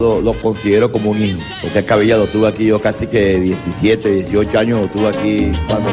[0.00, 4.08] Lo, lo considero como un hijo, porque Cabilla lo tuve aquí yo casi que 17,
[4.08, 5.90] 18 años, lo tuve aquí cuando...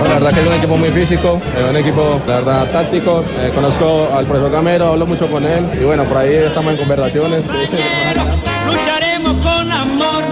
[0.00, 3.24] Bueno, la verdad que es un equipo muy físico, es un equipo, la verdad, táctico.
[3.40, 6.78] Eh, conozco al profesor Gamero, hablo mucho con él y bueno, por ahí estamos en
[6.80, 7.42] conversaciones.
[8.66, 10.31] Lucharemos con amor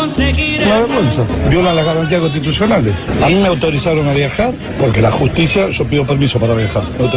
[0.00, 1.24] conseguir Una vergüenza.
[1.48, 2.94] Violan las garantías constitucionales.
[3.22, 6.84] A mí me autorizaron a viajar porque la justicia, yo pido permiso para viajar.
[6.98, 7.10] Yo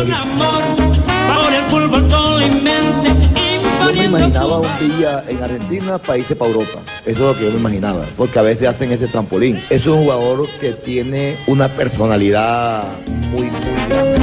[4.00, 6.80] me imaginaba un día en Argentina para irse para Europa.
[7.06, 9.62] Eso es lo que yo me imaginaba, porque a veces hacen ese trampolín.
[9.70, 12.90] Es un jugador que tiene una personalidad
[13.32, 13.52] muy, muy
[13.90, 14.23] grande.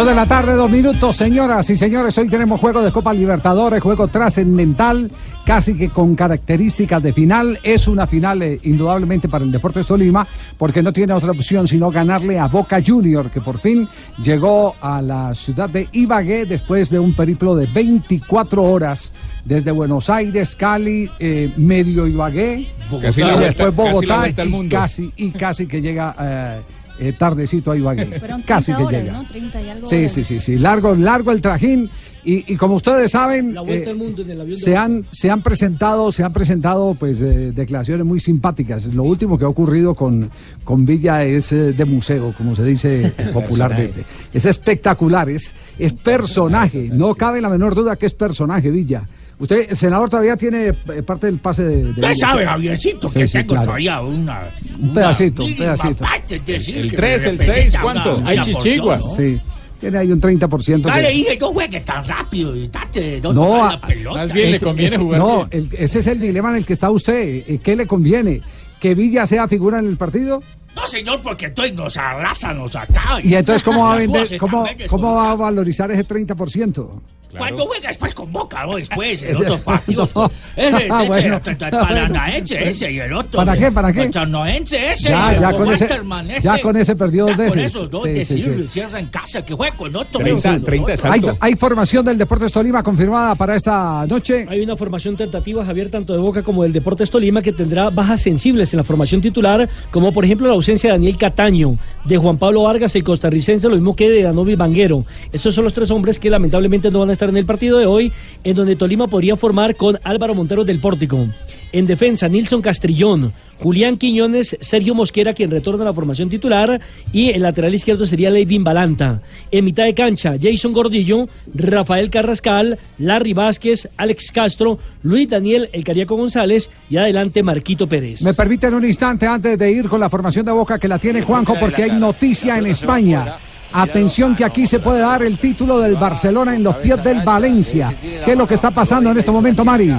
[0.00, 2.16] Dos de la tarde, dos minutos, señoras y señores.
[2.16, 5.12] Hoy tenemos juego de Copa Libertadores, juego trascendental,
[5.44, 7.60] casi que con características de final.
[7.62, 10.26] Es una final, eh, indudablemente, para el Deportes Tolima,
[10.56, 13.86] porque no tiene otra opción sino ganarle a Boca Junior, que por fin
[14.22, 19.12] llegó a la ciudad de Ibagué después de un periplo de 24 horas
[19.44, 25.12] desde Buenos Aires, Cali, eh, medio Ibagué, Casi y después casi Bogotá al y casi,
[25.16, 26.60] y casi que llega eh,
[27.00, 28.06] eh, tardecito a Ibagué.
[28.18, 29.12] Fueron 30 Casi que horas, llega.
[29.12, 29.26] ¿no?
[29.26, 30.12] 30 y algo Sí, horas.
[30.12, 30.58] sí, sí, sí.
[30.58, 31.90] Largo, largo el trajín.
[32.22, 35.30] Y, y como ustedes saben, eh, al mundo en el avión de se han, se
[35.30, 38.84] han presentado, se han presentado pues eh, declaraciones muy simpáticas.
[38.92, 40.30] Lo último que ha ocurrido con,
[40.62, 44.04] con Villa es eh, de museo, como se dice popularmente.
[44.34, 46.90] Es espectacular, es, es personaje.
[46.92, 49.04] No cabe la menor duda que es personaje, Villa.
[49.40, 51.84] Usted, el senador, todavía tiene eh, parte del pase de.
[51.84, 52.44] de Usted sabe.
[52.46, 53.64] Javiercito, Sí, que sí, tengo claro.
[53.64, 54.50] todavía una.
[54.80, 56.04] Un pedacito, un pedacito.
[56.04, 58.20] parte, es decir, El que tres, me el representa seis, una- ¿cuánto?
[58.20, 59.04] una Hay porción, chichiguas.
[59.04, 59.10] ¿no?
[59.16, 59.40] Sí.
[59.80, 60.88] Tiene ahí un 30%.
[60.88, 64.18] Ya que- le dije, no juegue tan rápido y date, no, No, a- la pelota.
[64.20, 66.74] más bien le conviene ese- jugar No, el- ese es el dilema en el que
[66.74, 67.44] está usted.
[67.48, 68.42] Eh, ¿Qué le conviene?
[68.78, 70.42] ¿Que Villa sea figura en el partido?
[70.74, 73.20] No, señor, porque entonces nos arrasan, nos acaba.
[73.22, 77.00] ¿Y entonces cómo va a vender, cómo, cómo va a valorizar ese 30%?
[77.38, 78.74] Cuando juega después con Boca, ¿no?
[78.74, 80.08] Después, en otros partidos.
[80.16, 80.22] No.
[80.22, 81.40] con- Ese, Ah, ese, bueno.
[81.46, 83.44] el paranaense ese y el otro.
[83.44, 84.02] ¿Para qué, para qué?
[84.02, 85.10] El chanoense ese.
[85.10, 86.40] Ya, y ya el con ese- ese.
[86.40, 87.54] ya con ese perdió dos veces.
[87.54, 88.62] Con esos dos, Sí, sí, decirlo, sí.
[88.64, 90.18] y cierra en casa, que juegue con otro.
[90.20, 91.12] 30, menos 30, nosotros.
[91.40, 94.44] Hay, hay formación del Deportes Tolima confirmada para esta noche.
[94.48, 98.20] Hay una formación tentativa, Javier, tanto de Boca como del Deportes Tolima, que tendrá bajas
[98.22, 102.38] sensibles en la formación titular, como por ejemplo la ausencia de Daniel Cataño, de Juan
[102.38, 105.04] Pablo Vargas, el costarricense, lo mismo que de Danovi Banguero.
[105.32, 107.86] Estos son los tres hombres que lamentablemente no van a estar en el partido de
[107.86, 108.12] hoy,
[108.44, 111.28] en donde Tolima podría formar con Álvaro Montero del Pórtico.
[111.72, 116.80] En defensa, Nilson Castrillón, Julián Quiñones, Sergio Mosquera, quien retorna a la formación titular,
[117.12, 119.20] y el lateral izquierdo sería Levin Balanta.
[119.50, 125.84] En mitad de cancha, Jason Gordillo, Rafael Carrascal, Larry Vázquez, Alex Castro, Luis Daniel El
[125.84, 128.22] Cariaco González y adelante Marquito Pérez.
[128.22, 131.22] Me permiten un instante antes de ir con la formación de Boca que la tiene
[131.22, 133.38] Juanjo porque hay noticia en España.
[133.72, 137.94] Atención que aquí se puede dar el título del Barcelona en los pies del Valencia.
[138.00, 139.92] ¿Qué es lo que está pasando en este momento, Mari?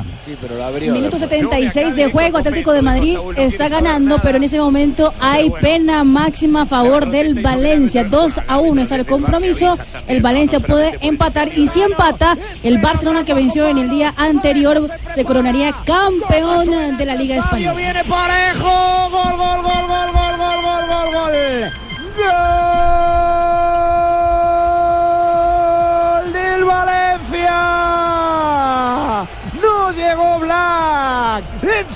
[0.91, 6.03] Minuto 76 de juego, Atlético de Madrid está ganando, pero en ese momento hay pena
[6.03, 8.03] máxima a favor del Valencia.
[8.03, 9.77] 2 a 1 es el compromiso.
[10.07, 14.89] El Valencia puede empatar y si empata, el Barcelona que venció en el día anterior
[15.15, 17.73] se coronaría campeón de la Liga Española.
[17.73, 19.09] Viene parejo.
[19.11, 21.71] Gol, gol, gol, gol, gol, gol, gol, gol, gol.
[22.17, 22.60] Gol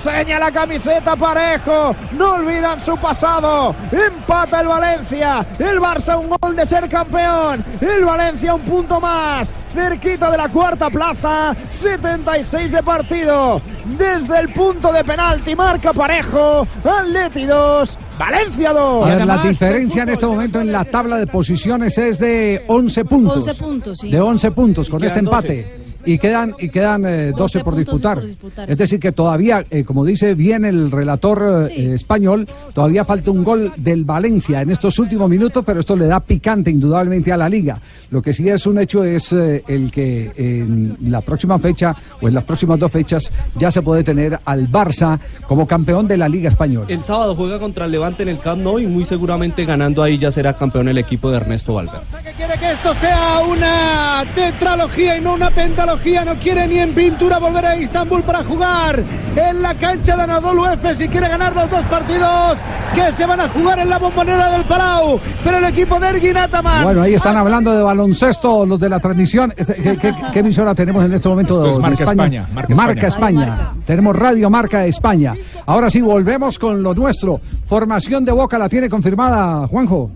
[0.06, 1.96] Enseña la camiseta parejo.
[2.12, 3.76] No olvidan su pasado.
[3.92, 5.44] Empata el Valencia.
[5.58, 7.66] El Barça un gol de ser campeón.
[7.82, 9.52] El Valencia un punto más.
[9.74, 11.56] Cerquita de la cuarta plaza.
[11.72, 13.60] 76 de partido.
[13.98, 16.68] Desde el punto de penalti marca parejo.
[16.84, 17.98] Atleti 2.
[18.20, 19.08] Valencia 2.
[19.08, 23.06] A ver, la diferencia en este momento en la tabla de posiciones es de 11
[23.06, 23.38] puntos.
[23.38, 24.12] 11 puntos, sí.
[24.12, 25.85] De 11 puntos con este empate.
[26.06, 28.16] Y quedan, y quedan eh, 12, 12 por disputar.
[28.20, 31.86] por disputar, Es decir, que todavía, eh, como dice bien el relator eh, Sí.
[31.94, 36.20] español, todavía falta un gol del Valencia en estos últimos minutos, pero esto le da
[36.20, 37.80] picante indudablemente a la liga.
[38.12, 42.28] Lo que sí es un hecho es eh, el que en la próxima fecha o
[42.28, 46.30] en las próximas dos fechas ya se puede tener al Barça como campeón de la
[46.30, 46.86] liga española.
[46.90, 50.18] El sábado juega contra el Levante en el Camp Nou y muy seguramente ganando ahí
[50.18, 52.06] ya será campeón el equipo de Ernesto Valverde.
[52.24, 55.95] que quiere que esto sea una tetralogía y no una pentalogía.
[55.96, 59.02] No quiere ni en pintura volver a Istambul para jugar
[59.36, 62.58] en la cancha de Anadolu Efes y quiere ganar los dos partidos
[62.94, 65.20] que se van a jugar en la bombonera del Palau.
[65.44, 66.84] Pero el equipo de Ergin Ataman.
[66.84, 69.54] Bueno, ahí están hablando de baloncesto, los de la transmisión.
[69.56, 71.54] Este, ¿Qué, qué- qué emisora tenemos en este momento?
[71.54, 73.44] Esto es de Marca España, Marca, Marca España.
[73.46, 73.72] España.
[73.86, 75.34] Tenemos Radio Marca España.
[75.66, 77.40] Ahora sí, volvemos con lo nuestro.
[77.66, 80.12] Formación de Boca la tiene confirmada, Juanjo.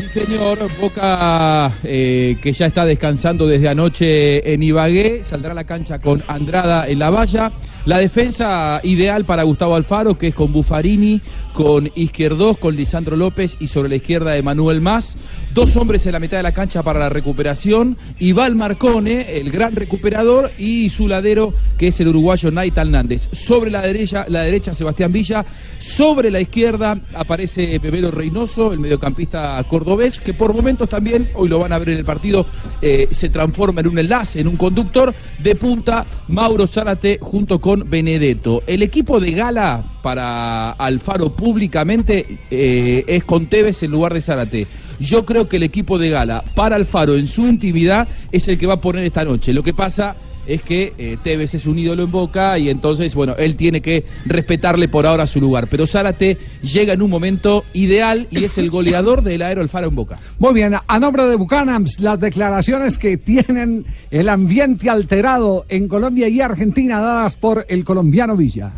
[0.00, 0.58] Sí, señor.
[0.80, 6.24] Boca, eh, que ya está descansando desde anoche en Ibagué, saldrá a la cancha con
[6.26, 7.52] Andrada en la valla.
[7.84, 11.20] La defensa ideal para Gustavo Alfaro, que es con Buffarini,
[11.52, 15.16] con Izquierdos, con Lisandro López y sobre la izquierda de Manuel Más.
[15.54, 17.96] Dos hombres en la mitad de la cancha para la recuperación.
[18.34, 23.28] Val Marcone, el gran recuperador, y su ladero, que es el uruguayo Naita Hernández.
[23.32, 25.44] Sobre la derecha, la derecha Sebastián Villa.
[25.78, 31.58] Sobre la izquierda aparece Pepero Reynoso, el mediocampista cordobés, que por momentos también, hoy lo
[31.58, 32.46] van a ver en el partido,
[32.80, 35.14] eh, se transforma en un enlace, en un conductor.
[35.38, 38.62] De punta, Mauro Zárate junto con Benedetto.
[38.66, 44.66] El equipo de gala para Alfaro públicamente eh, es con Tevez en lugar de Zárate.
[44.98, 48.66] Yo creo que el equipo de gala para Alfaro en su intimidad es el que
[48.66, 49.52] va a poner esta noche.
[49.52, 50.16] Lo que pasa
[50.46, 54.04] es que eh, Tevez es un ídolo en Boca y entonces, bueno, él tiene que
[54.26, 55.68] respetarle por ahora su lugar.
[55.68, 59.94] Pero Zárate llega en un momento ideal y es el goleador del Aero Alfaro en
[59.94, 60.18] Boca.
[60.38, 66.28] Muy bien, a nombre de Bucanams, las declaraciones que tienen el ambiente alterado en Colombia
[66.28, 68.72] y Argentina dadas por el colombiano Villa.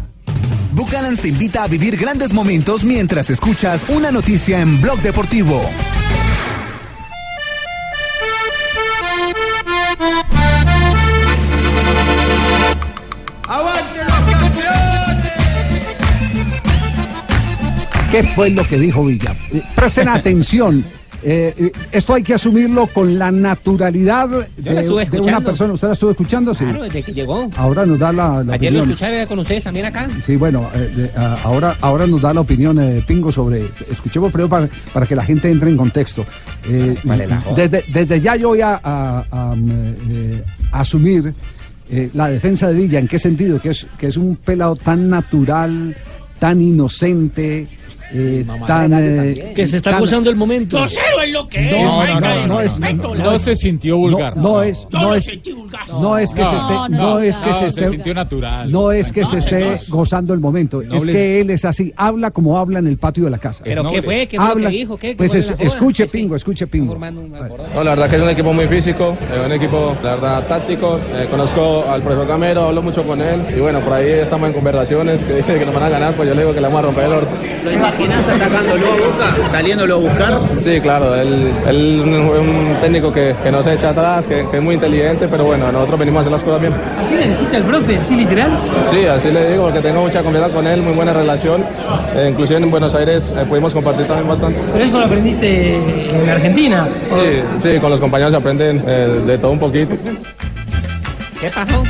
[0.72, 5.62] Bucanans te invita a vivir grandes momentos mientras escuchas una noticia en Blog Deportivo.
[13.46, 15.32] ¡Aguante los campeones!
[18.10, 19.36] ¿Qué fue lo que dijo Villa?
[19.74, 20.86] Presten atención.
[21.24, 24.90] Eh, esto hay que asumirlo con la naturalidad de,
[25.20, 25.72] una persona.
[25.74, 26.52] ¿Usted la estuvo escuchando?
[26.54, 26.64] Sí.
[26.64, 27.48] Claro, desde que llegó.
[27.56, 30.08] Ahora nos da la, la Ayer lo escuché con ustedes también acá.
[30.26, 33.66] Sí, bueno, eh, de- a- ahora, ahora nos da la opinión eh, Pingo sobre.
[33.90, 36.24] Escuchemos primero para, para que la gente entre en contexto.
[36.68, 37.56] Eh, Vale, la joda.
[37.68, 40.42] desde, desde ya yo voy a, a- a, mm,
[40.72, 41.34] asumir
[42.14, 42.98] la defensa de Villa.
[42.98, 43.60] ¿En qué sentido?
[43.60, 45.94] Que es, que es un pelado tan natural,
[46.38, 47.68] tan inocente.
[48.14, 50.76] Eh, tan eh, Que se está gozando el momento.
[50.76, 51.84] Grosero es lo que es.
[51.84, 54.36] no, no, no, no es, No se sintió vulgar.
[54.36, 55.38] No, no es, no es,
[56.00, 58.14] no es que se esté, No, no, no, es que no, se se esté, sintió
[58.14, 58.70] natural.
[58.70, 61.92] no es que se No, esté gozando el momento, No es que él es así,
[61.96, 63.64] habla como habla en el patio de la casa.
[63.64, 64.26] ¿Pero qué fue?
[64.26, 64.96] ¿Qué fue lo Habla, que dijo?
[64.96, 65.08] ¿Qué?
[65.10, 66.06] ¿Qué pues escuche.
[66.06, 66.98] Pingo, escuche Pingo.
[66.98, 70.98] No, la verdad que es un equipo muy físico, es un equipo, la verdad, táctico.
[71.14, 74.54] Eh, conozco al profesor Camero, hablo mucho con él y bueno, por ahí estamos en
[74.54, 76.80] conversaciones que dice que nos van a ganar, pues yo le digo que le vamos
[76.80, 77.36] a romper el orto.
[78.02, 80.40] ¿Lo imaginas atacándolo a Boca, saliéndolo a buscar?
[80.58, 84.44] Sí, claro, él, él es un, un técnico que, que no se echa atrás, que,
[84.50, 86.74] que es muy inteligente, pero bueno, nosotros venimos a hacer las cosas bien.
[87.00, 88.50] ¿Así le dijiste al profe, así literal?
[88.86, 91.64] Sí, así le digo, porque tengo mucha confianza con él, muy buena relación.
[92.16, 94.58] Eh, inclusive en Buenos Aires eh, pudimos compartir también bastante.
[94.72, 96.88] Pero eso lo aprendiste en Argentina.
[97.08, 99.94] Sí, sí, con los compañeros se aprenden eh, de todo un poquito.
[101.40, 101.82] ¿Qué pasó?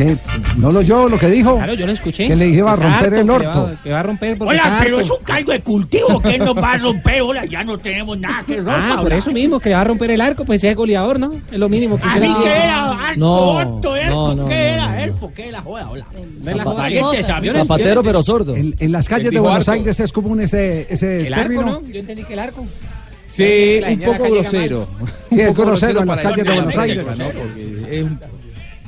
[0.00, 0.16] ¿Qué?
[0.56, 1.56] ¿No lo oyó lo que dijo?
[1.56, 2.26] Claro, yo lo escuché.
[2.26, 3.76] Que le iba a romper harto, el que le va- orto.
[3.84, 5.00] Que va a romper porque Hola, pero harto.
[5.14, 6.22] es un caldo de cultivo.
[6.22, 7.20] ¿Qué nos va a romper?
[7.20, 8.74] Hola, ya no tenemos nada que romper.
[8.76, 11.34] Ah, por eso mismo, que va a romper el arco, pues es goleador, ¿no?
[11.52, 14.06] Es lo mínimo que usted Así que era alto, No, alto, ¿eh?
[14.08, 15.10] no, ¿Por no, qué no, era no, él?
[15.10, 15.16] no.
[15.16, 15.90] ¿Por qué la joda?
[15.90, 16.06] Hola.
[16.42, 17.52] No.
[17.52, 18.56] Zapatero, pero sordo.
[18.56, 19.68] En, en las calles de Buenos.
[19.68, 21.66] Aires es común ese, ese El arco, término.
[21.72, 21.86] ¿no?
[21.86, 22.64] Yo entendí que el arco.
[23.26, 24.88] Sí, Que un poco grosero.
[25.28, 27.06] Sí, Un es poco grosero en las calles de Buenos Aires.
[27.18, 27.24] ¿no?
[27.88, 28.18] Es un-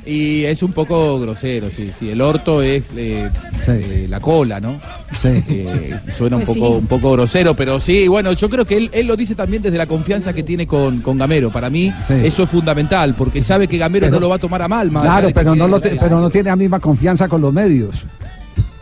[0.05, 2.09] y es un poco grosero, sí, sí.
[2.09, 3.29] El orto es eh,
[3.67, 4.79] eh, la cola, ¿no?
[5.19, 5.29] Sí.
[5.47, 6.77] Eh, suena un Pues poco, sí.
[6.79, 9.77] un poco grosero, pero sí, bueno, yo creo que él, él lo dice también desde
[9.77, 11.51] la confianza que tiene con, con Gamero.
[11.51, 12.13] Para mí Sí.
[12.23, 14.91] eso es fundamental, porque sabe que Gamero Pero- no lo va a tomar a mal.
[14.91, 17.41] más Claro, pero no, tiene lo te- 12 pero no tiene la misma confianza con
[17.41, 18.05] los medios.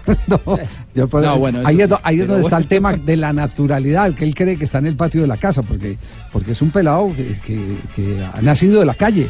[0.28, 0.40] no,
[0.96, 3.16] yo puedo- No, bueno, eso ahí es, sí, ahí es donde está el tema de
[3.18, 5.98] la naturalidad, que él cree que está en el patio de la casa, porque,
[6.34, 9.30] porque es un pelado que, que- que ha nacido de la calle.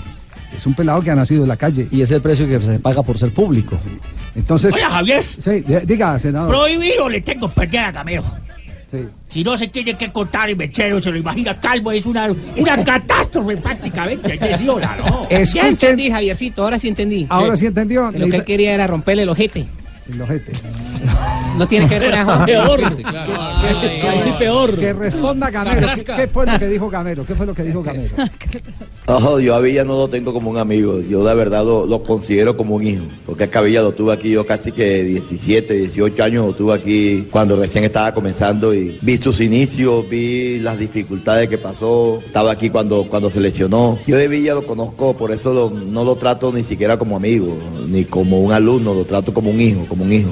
[0.55, 1.87] Es un pelado que ha nacido de la calle.
[1.91, 3.77] Y es el precio que se paga por ser público.
[4.35, 5.23] Entonces, Hola, Javier.
[5.23, 6.49] sí, diga, senador.
[6.49, 8.23] Prohibido le tengo perder a Gamero.
[8.91, 9.07] Sí.
[9.29, 12.27] Si no se tiene que contar el mechero, se lo imagina calvo, es una,
[12.57, 14.37] una catástrofe prácticamente.
[14.37, 15.29] Decir, hola, ¿no?
[15.29, 17.25] Ya entendí, Javiercito, ahora sí entendí.
[17.29, 18.11] ahora sí entendió.
[18.11, 19.65] Que Lo que él quería era romperle el ojete.
[20.11, 20.51] El ojete.
[21.57, 22.79] No tiene que ver con Peor.
[23.01, 23.31] Claro.
[23.81, 24.73] Que- Ahí sí peor.
[24.73, 25.87] Que responda Gamero.
[25.95, 27.25] ¿Qué, qué fue lo que dijo Gamero?
[27.25, 28.15] ¿Qué fue lo que dijo Gamero?
[29.07, 32.03] Ojo, yo a Villa no lo tengo como un amigo, yo de verdad lo, lo
[32.03, 35.03] considero como un hijo, porque es que a Villa lo tuve aquí yo casi que
[35.03, 40.59] 17, 18 años lo tuve aquí cuando recién estaba comenzando y vi sus inicios, vi
[40.59, 43.99] las dificultades que pasó, estaba aquí cuando, cuando se lesionó.
[44.07, 47.57] Yo de Villa lo conozco, por eso lo- no lo trato ni siquiera como amigo,
[47.89, 50.29] ni como un alumno, lo trato como un hijo, como un hijo.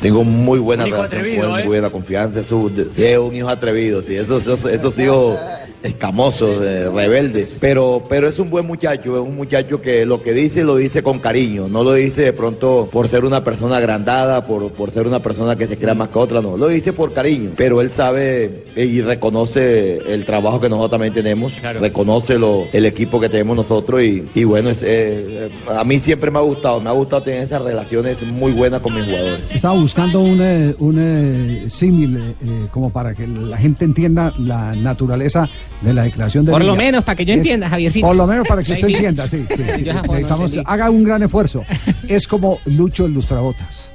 [0.00, 1.48] Tengo muy buena relación con él, ¿eh?
[1.62, 5.38] muy buena confianza, es, un- es un hijo atrevido, sí, esos, esos, esos hijos
[5.86, 10.32] escamosos, eh, rebeldes, pero, pero es un buen muchacho, es un muchacho que lo que
[10.32, 14.42] dice lo dice con cariño, no lo dice de pronto por ser una persona agrandada,
[14.42, 17.12] por, por ser una persona que se crea más que otra, no, lo dice por
[17.12, 22.86] cariño, pero él sabe y reconoce el trabajo que nosotros también tenemos, reconoce lo, el
[22.86, 26.80] equipo que tenemos nosotros y, y bueno, es, eh, a mí siempre me ha gustado,
[26.80, 29.40] me ha gustado tener esas relaciones muy buenas con mis jugadores.
[29.52, 35.48] Estaba buscando un, eh, un símil eh, como para que la gente entienda la naturaleza
[35.82, 38.06] de la declaración de Por lo menos, para que yo Es- entienda, Javiercito.
[38.06, 39.38] Por lo menos para que usted entienda, sí.
[39.48, 39.62] sí, sí.
[39.84, 41.64] Necesitamos- haga un gran esfuerzo.
[42.08, 43.92] Es como Lucho el Lustrabotas.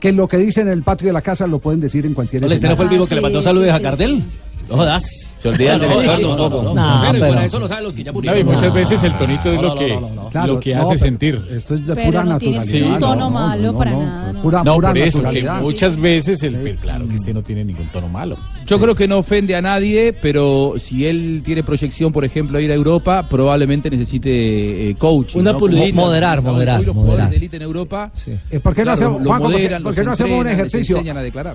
[0.00, 2.42] Que lo que dice en el patio de la casa lo pueden decir en cualquier
[2.42, 4.24] ¿No, este no fue el vivo que le mandó saludos a Gardel?
[4.68, 5.27] No jodas.
[5.38, 8.02] Se olvida el director de no, no, no, No, de eso lo saben los que
[8.02, 8.44] ya No, murieron.
[8.44, 10.28] muchas veces el tonito es lo que, no, no, no.
[10.30, 11.40] Claro, lo que hace sentir.
[11.52, 12.92] Esto es de Pero pura no tiene naturalidad.
[12.92, 14.42] un tono no, malo no, para no, nada, no.
[14.42, 15.62] Pura, no, pura por eso, que naturalidad.
[15.62, 18.36] muchas veces el, claro que este no tiene ningún tono malo.
[18.66, 22.60] Yo creo que no ofende a nadie, pero si él tiene proyección, por ejemplo, a
[22.60, 25.38] ir a Europa, probablemente necesite eh, coaching.
[25.38, 25.94] Una pulidita.
[25.94, 27.14] Moderar, moderar, los moderar.
[27.14, 28.10] jugadores de élite en Europa.
[28.50, 31.00] Eh, ¿Por qué no hacemos, un ejercicio?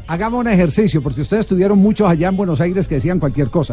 [0.08, 3.73] Hagamos un ejercicio, porque ustedes estuvieron muchos allá en Buenos Aires que decían cualquier cosa.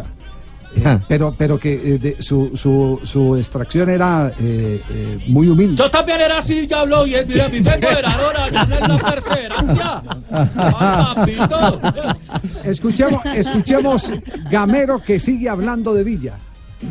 [0.73, 5.75] Eh, pero, pero que eh, de- su, su, su extracción era eh, eh, muy humilde.
[5.75, 8.65] Yo también era así, ya habló y él, mira, mi vengo de la hora, ya
[8.65, 10.03] no es la perseverancia.
[12.63, 14.11] Escuchemos, escuchemos
[14.49, 16.35] Gamero que sigue hablando de Villa.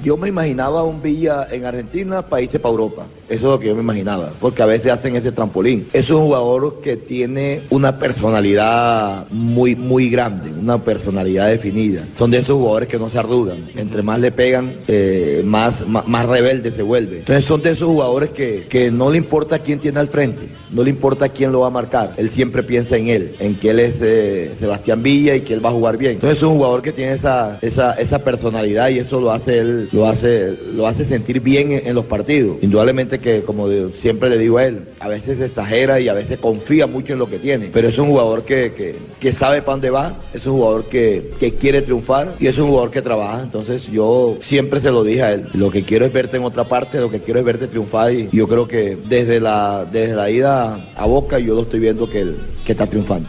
[0.02, 3.06] Yo me imaginaba un Villa en Argentina irse para Europa.
[3.28, 4.32] Eso es lo que yo me imaginaba.
[4.40, 5.88] Porque a veces hacen ese trampolín.
[5.92, 12.06] Es un jugador que tiene una personalidad muy, muy grande, una personalidad definida.
[12.16, 13.70] Son de esos jugadores que no se arrugan.
[13.76, 17.18] Entre más le pegan, eh, más, más, más rebelde se vuelve.
[17.18, 20.82] Entonces son de esos jugadores que, que no le importa quién tiene al frente, no
[20.82, 22.14] le importa quién lo va a marcar.
[22.16, 25.64] Él siempre piensa en él, en que él es eh, Sebastián Villa y que él
[25.64, 26.12] va a jugar bien.
[26.12, 29.79] Entonces es un jugador que tiene esa, esa, esa personalidad y eso lo hace él,
[29.92, 32.58] lo hace, lo hace sentir bien en, los partidos.
[32.62, 36.86] Indudablemente que, como siempre le digo a él, a veces exagera y a veces confía
[36.86, 37.70] mucho en lo que tiene.
[37.72, 41.54] Pero es un jugador que, que, sabe para dónde va, es un jugador que, que
[41.54, 43.42] quiere triunfar y es un jugador que trabaja.
[43.42, 46.68] Entonces yo siempre se lo dije a él, lo que quiero es verte en otra
[46.68, 50.30] parte, lo que quiero es verte triunfar y yo creo que desde la, desde la
[50.30, 52.34] ida a Boca yo lo estoy viendo que,
[52.64, 53.28] que está triunfando.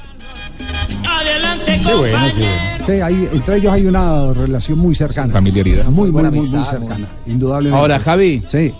[1.85, 2.85] Qué bueno, qué bueno.
[2.85, 5.33] Sí, hay- entre ellos hay una relación muy cercana.
[5.33, 5.85] Familiaridad.
[5.85, 7.07] Muy, muy, Buena muy, cercana.
[7.27, 7.79] Indudablemente.
[7.79, 8.71] Ahora, Javi, Sí.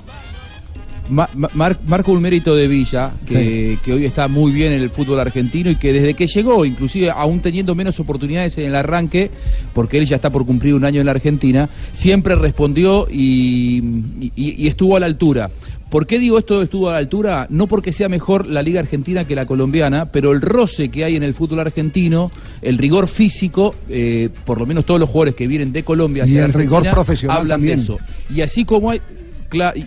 [1.10, 4.82] Ma- ma- mar- marco un mérito de Villa, que, que hoy está muy bien en
[4.82, 8.76] el fútbol argentino y que desde que llegó, inclusive aún teniendo menos oportunidades en el
[8.76, 9.30] arranque,
[9.74, 13.80] porque él ya está por cumplir un año en la Argentina, siempre respondió y,
[14.38, 15.50] y- y estuvo a la altura.
[15.92, 17.48] ¿Por qué digo esto estuvo a la altura?
[17.50, 21.18] No porque sea mejor la liga argentina que la colombiana, pero el roce que hay
[21.18, 22.32] en el fútbol argentino,
[22.62, 26.38] el rigor físico, eh, por lo menos todos los jugadores que vienen de Colombia Y
[26.38, 27.76] el rigor profesional hablan también.
[27.76, 27.98] de eso.
[28.34, 29.02] Y así como hay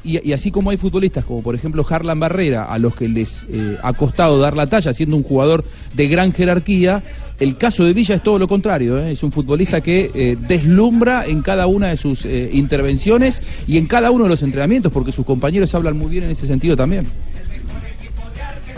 [0.04, 3.78] y así como hay futbolistas como por ejemplo Harlan Barrera, a los que les eh,
[3.82, 7.02] ha costado dar la talla, siendo un jugador de gran jerarquía,
[7.40, 9.12] el caso de Villa es todo lo contrario, ¿eh?
[9.12, 13.86] es un futbolista que eh, deslumbra en cada una de sus eh, intervenciones y en
[13.86, 17.06] cada uno de los entrenamientos, porque sus compañeros hablan muy bien en ese sentido también.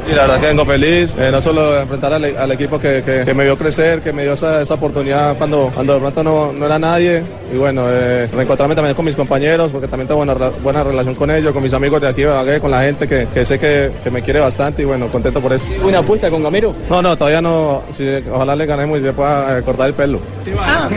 [0.08, 3.02] Y la verdad que vengo feliz, eh, no solo de enfrentar al, al equipo que,
[3.04, 6.22] que- que me vio crecer, que me dio esa, esa oportunidad cuando, cuando de pronto
[6.22, 7.25] no, no era nadie.
[7.52, 11.30] Y bueno, eh, reencontrarme también con mis compañeros, porque también tengo buena, buena relación con
[11.32, 13.90] ellos, con mis amigos de aquí de Bagué, con la gente que, que sé que,
[14.04, 15.64] que me quiere bastante y bueno, contento por eso.
[15.84, 16.72] ¿Una apuesta con Gamero?
[16.88, 20.20] No, no, todavía no, si, ojalá le ganemos y se pueda eh, cortar el pelo.
[20.56, 20.88] Ah,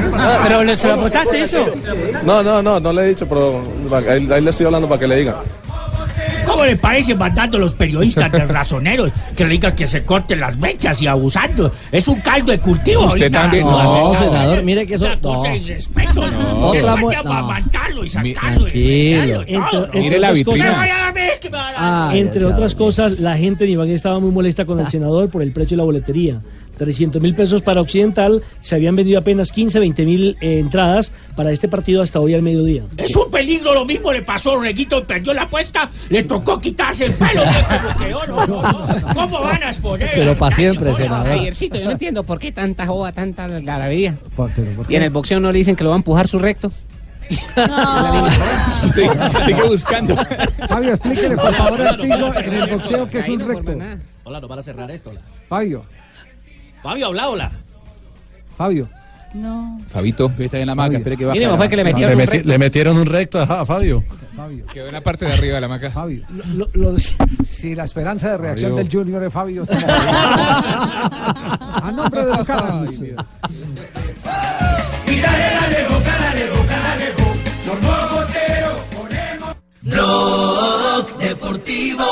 [0.44, 1.66] pero ¿le- ¿se lo apostaste eso?
[2.24, 3.62] No, no, no, no le he dicho, pero
[4.08, 5.36] ahí, ahí le estoy hablando para que le diga.
[6.50, 10.40] ¿Cómo le parece mandando a los periodistas de razoneros que le digan que se corten
[10.40, 11.72] las mechas y abusando?
[11.92, 13.42] Es un caldo de cultivo Usted ahorita.
[13.42, 13.66] también.
[13.66, 15.08] No, senador, mire que eso.
[15.22, 15.42] No.
[15.44, 16.62] de irrespeto, ¿no?
[16.68, 17.10] Otra no.
[17.30, 18.68] amamantarlo y sacarlo.
[18.68, 18.74] ¿no?
[19.94, 20.66] Mire la otras vitrina.
[20.66, 23.38] Me cosas, voy a dormir, que me va a dar- Ah, entre otras cosas, la
[23.38, 26.40] gente en Ibagué estaba muy molesta con el senador por el precio de la boletería.
[26.80, 28.42] 300 mil pesos para Occidental.
[28.62, 32.42] Se habían vendido apenas 15, 20 mil eh, entradas para este partido hasta hoy al
[32.42, 32.84] mediodía.
[32.98, 37.06] Es un peligro, lo mismo le pasó a Reguito, perdió la apuesta, le tocó quitarse
[37.06, 37.44] el pelo,
[38.00, 39.14] quedó, no, no, no.
[39.14, 40.10] ¿Cómo van a exponer?
[40.16, 41.28] Pero para siempre, senador.
[41.28, 44.16] Javiercito, yo no entiendo por qué tanta joda, tanta algarabía.
[44.36, 46.28] ¿Por- pero por Y en el boxeo no le dicen que lo va a empujar
[46.28, 46.72] su recto.
[49.46, 50.16] Sigue buscando.
[50.68, 53.74] Fabio, explíquele por favor al en el boxeo que es un recto.
[54.24, 55.12] Hola, nos van a cerrar esto.
[55.48, 55.84] Fabio,
[56.84, 57.52] Fabio, habla, hola.
[58.58, 58.88] Fabio.
[59.34, 59.80] No.
[59.90, 61.38] Fabito, está en la maca, espere que baje.
[61.40, 62.48] Mínimo fue que le Le, metieron un meti- recto.
[62.50, 64.04] le metieron un recto a, a Fabio.
[64.36, 64.66] Fabio.
[64.68, 65.92] Quedó en la parte de arriba de la maca.
[65.92, 66.26] Fabio.
[66.56, 66.96] Lo- lo-
[67.46, 68.84] Si la esperanza de reacción Fabio.
[68.86, 69.64] del Junior es Fabio.
[69.64, 69.84] estamos-
[71.84, 72.90] A nombre de Bucaramanga.
[79.82, 82.06] Blog Deportivo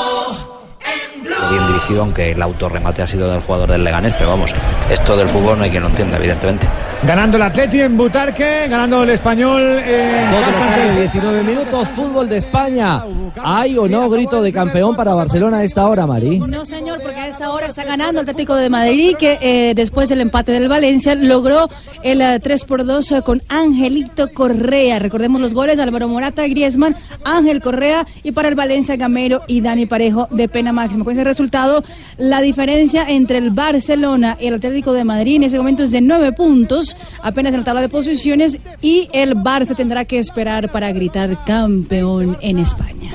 [1.50, 4.54] bien dirigido, aunque el autorremate ha sido del jugador del Leganés, pero vamos,
[4.90, 6.66] esto del fútbol no hay quien lo entienda, evidentemente.
[7.02, 12.28] Ganando el Atleti en Butarque, ganando el Español en casa tarde, ante- 19 minutos, fútbol
[12.28, 13.04] de España.
[13.42, 16.40] ¿Hay o no grito de campeón para Barcelona a esta hora, Mari?
[16.40, 20.08] No, señor, porque a esta hora está ganando el Atlético de Madrid, que eh, después
[20.08, 21.68] del empate del Valencia logró
[22.02, 24.98] el eh, 3 por 2 eh, con Angelito Correa.
[24.98, 29.86] Recordemos los goles: Álvaro Morata, Griezmann, Ángel Correa y para el Valencia, Gamero y Dani
[29.86, 31.04] Parejo de pena máxima.
[31.04, 31.84] Con ese resultado,
[32.16, 36.00] la diferencia entre el Barcelona y el Atlético de Madrid en ese momento es de
[36.00, 40.90] 9 puntos, apenas en la tabla de posiciones, y el Barça tendrá que esperar para
[40.90, 43.12] gritar campeón en España.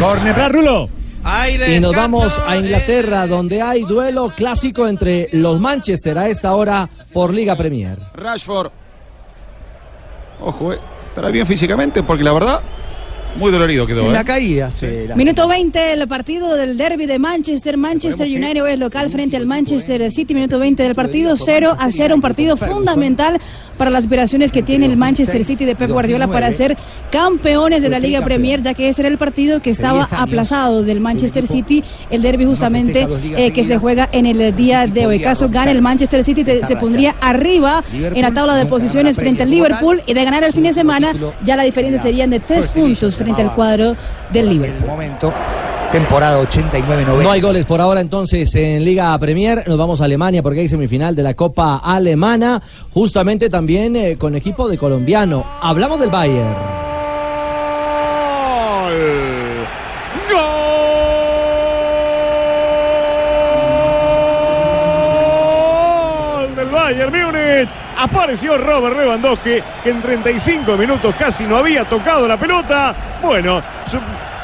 [0.00, 0.88] Corner para Rulo.
[1.68, 6.88] Y nos vamos a Inglaterra, donde hay duelo clásico entre los Manchester a esta hora
[7.12, 7.98] por Liga Premier.
[8.14, 8.70] Rashford.
[10.40, 10.78] Ojo, eh,
[11.08, 12.60] estará bien físicamente porque la verdad,
[13.36, 14.02] muy dolorido quedó.
[14.20, 14.24] ¿eh?
[14.24, 17.76] caída se Minuto 20 del partido del derby de Manchester.
[17.76, 20.34] Manchester United es local frente al Manchester City.
[20.34, 22.14] Minuto 20 del partido, 0 a 0.
[22.14, 23.40] Un partido fundamental
[23.76, 26.76] para las aspiraciones que tiene el Manchester City de Pep Guardiola para ser
[27.12, 31.00] campeones de la Liga Premier, ya que ese era el partido que estaba aplazado del
[31.00, 31.82] Manchester City.
[32.10, 33.06] El derby justamente
[33.36, 35.20] eh, que se juega en el día de hoy.
[35.20, 39.42] Caso gane el Manchester City, te- se pondría arriba en la tabla de posiciones frente
[39.42, 41.12] al Liverpool y de ganar el fin de semana
[41.44, 43.94] ya la diferencia serían de tres puntos frente al cuadro
[44.32, 44.86] del Liverpool.
[44.86, 45.32] momento,
[45.90, 47.22] temporada 89-90.
[47.22, 49.64] No hay goles por ahora entonces en Liga Premier.
[49.66, 54.34] Nos vamos a Alemania porque hay semifinal de la Copa Alemana, justamente también eh, con
[54.36, 55.44] equipo de colombiano.
[55.60, 56.54] Hablamos del Bayern.
[66.38, 67.87] Gol del Bayern Múnich.
[68.00, 72.94] Apareció Robert Lewandowski, que en 35 minutos casi no había tocado la pelota.
[73.20, 73.60] Bueno,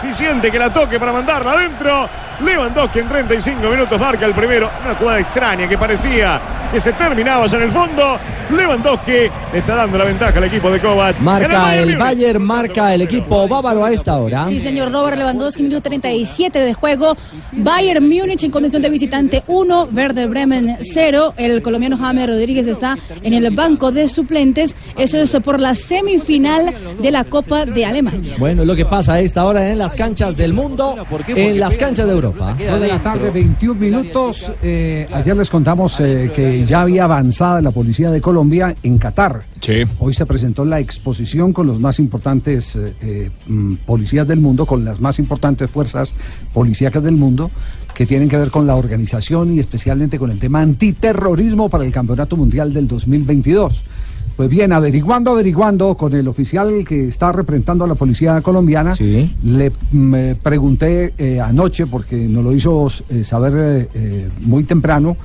[0.00, 2.08] suficiente que la toque para mandarla adentro.
[2.40, 4.70] Lewandowski en 35 minutos marca el primero.
[4.82, 6.40] Una jugada extraña que parecía
[6.72, 8.18] que se terminaba ya en el fondo.
[8.50, 9.12] Lewandowski
[9.52, 11.20] le está dando la ventaja al equipo de Kovac.
[11.20, 11.96] Marca el.
[11.96, 14.44] Bayern, marca el equipo bávaro a esta hora.
[14.46, 17.16] Sí, señor Robert Lewandowski, minuto 37 de juego.
[17.52, 21.34] Bayern Múnich en condición de visitante 1, Verde Bremen 0.
[21.36, 24.76] El colombiano James Rodríguez está en el banco de suplentes.
[24.96, 28.34] Eso es por la semifinal de la Copa de Alemania.
[28.38, 30.96] Bueno, lo que pasa a esta hora en las canchas del mundo,
[31.28, 32.23] en las canchas de Europa.
[32.32, 34.50] Dos de la tarde, 21 minutos.
[34.62, 39.44] Eh, ayer les contamos eh, que ya había avanzado la policía de Colombia en Qatar.
[39.98, 44.66] Hoy se presentó la exposición con los más importantes eh, eh, mm, policías del mundo,
[44.66, 46.14] con las más importantes fuerzas
[46.52, 47.50] policíacas del mundo,
[47.94, 51.92] que tienen que ver con la organización y especialmente con el tema antiterrorismo para el
[51.92, 53.84] Campeonato Mundial del 2022.
[54.36, 59.72] Pues bien, averiguando, averiguando con el oficial que está representando a la policía colombiana, le
[59.92, 65.16] me pregunté eh, anoche, porque nos lo hizo eh, saber eh, muy temprano,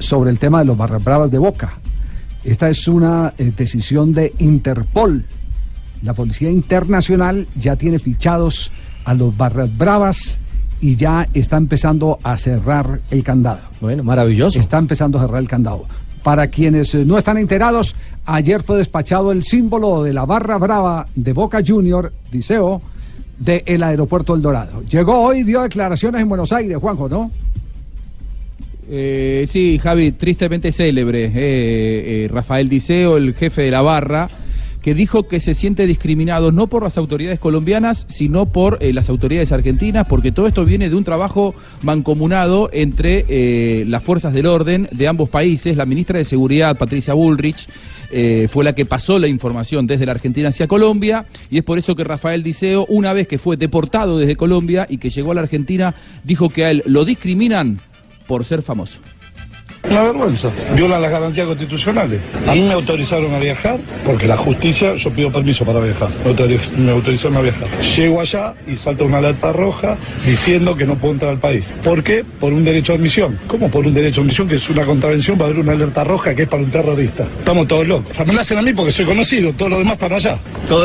[0.00, 1.78] sobre el tema de los barras bravas de Boca.
[2.44, 5.24] Esta es una decisión de Interpol.
[6.02, 8.70] La Policía Internacional ya tiene fichados
[9.04, 10.40] a los barras bravas
[10.80, 13.60] y ya está empezando a cerrar el candado.
[13.80, 14.58] Bueno, maravilloso.
[14.58, 15.86] Está empezando a cerrar el candado.
[16.22, 21.06] Para quienes eh, no están enterados, ayer fue despachado el símbolo de la barra brava
[21.14, 22.80] de Boca Junior, Liceo,
[23.38, 24.82] del aeropuerto El Dorado.
[24.88, 27.30] Llegó hoy, dio declaraciones en Buenos Aires, Juanjo, ¿no?
[28.88, 31.24] Eh, sí, Javi, tristemente célebre.
[31.24, 34.28] eh, eh, Rafael Diceo, el jefe de la barra,
[34.82, 39.08] que dijo que se siente discriminado no por las autoridades colombianas, sino por eh, las
[39.08, 44.46] autoridades argentinas, porque todo esto viene de un trabajo mancomunado entre eh, las fuerzas del
[44.46, 45.76] orden de ambos países.
[45.76, 47.68] La ministra de Seguridad, Patricia Bullrich,
[48.10, 51.78] eh, fue la que pasó la información desde la Argentina hacia Colombia, y es por
[51.78, 55.34] eso que Rafael Diceo, una vez que fue deportado desde Colombia y que llegó a
[55.34, 57.80] la Argentina, dijo que a él lo discriminan
[58.26, 59.00] por ser famoso.
[59.90, 60.48] Una vergüenza.
[60.74, 62.20] Violan las garantías constitucionales.
[62.48, 66.08] A mí me autorizaron a viajar porque la justicia, yo pido permiso para viajar.
[66.24, 67.68] Me, autoriz- me autorizaron a viajar.
[67.96, 71.74] Llego allá y salta una alerta roja diciendo que no puedo entrar al país.
[71.84, 72.24] ¿Por qué?
[72.24, 73.38] Por un derecho de admisión.
[73.48, 76.04] ¿Cómo por un derecho de admisión que es una contravención va a haber una alerta
[76.04, 77.24] roja que es para un terrorista?
[77.38, 78.10] Estamos todos locos.
[78.12, 80.38] O sea, me la hacen a mí porque soy conocido, todos los demás están allá.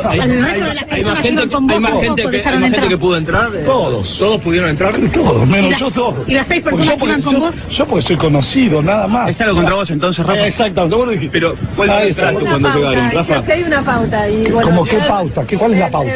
[0.06, 0.32] hay, hay-
[0.90, 3.50] hay más gente, que- hay más gente, que, hay más gente que pudo entrar.
[3.56, 3.64] eh.
[3.66, 4.18] Todos.
[4.18, 4.94] Todos pudieron entrar.
[5.14, 6.28] Todos, ¿Y menos yo todos.
[6.28, 7.56] y las seis personas yo porque- que iban con yo- vos?
[7.70, 9.30] Yo porque soy conocido, nada más.
[9.30, 10.48] Está lo contra vos entonces, Rafa.
[10.48, 11.40] Exactamente, vos lo dijiste.
[11.40, 13.44] Pero, ¿cuál fue el cuando llegaron, Rafa?
[13.44, 14.62] Si hay una pauta y bueno.
[14.62, 15.46] ¿Cómo qué pauta?
[15.46, 16.14] ¿Qué, ¿Cuál es la pauta?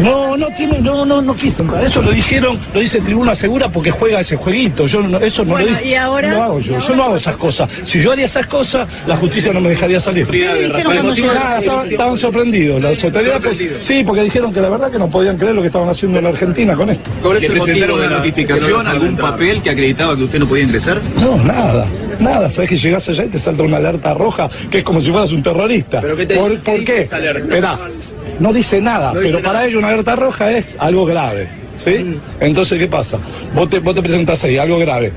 [0.00, 1.84] No, no tiene, no, no, no entrar.
[1.84, 4.86] Eso lo dijeron, lo dice Tribuna Segura porque juega ese jueguito.
[4.86, 5.88] Yo no, eso no Bueno, lo dije.
[5.88, 6.30] ¿y ahora?
[6.30, 6.78] No hago ¿Y yo.
[6.78, 7.68] Yo no hago esas cosas.
[7.84, 10.26] Si yo haría esas cosas, la justicia no me dejaría salir.
[10.26, 11.86] ¿Qué dijeron cuando Nada, llegaron?
[11.86, 12.84] estaban, sorprendidos.
[12.84, 15.88] Autoridades, pues, sí, porque dijeron que la verdad que no podían creer lo que estaban
[15.88, 17.10] haciendo en Argentina con esto.
[17.40, 21.00] ¿Le presentaron una notificación, algún papel que acreditaba que usted no podía ingresar?
[21.16, 21.86] No, nada.
[22.20, 25.10] Nada, sabes que llegás allá y te salta una alerta roja que es como si
[25.10, 26.00] fueras un terrorista.
[26.00, 27.00] ¿Pero qué te- ¿Por, qué por qué?
[27.00, 27.78] Esperá,
[28.40, 31.48] no dice nada, No dice pero para ellos una alerta roja es algo grave.
[31.76, 32.16] ¿Sí?
[32.40, 33.18] Entonces, ¿qué pasa?
[33.54, 35.12] Vos te, vos te presentás ahí, algo grave.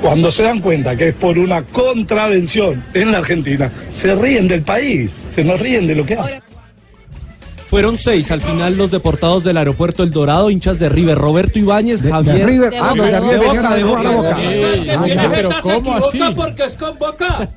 [0.00, 4.62] Cuando se dan cuenta que es por una contravención en la Argentina, se ríen del
[4.62, 6.40] país, se nos ríen de lo que hacen.
[7.76, 12.00] Fueron seis al final los deportados del aeropuerto El Dorado, hinchas de River, Roberto Ibáñez,
[12.00, 12.46] Javier.
[12.46, 15.62] River, ah, de River Boca, vinieron de de Boca, Boca, de Boca.
[16.14, 17.50] Que Ah, porque es con Boca.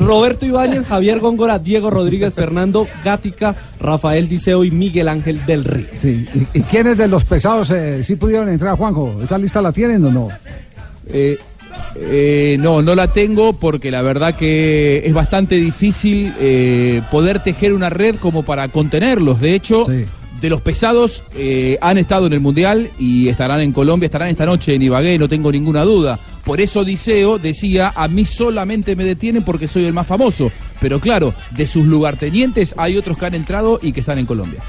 [0.00, 5.86] Roberto Ibáñez, Javier Góngora, Diego Rodríguez, Fernando Gática, Rafael Diceo y Miguel Ángel del Río.
[6.02, 6.26] Sí.
[6.34, 9.20] ¿Y, y quiénes de los pesados eh, sí pudieron entrar, Juanjo?
[9.22, 10.28] ¿Esa lista la tienen o no?
[11.06, 11.38] Eh,
[11.94, 17.72] eh, no, no la tengo porque la verdad que es bastante difícil eh, poder tejer
[17.72, 19.40] una red como para contenerlos.
[19.40, 19.86] De hecho,
[20.40, 24.46] de los pesados eh, han estado en el Mundial y estarán en Colombia, estarán esta
[24.46, 26.18] noche en Ibagué, no tengo ninguna duda.
[26.44, 30.50] Por eso Diceo decía, a mí solamente me detienen porque soy el más famoso.
[30.80, 34.62] Pero claro, de sus lugartenientes hay otros que han entrado y que están en Colombia.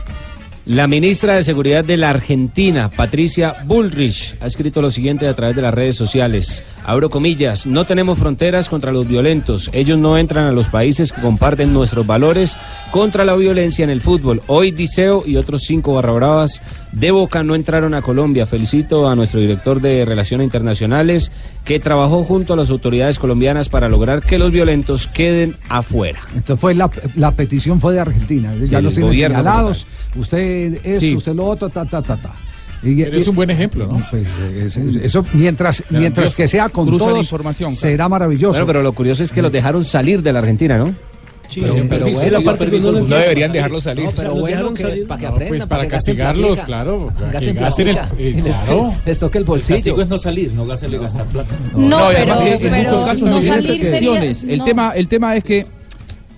[0.69, 5.55] La ministra de Seguridad de la Argentina, Patricia Bullrich, ha escrito lo siguiente a través
[5.55, 6.63] de las redes sociales.
[6.85, 9.71] Abro comillas, no tenemos fronteras contra los violentos.
[9.73, 12.55] Ellos no entran a los países que comparten nuestros valores
[12.91, 14.43] contra la violencia en el fútbol.
[14.45, 18.45] Hoy Diceo y otros cinco barra bravas de Boca no entraron a Colombia.
[18.45, 21.31] Felicito a nuestro director de Relaciones Internacionales
[21.63, 26.19] que trabajó junto a las autoridades colombianas para lograr que los violentos queden afuera.
[26.35, 28.53] Entonces fue la, la petición fue de Argentina.
[28.69, 29.85] Ya los tiene señalados.
[30.15, 31.15] Usted esto, Sí.
[31.15, 32.33] usted lo otro, ta, ta, ta, ta.
[32.81, 34.01] Y- Eres y- un buen ejemplo, ¿no?
[34.09, 34.25] Pues,
[34.55, 37.81] es- eso mientras, mientras que sea con todos, información, claro.
[37.81, 38.51] será maravilloso.
[38.53, 40.95] Bueno, pero lo curioso es que los dejaron salir de la Argentina, ¿no?
[41.49, 44.05] Sí, Pero- pero permiso, bueno, la parte no deberían dejarlos salir.
[44.05, 45.47] No, pero bueno, que, para que aprendan.
[45.49, 47.11] Pues para castigarlos, claro.
[47.17, 48.93] para Gasten que gasten el- eh, les- claro.
[49.05, 49.75] Les toque el El bolsillo.
[49.75, 51.55] castigo es no salir, no gastarle gastar plata.
[51.75, 54.37] No, pero- pero muchos casos no salir excepciones.
[54.39, 54.65] sería- El, no.
[54.65, 55.65] tema, el tema es que,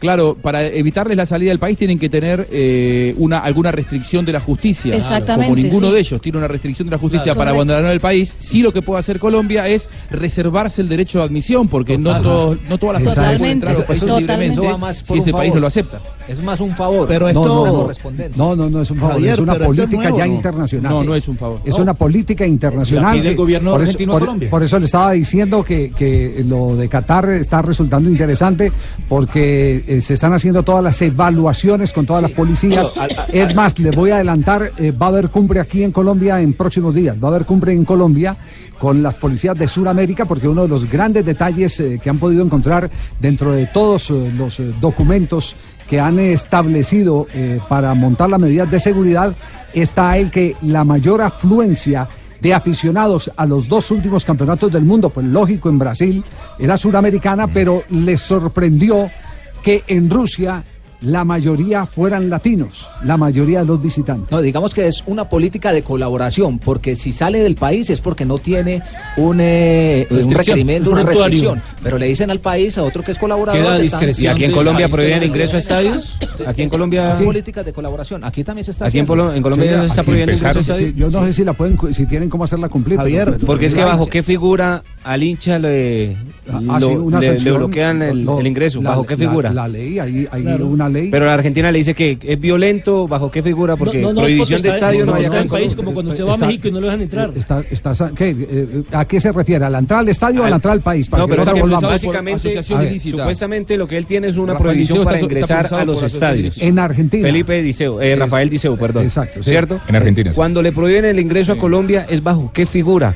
[0.02, 4.34] claro, para evitarles la salida del país tienen que tener eh, una alguna restricción de
[4.34, 4.96] la justicia.
[4.96, 5.94] Exactamente, Como ninguno sí.
[5.94, 7.38] de ellos tiene una restricción de la justicia Claro.
[7.38, 7.72] para Correcto.
[7.72, 11.68] abandonar el país, sí lo que puede hacer Colombia es reservarse el derecho de admisión,
[11.70, 14.68] porque no, todos- no todas las personas pueden entrar a los países libremente
[15.04, 16.02] si ese país no lo acepta.
[16.32, 17.08] Es más un favor.
[17.08, 18.44] Pero no, esto- no, no, correspondencia.
[18.44, 20.34] No, no, no es un favor, Javier, es una política nuevo, ya ¿no?
[20.34, 20.92] internacional.
[20.94, 21.60] No, no es un favor.
[21.66, 21.84] Es No.
[21.84, 23.04] una política internacional.
[23.06, 24.50] La pide el que- gobierno por eso- argentino a por- Colombia.
[24.50, 28.72] Por eso le estaba diciendo que, que lo de Qatar está resultando interesante
[29.10, 32.94] porque eh, se están haciendo todas las evaluaciones con todas las policías.
[32.96, 35.84] Bueno, al- al- es más, le voy a adelantar, eh, va a haber cumbre aquí
[35.84, 37.16] en Colombia en próximos días.
[37.22, 38.36] Va a haber cumbre en Colombia
[38.80, 42.44] con las policías de Sudamérica, porque uno de los grandes detalles eh, que han podido
[42.44, 42.90] encontrar
[43.20, 45.56] dentro de todos eh, los eh, documentos
[45.90, 49.36] que han establecido eh, para montar las medidas de seguridad
[49.74, 52.08] está el que la mayor afluencia
[52.40, 56.24] de aficionados a los dos últimos campeonatos del mundo, pues lógico en Brasil,
[56.58, 59.10] era suramericana, pero les sorprendió
[59.62, 60.64] que en Rusia
[61.02, 64.32] la mayoría fueran latinos, la mayoría de los visitantes.
[64.32, 68.24] No, digamos que es una política de colaboración, porque si sale del país es porque
[68.26, 68.82] no tiene
[69.18, 71.62] un, eh, un requerimiento, una restricción.
[71.84, 73.62] Pero le dicen al país, a otro que es colaborador.
[73.62, 76.18] Queda que están- ¿Y aquí en Colombia Ahí prohíben ingreso a estadios?
[76.46, 77.26] Aquí en Colombia- Son Sí.
[77.26, 78.24] políticas de colaboración.
[78.24, 79.24] Aquí también se está Aquí en haciendo.
[79.26, 80.96] Polo- en Colombia ya se está prohibiendo ingreso a sí, estadios.
[80.96, 83.00] Yo no sé si la pueden, si tienen cómo hacerla cumplir.
[83.04, 86.16] pero- pero- Porque es que bajo qué figura al hincha le,
[86.52, 88.82] Ah, lo- sí, una le- bloquean el, lo- el ingreso.
[88.82, 89.52] la- ¿Bajo qué figura?
[89.52, 90.68] La, ley, hay, hay Claro.
[90.68, 91.10] una ley.
[91.12, 93.08] Pero la Argentina le dice que es violento.
[93.08, 93.76] ¿Bajo qué figura?
[93.76, 95.44] Porque No, no, no, es prohibición porque de está- estadio no, no, hay está acá
[95.44, 97.32] en país, como cuando se va a Está- México y no lo dejan entrar.
[97.36, 98.30] Está, está- ¿qué?
[98.30, 99.66] Eh, ¿A qué se refiere?
[99.66, 101.08] ¿A la entrada al estadio o a la entrada al país?
[101.10, 104.28] Para No, que pero es no que básicamente, A ver, supuestamente lo que él tiene
[104.28, 106.62] es una Rafael prohibición Diceo para está- ingresar a los estadios.
[106.62, 107.26] En Argentina.
[107.28, 109.04] Felipe Diceo, eh, Rafael Diceo, perdón.
[109.04, 109.42] Exacto.
[109.44, 109.80] ¿Cierto?
[109.88, 110.32] En Argentina.
[110.34, 113.16] Cuando le prohíben el ingreso a Colombia, ¿es bajo qué figura?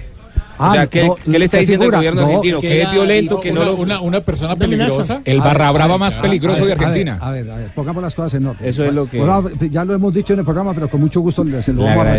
[0.57, 2.59] O sea, ¿qué, qué le está diciendo el gobierno argentino?
[2.59, 3.75] Que es violento, que no una, lo...
[3.77, 5.21] una, una persona peligrosa.
[5.25, 7.17] El barra brava más peligroso ver, de a ver, Argentina.
[7.21, 8.67] A ver, a ver, pongamos las cosas en orden.
[8.67, 11.19] Eso es lo que- Bueno, ya lo hemos dicho en el programa, pero con mucho
[11.21, 12.17] gusto le- se lo vamos a.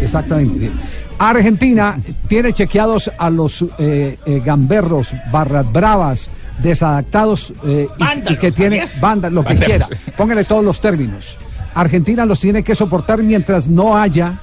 [0.00, 0.58] Exactamente.
[0.58, 0.72] bien.
[1.18, 6.30] Argentina tiene chequeados a los eh, eh, gamberros, barras bravas,
[6.62, 7.86] desadaptados eh,
[8.28, 9.86] y- que tiene bandas, lo que quiera.
[10.16, 11.36] Póngale todos los términos.
[11.74, 14.38] Argentina los tiene que soportar mientras no haya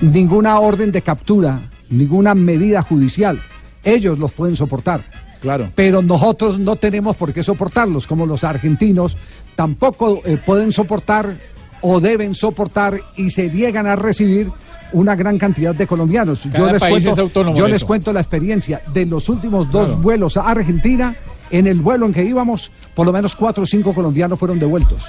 [0.00, 1.58] ninguna orden de captura,
[1.90, 3.40] ninguna medida judicial.
[3.84, 5.02] Ellos los pueden soportar.
[5.40, 5.70] Claro.
[5.74, 9.16] Pero nosotros no tenemos por qué soportarlos, como los argentinos
[9.56, 11.36] tampoco eh, pueden soportar
[11.82, 14.50] o deben soportar y se niegan a recibir
[14.92, 16.40] una gran cantidad de colombianos.
[16.52, 17.86] Cada yo les, cuento, yo les eso.
[17.86, 20.02] cuento la experiencia de los últimos dos Claro.
[20.02, 21.16] vuelos a Argentina.
[21.50, 25.02] En el vuelo en que íbamos, por lo menos cuatro o cinco colombianos fueron devueltos.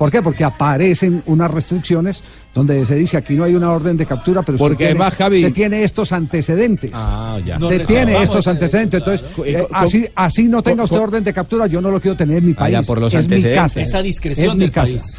[0.00, 0.22] ¿Por qué?
[0.22, 2.22] Porque aparecen unas restricciones
[2.54, 5.36] donde se dice aquí no hay una orden de captura, pero usted Porque tiene- Javi-
[5.40, 6.90] usted tiene estos antecedentes.
[6.94, 7.58] Ah, ya.
[7.58, 8.98] Usted tiene estos antecedentes.
[8.98, 12.16] Entonces, eh, eh, así, así no tenga usted orden de captura, yo no lo quiero
[12.16, 12.72] tener en mi país.
[12.72, 13.62] ya, por los es mi antecedentes.
[13.62, 13.80] casa.
[13.82, 14.92] Esa discreción es mi del casa.
[14.92, 15.18] país.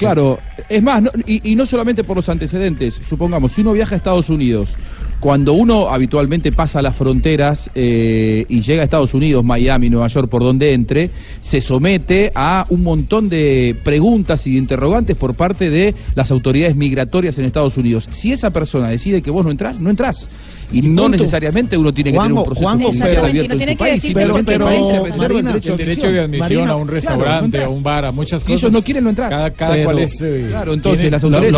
[0.00, 3.94] Claro, es más, no- y, y no solamente por los antecedentes, supongamos, si uno viaja
[3.94, 4.74] a Estados Unidos,
[5.20, 10.28] cuando uno habitualmente pasa las fronteras eh, y llega a Estados Unidos, Miami, Nueva York,
[10.28, 15.70] por donde entre, se somete a un montón de preguntas y de interrogantes por parte
[15.70, 18.08] de las autoridades migratorias en Estados Unidos.
[18.10, 20.28] Si esa persona decide que vos no entrás, no entrás.
[20.72, 21.18] Y no punto.
[21.18, 23.78] necesariamente uno tiene que tener un Juanjo, proceso Juanjo, judicial pero- abierto en tiene su
[23.78, 26.20] que país, decir, pero- el país se pero, reserva Marina, el derecho, el derecho de
[26.20, 28.62] admisión Marina, a un claro, restaurante, no a un bar, a muchas Si cosas.
[28.64, 29.30] ellos no quieren, no entras.
[29.30, 30.20] Cada, cada Pero- cual es.
[30.22, 31.52] eh, claro, entonces las la autoridades,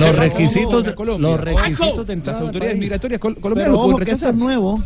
[0.00, 3.82] los requisitos de Colombia, los requisitos de las entrada al autoridades migratorias col- colombianas Pero
[3.82, 4.34] lo pueden rechazar.
[4.34, 4.82] nuevo.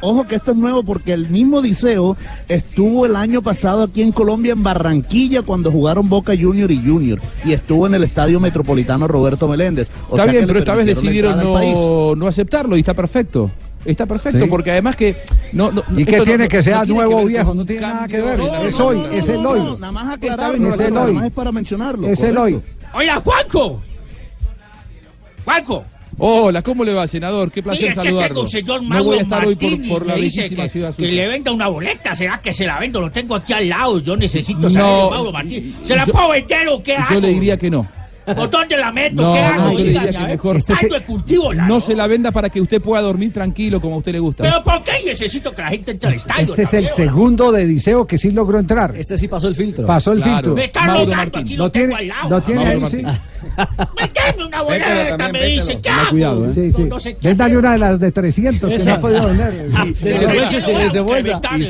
[0.00, 2.16] Ojo que esto es nuevo porque el mismo Diceo
[2.48, 7.20] estuvo el año pasado aquí en Colombia, en Barranquilla, cuando jugaron Boca Junior y Junior.
[7.44, 9.88] Y estuvo en el Estadio Metropolitano Roberto Meléndez.
[10.08, 13.50] O Está sea bien, pero esta vez decidieron no, no aceptarlo y está perfecto.
[13.84, 14.50] Está perfecto, Sí.
[14.50, 15.14] porque además que...
[15.52, 17.54] No, no, ¿Y qué tiene no- que no sea nuevo o viejo?
[17.54, 18.40] No tiene nada que ver.
[18.66, 19.60] es hoy, no, es el hoy.
[19.60, 21.12] No, nada más aclarar, Es el nada hoy.
[21.12, 22.06] más es para mencionarlo.
[22.08, 22.58] Es el hoy.
[22.94, 23.82] Hola, Juanco.
[25.44, 25.84] Juanco.
[26.18, 27.50] Hola, ¿cómo le va, senador?
[27.50, 28.34] Qué placer que saludarlo.
[28.36, 31.26] tengo señor no Mauro voy a estar hoy por, la bellísima que, ciudad que le
[31.26, 32.14] venda una boleta.
[32.14, 33.00] ¿Será que se la vendo?
[33.00, 33.98] Lo tengo aquí al lado.
[33.98, 35.74] Yo necesito saber No, Mauro Martín.
[35.82, 37.14] ¿Se la yo- puedo vender o qué hago?
[37.14, 37.86] Yo le diría que no.
[38.24, 39.22] ¿Por dónde la meto?
[39.22, 39.62] No, ¿Qué hago?
[39.64, 40.64] no, yo le Dígame, que mejor.
[40.64, 43.96] Caldo de cultivo, la- No se la venda para que usted pueda dormir tranquilo como
[43.96, 44.44] a usted le gusta.
[44.44, 46.42] ¿Pero por qué necesito que la gente entre al estadio?
[46.44, 48.94] Este es el segundo de Diceo que sí logró entrar.
[48.96, 49.86] Este sí pasó el filtro.
[49.86, 50.34] Pasó el Claro.
[50.36, 50.54] filtro.
[50.54, 51.40] Me está Martín.
[51.42, 52.30] aquí Lo lo tengo tiene, al lado.
[52.30, 53.02] lo tiene ahí, sí.
[54.00, 55.78] Méteme una boleta, me dice.
[55.80, 56.10] ¿Qué hago?
[56.10, 56.52] cuidado, ¿eh?
[56.54, 56.82] Sí, sí.
[56.84, 59.68] No sé qué Véndale una de las de 300 que no ha podido vender.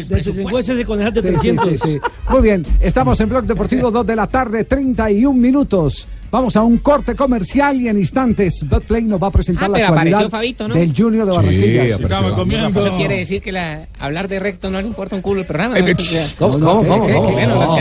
[0.09, 1.64] Desembolse de conejas de Sí, sí, 300.
[1.67, 2.01] sí, sí.
[2.31, 6.07] Muy bien, estamos en Blog Deportivo 2 de la tarde, 31 minutos.
[6.35, 9.87] Vamos a un corte comercial y en instantes Betplay nos va a presentar Ah, la
[9.87, 10.75] actualidad Fabito, ¿no?
[10.75, 11.97] del Junior de Barranquilla.
[11.97, 12.03] Sí,
[12.35, 12.81] comiendo.
[12.81, 15.79] Eso quiere decir que la, hablar de recto no le importa un culo el programa.
[15.79, 15.87] ¿no?
[15.87, 15.94] Eh,
[16.37, 17.07] ¿Cómo, cómo, cómo?
[17.07, 17.77] que- cómo?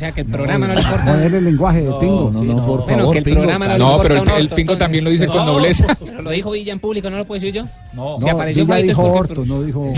[0.00, 1.04] No, no, O sea, que el programa no le importa.
[1.12, 2.30] Poner el lenguaje de Pingo.
[2.32, 4.22] no, no, por Bueno, favor, que el Pingo, programa no le No, importa pero el,
[4.22, 4.78] un el Pingo entonces.
[4.78, 5.96] también lo dice con No, nobleza.
[6.10, 7.64] Pero lo dijo Villa en público, ¿no lo puedo decir yo?
[7.92, 8.16] No.
[8.18, 9.92] Si apareció Villa es dijo porque- Orto, no dijo...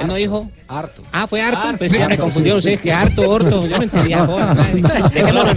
[0.00, 1.02] Él no dijo Harto.
[1.12, 1.78] Ah, fue harto.
[1.78, 3.66] Pues ya me confundió, no sé, es que harto, orto.
[3.66, 4.26] Yo no entendía.
[5.14, 5.54] Dejémoslo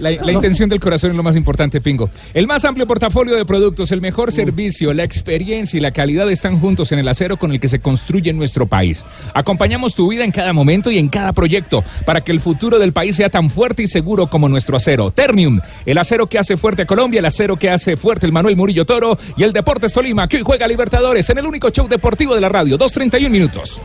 [0.00, 2.10] la intención del corazón es lo más importante, Pingo.
[2.34, 6.60] El más amplio portafolio de productos, el mejor servicio, la experiencia y la calidad están
[6.60, 9.02] juntos en el acero con el que se construye nuestro país.
[9.34, 12.92] Acompañamos tu vida en cada momento y en cada proyecto para que el futuro del
[12.92, 15.10] país sea tan fuerte y seguro como nuestro acero.
[15.10, 18.56] Ternium, el acero que hace fuerte a Colombia, el acero que hace fuerte el Manuel
[18.56, 22.34] Murillo Toro y el Deportes Tolima, que hoy juega Libertadores en el único show deportivo
[22.34, 22.76] de la radio.
[22.76, 23.80] 2.31 minutos.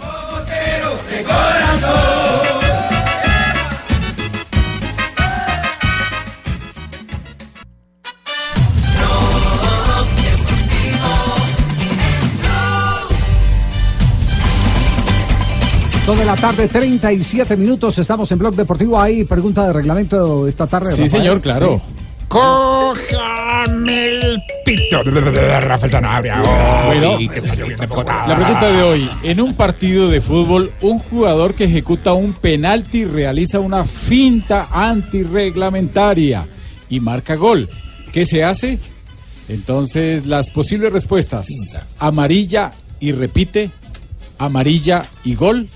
[0.00, 2.09] Dos de
[16.18, 17.96] la tarde, 37 minutos.
[17.98, 19.00] Estamos en Blog Deportivo.
[19.00, 20.86] Hay pregunta de reglamento esta tarde.
[20.86, 21.08] Sí, Rafael.
[21.08, 21.80] señor, claro.
[21.86, 21.94] Sí.
[22.26, 25.02] Cójame el pito.
[25.04, 26.34] Rafael Sanabria.
[27.88, 28.26] Bogotá.
[28.26, 33.04] La pregunta de hoy, en un partido de fútbol, un jugador que ejecuta un penalti
[33.04, 36.46] realiza una finta antirreglamentaria
[36.88, 37.68] y marca gol.
[38.12, 38.80] ¿Qué se hace?
[39.48, 41.46] Entonces, las posibles respuestas,
[41.98, 43.70] amarilla y repite,
[44.38, 45.68] amarilla y gol,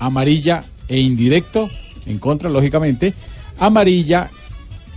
[0.00, 1.70] amarilla e indirecto,
[2.06, 3.14] en contra, lógicamente,
[3.60, 4.30] amarilla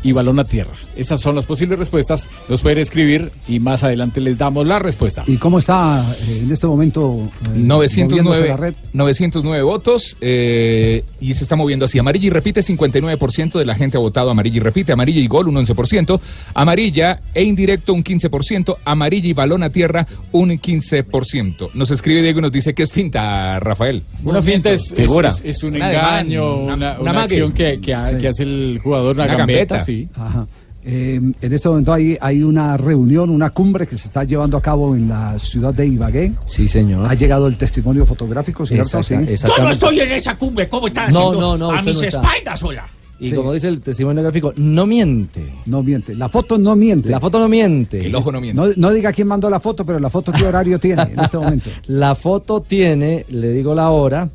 [0.02, 0.83] y balón a tierra.
[0.96, 2.30] Esas son las posibles respuestas.
[2.50, 5.24] Nos pueden escribir y más adelante les damos la respuesta.
[5.28, 7.30] ¿Y cómo está eh, en este momento?
[7.46, 8.74] eh, moviéndose 909, la red?
[8.94, 11.98] 909 votos eh, y se está moviendo así.
[12.00, 14.92] Amarilla y repite, 59% de la gente ha votado amarilla y repite.
[14.92, 16.20] Amarilla y gol, un 11%.
[16.54, 18.78] Amarilla e indirecto, un 15%.
[18.86, 21.72] Amarilla y balón a tierra, un 15%.
[21.74, 24.04] Nos escribe Diego y nos dice que es finta, Rafael.
[24.24, 25.30] Una finta es, es- Figura.
[25.30, 27.24] es- es un Una engaño, una- una, una una mague.
[27.24, 28.18] acción que, que ha- Sí.
[28.18, 29.80] que hace el jugador, una, Una gambeta, gambeta.
[29.86, 30.08] sí.
[30.16, 30.48] Ajá.
[30.86, 34.62] Eh, en este momento hay, hay una reunión, una cumbre que se está llevando a
[34.62, 36.34] cabo en la ciudad de Ibagué.
[36.46, 37.10] Sí, señor.
[37.10, 39.00] Ha llegado el testimonio fotográfico, ¿cierto?
[39.00, 39.46] Exacta- Sí.
[39.58, 41.58] Yo no estoy en esa cumbre, ¿cómo están No, haciendo?
[41.58, 42.08] no, no, A mis no está.
[42.20, 42.86] espaldas, hola.
[43.20, 43.36] Y Sí.
[43.36, 45.46] como dice el testimonio gráfico, no miente.
[45.68, 46.14] No miente.
[46.16, 47.08] La foto no miente.
[47.10, 48.06] La foto no miente.
[48.06, 48.60] El ojo no miente.
[48.62, 51.38] No, no diga quién mandó la foto, pero la foto qué horario tiene en este
[51.38, 51.70] momento.
[51.88, 54.28] La foto tiene, le digo la hora,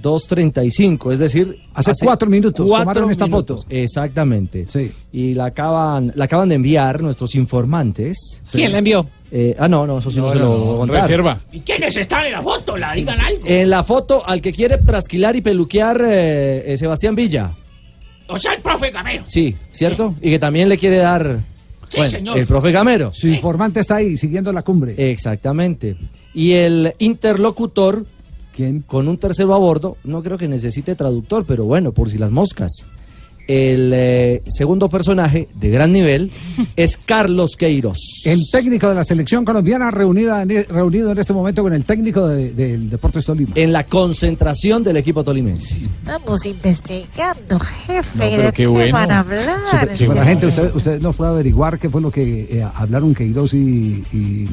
[0.00, 1.58] 2.35, es decir...
[1.74, 3.64] Hace cuatro minutos tomaron esta foto.
[3.68, 4.66] Exactamente.
[4.66, 4.92] Sí.
[5.12, 8.42] Y la acaban, la acaban de enviar nuestros informantes.
[8.50, 9.06] ¿Quién la envió?
[9.30, 11.02] Eh, ah, no, no, eso sí no, No, se no, lo voy a contar.
[11.02, 11.40] reserva.
[11.50, 12.76] ¿Y quiénes están en la foto?
[12.76, 13.42] La digan algo.
[13.44, 17.52] En la foto, al que quiere trasquilar y peluquear eh, eh, Sebastián Villa.
[18.28, 19.24] O sea, el profe Gamero.
[19.26, 20.14] Sí, ¿cierto?
[20.22, 21.40] Y que también le quiere dar...
[21.88, 22.38] Sí, bueno, señor.
[22.38, 23.12] El profe Gamero.
[23.12, 24.94] Su informante está ahí, siguiendo la cumbre.
[25.10, 25.96] Exactamente.
[26.32, 28.06] Y el interlocutor,
[28.54, 28.80] ¿Quién?
[28.86, 32.30] con un tercero a bordo, no creo que necesite traductor, pero bueno, por si las
[32.30, 32.86] moscas.
[33.46, 36.30] El eh, segundo personaje de gran nivel
[36.76, 38.22] es Carlos Queiroz.
[38.24, 41.84] El técnico de la selección colombiana reunida en- e, reunido en este momento con el
[41.84, 43.52] técnico de- del Deportes Tolima.
[43.54, 45.76] En la concentración del equipo tolimense.
[45.76, 48.00] Estamos investigando, jefe.
[48.14, 48.92] No, pero ¿De qué qué bueno.
[48.94, 49.60] van a hablar?
[49.70, 53.14] Super- buena gente, usted, usted no fue a averiguar qué fue lo que eh, hablaron
[53.14, 54.48] Queiroz y, y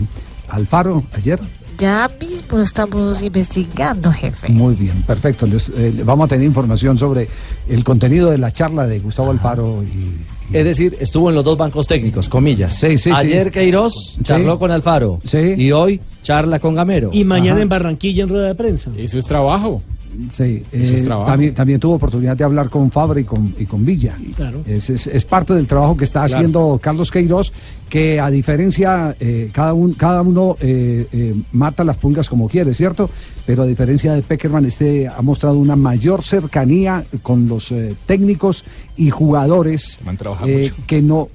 [0.49, 1.39] Alfaro ayer.
[1.81, 4.49] Ya mismo estamos investigando, jefe.
[4.49, 5.47] Muy bien, perfecto.
[5.47, 7.27] Les- eh, vamos a tener información sobre
[7.67, 11.57] el contenido de la charla de Gustavo Alfaro y, Es decir, estuvo en los dos
[11.57, 12.75] bancos técnicos, comillas.
[12.75, 13.11] Sí, sí, sí.
[13.15, 14.59] Ayer Queiroz charló Sí.
[14.59, 15.21] con Alfaro.
[15.23, 15.55] Sí.
[15.57, 17.09] Y hoy charla con Gamero.
[17.13, 17.61] Y mañana Ajá.
[17.61, 18.91] en Barranquilla en rueda de prensa.
[18.97, 19.81] Eso es trabajo.
[20.29, 21.29] Sí, es eh, trabajo.
[21.31, 24.15] también, también tuvo oportunidad de hablar con Fabra y con, y con Villa.
[24.35, 24.61] Claro.
[24.67, 26.35] Es, es- es parte del trabajo que está Claro.
[26.37, 27.51] haciendo Carlos Queiroz,
[27.89, 32.73] que a diferencia, eh, cada, un, cada uno eh, eh, mata las pulgas como quiere,
[32.73, 33.09] ¿cierto?
[33.45, 38.63] Pero a diferencia de Peckerman, este ha mostrado una mayor cercanía con los eh, técnicos
[38.97, 39.99] y jugadores
[40.45, 41.29] eh, que no...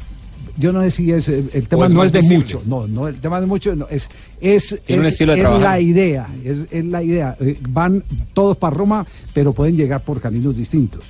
[0.58, 2.38] Yo no sé si es eh, el tema es no es de visible.
[2.44, 4.08] mucho, no, no el tema de mucho, no, es
[4.40, 7.36] es, Tiene un es- estilo de es la idea, es, es la idea.
[7.40, 8.02] Eh, van
[8.34, 11.04] todos para Roma, pero pueden llegar por caminos distintos.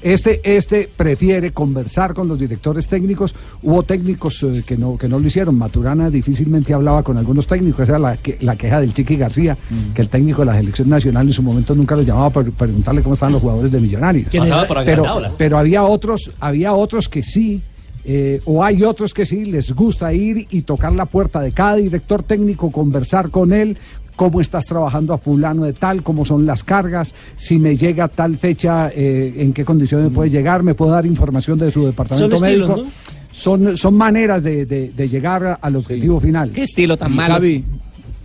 [0.00, 3.34] Este, este prefiere conversar con los directores técnicos.
[3.62, 5.56] Hubo técnicos eh, que no que no lo hicieron.
[5.56, 7.80] Maturana difícilmente hablaba con algunos técnicos.
[7.82, 9.56] Esa era la, que- la queja del Chiqui García,
[9.94, 13.02] que el técnico de la selección nacional en su momento nunca lo llamaba para preguntarle
[13.02, 14.28] cómo estaban los jugadores de Millonarios.
[14.30, 14.44] ¿Quién
[14.84, 15.02] Pero,
[15.36, 17.60] pero había otros, había otros que sí.
[18.10, 21.74] Eh, o hay otros que sí les gusta ir y tocar la puerta de cada
[21.76, 23.76] director técnico, conversar con él,
[24.16, 28.38] cómo estás trabajando a fulano de tal, cómo son las cargas, si me llega tal
[28.38, 32.48] fecha, eh, en qué condiciones puede llegar, me puede dar información de su departamento Son
[32.48, 32.88] estilos, médico.
[33.30, 36.50] Son, son maneras de, de- de llegar al objetivo final.
[36.50, 37.34] Qué estilo tan malo.
[37.34, 37.62] Javi,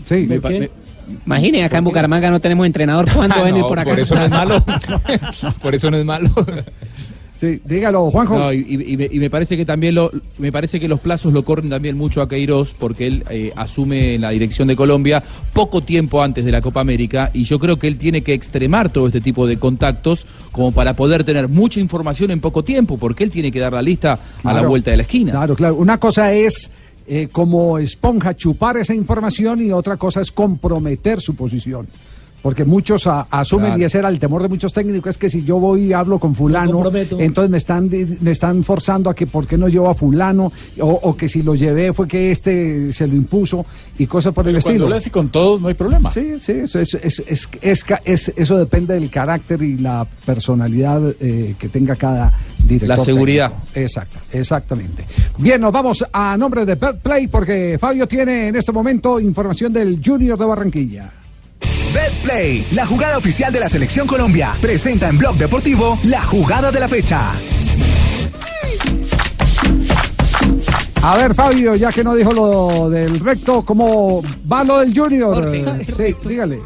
[0.05, 0.69] Sí, me
[1.25, 3.05] Imagine, acá en Bucaramanga no tenemos entrenador.
[3.13, 3.89] ¿Cuándo Ah, venir no, por acá?
[3.91, 4.63] por eso no es malo.
[5.61, 6.29] por eso no es malo.
[7.51, 8.38] Sí, dígalo, Juanjo.
[8.39, 10.99] No, y, y- y me, y me parece que también lo, me parece que los
[11.01, 15.21] plazos lo corren también mucho a Queiroz porque él eh, asume la dirección de Colombia
[15.51, 18.91] poco tiempo antes de la Copa América y yo creo que él tiene que extremar
[18.91, 23.23] todo este tipo de contactos como para poder tener mucha información en poco tiempo porque
[23.23, 25.32] él tiene que dar la lista a la vuelta de la esquina.
[25.32, 25.75] Claro, claro.
[25.75, 26.71] Una cosa es
[27.08, 31.88] eh, como esponja chupar esa información y otra cosa es comprometer su posición.
[32.43, 33.82] Porque muchos a- asumen, Claro.
[33.82, 36.19] y ese era el temor de muchos técnicos, es que si yo voy y hablo
[36.19, 36.84] con fulano,
[37.17, 40.51] entonces me están, me están forzando a que por qué no llevo a fulano,
[40.82, 43.65] o, o que si lo llevé fue que este se lo impuso,
[43.97, 44.89] y cosas por el Pero cuando estilo.
[44.89, 46.12] lo hace con todos no hay problema.
[46.12, 50.06] Sí, sí, eso, es, es- es- es ca- es- eso depende del carácter y la
[50.25, 52.89] personalidad eh, que tenga cada director.
[52.89, 53.51] La seguridad.
[53.51, 53.69] técnico.
[53.79, 55.06] Exacto, exactamente.
[55.38, 60.01] Bien, nos vamos a nombre de Play porque Fabio tiene en este momento información del
[60.06, 61.10] Junior de Barranquilla.
[61.93, 66.80] BetPlay, la jugada oficial de la Selección Colombia, presenta en Blog Deportivo la jugada de
[66.80, 67.34] la fecha.
[71.02, 75.52] A ver, Fabio, ya que no dijo lo del recto, ¿cómo va lo del Junior?
[75.97, 76.60] Sí, dígale.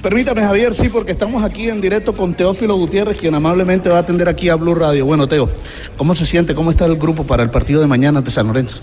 [0.00, 4.00] Permítame, Javier, sí, porque estamos aquí en directo con Teófilo Gutiérrez, quien amablemente va a
[4.00, 5.06] atender aquí a Blue Radio.
[5.06, 5.48] Bueno, Teo,
[5.96, 6.54] ¿cómo se siente?
[6.54, 8.76] ¿Cómo está el grupo para el partido de mañana ante San Lorenzo?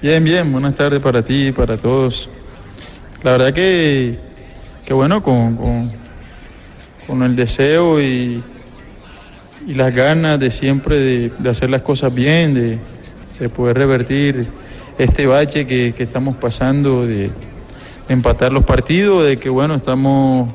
[0.00, 2.28] Bien, bien, buenas tardes para ti y para todos.
[3.22, 4.18] La verdad que,
[4.84, 5.90] que bueno, con,
[7.06, 8.42] con, el deseo y,
[9.66, 12.78] y las ganas de siempre de, hacer las cosas bien, de,
[13.38, 14.46] de poder revertir
[14.98, 17.30] este bache que, que estamos pasando, de
[18.08, 20.50] empatar los partidos, de que bueno, estamos,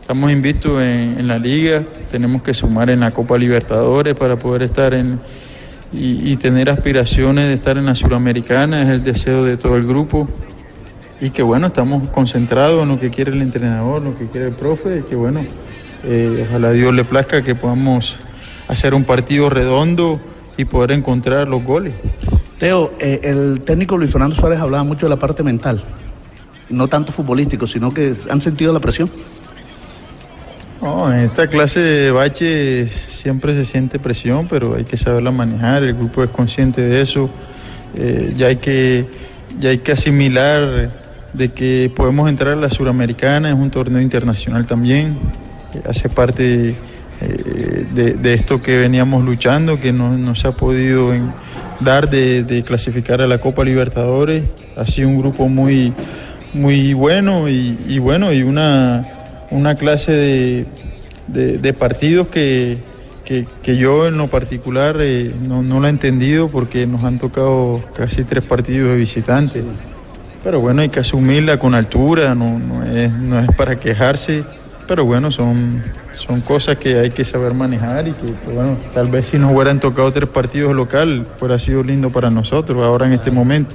[0.00, 4.62] estamos invictos en, en la liga, tenemos que sumar en la Copa Libertadores para poder
[4.62, 5.20] estar en
[5.92, 9.86] y, y tener aspiraciones de estar en la Suramericana, es el deseo de todo el
[9.86, 10.28] grupo.
[11.22, 14.54] Y que bueno, estamos concentrados en lo que quiere el entrenador, lo que quiere el
[14.54, 15.46] profe, y que bueno,
[16.02, 18.16] eh, ojalá Dios le plazca que podamos
[18.66, 20.20] hacer un partido redondo
[20.56, 21.94] y poder encontrar los goles.
[22.58, 25.80] Teo, eh, el técnico Luis Fernando Suárez hablaba mucho de la parte mental,
[26.68, 29.08] no tanto futbolístico, sino que han sentido la presión.
[30.80, 35.84] No, en esta clase de bache siempre se siente presión, pero hay que saberla manejar,
[35.84, 37.30] el grupo es consciente de eso,
[37.96, 39.06] eh, ya, hay que,
[39.60, 41.00] ya hay que asimilar
[41.32, 45.16] de que podemos entrar a la Suramericana, es un torneo internacional también,
[45.74, 46.74] eh, hace parte
[47.20, 51.12] eh, de, esto que veníamos luchando, que no, no se ha podido
[51.80, 54.44] dar de, clasificar a la Copa Libertadores,
[54.76, 55.92] ha sido un grupo muy,
[56.54, 59.06] muy bueno y, bueno, y una,
[59.50, 60.66] una clase
[61.28, 62.78] de partidos que,
[63.24, 67.18] que- que yo en lo particular eh, no, no lo he entendido porque nos han
[67.18, 69.64] tocado casi tres partidos de visitantes.
[70.42, 74.42] Pero bueno, hay que asumirla con altura, no, no es, no es para quejarse,
[74.88, 75.82] pero bueno, son,
[76.14, 79.78] son cosas que hay que saber manejar y que, bueno, tal vez si nos hubieran
[79.78, 83.74] tocado tres partidos local, fuera sido lindo para nosotros ahora en este momento.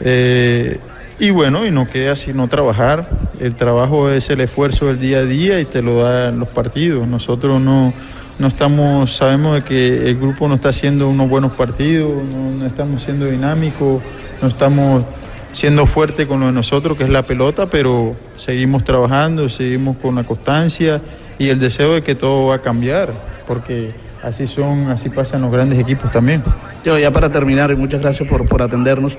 [0.00, 0.78] Eh,
[1.18, 3.08] y bueno, y no queda sino trabajar.
[3.40, 7.06] El trabajo es el esfuerzo del día a día y te lo dan los partidos.
[7.06, 7.92] Nosotros no,
[8.38, 13.02] no estamos, sabemos de que el grupo no está haciendo unos buenos partidos, no estamos
[13.02, 14.02] siendo dinámicos,
[14.40, 15.04] no estamos
[15.52, 20.14] siendo fuerte con lo de nosotros, que es la pelota, pero seguimos trabajando, seguimos con
[20.14, 21.00] la constancia
[21.38, 23.12] y el deseo de que todo va a cambiar,
[23.46, 23.92] porque
[24.22, 26.42] así son, así pasan los grandes equipos también.
[26.84, 29.16] Yo, ya para terminar, y muchas gracias por, por atendernos.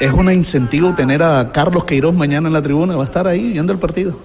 [0.00, 3.52] Es un incentivo tener a Carlos Queiroz mañana en la tribuna, va a estar ahí
[3.52, 4.18] viendo el partido.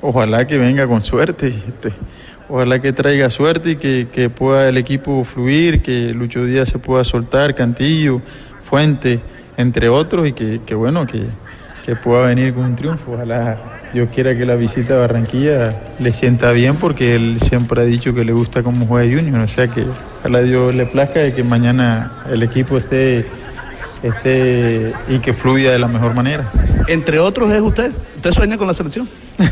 [0.00, 1.92] Ojalá que venga con suerte, este,
[2.48, 6.78] ojalá que traiga suerte y que, que pueda el equipo fluir, que Lucho Díaz se
[6.78, 8.22] pueda soltar, Cantillo,
[8.70, 9.20] Fuente,
[9.58, 11.24] entre otros, y que, que bueno, que,
[11.84, 13.12] que pueda venir con un triunfo.
[13.12, 13.58] Ojalá
[13.92, 18.14] Dios quiera que la visita a Barranquilla le sienta bien, porque él siempre ha dicho
[18.14, 19.84] que le gusta cómo juega Junior, o sea que
[20.20, 23.26] ojalá Dios le plazca y que mañana el equipo esté,
[24.02, 26.50] esté y que fluya de la mejor manera.
[26.86, 27.90] Entre otros es usted.
[28.16, 29.08] ¿Usted sueña con la selección?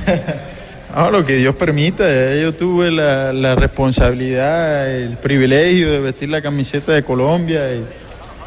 [0.99, 2.05] Ah, lo que Dios permita.
[2.09, 7.85] eh, Yo tuve la, la responsabilidad, el privilegio de vestir la camiseta de Colombia y,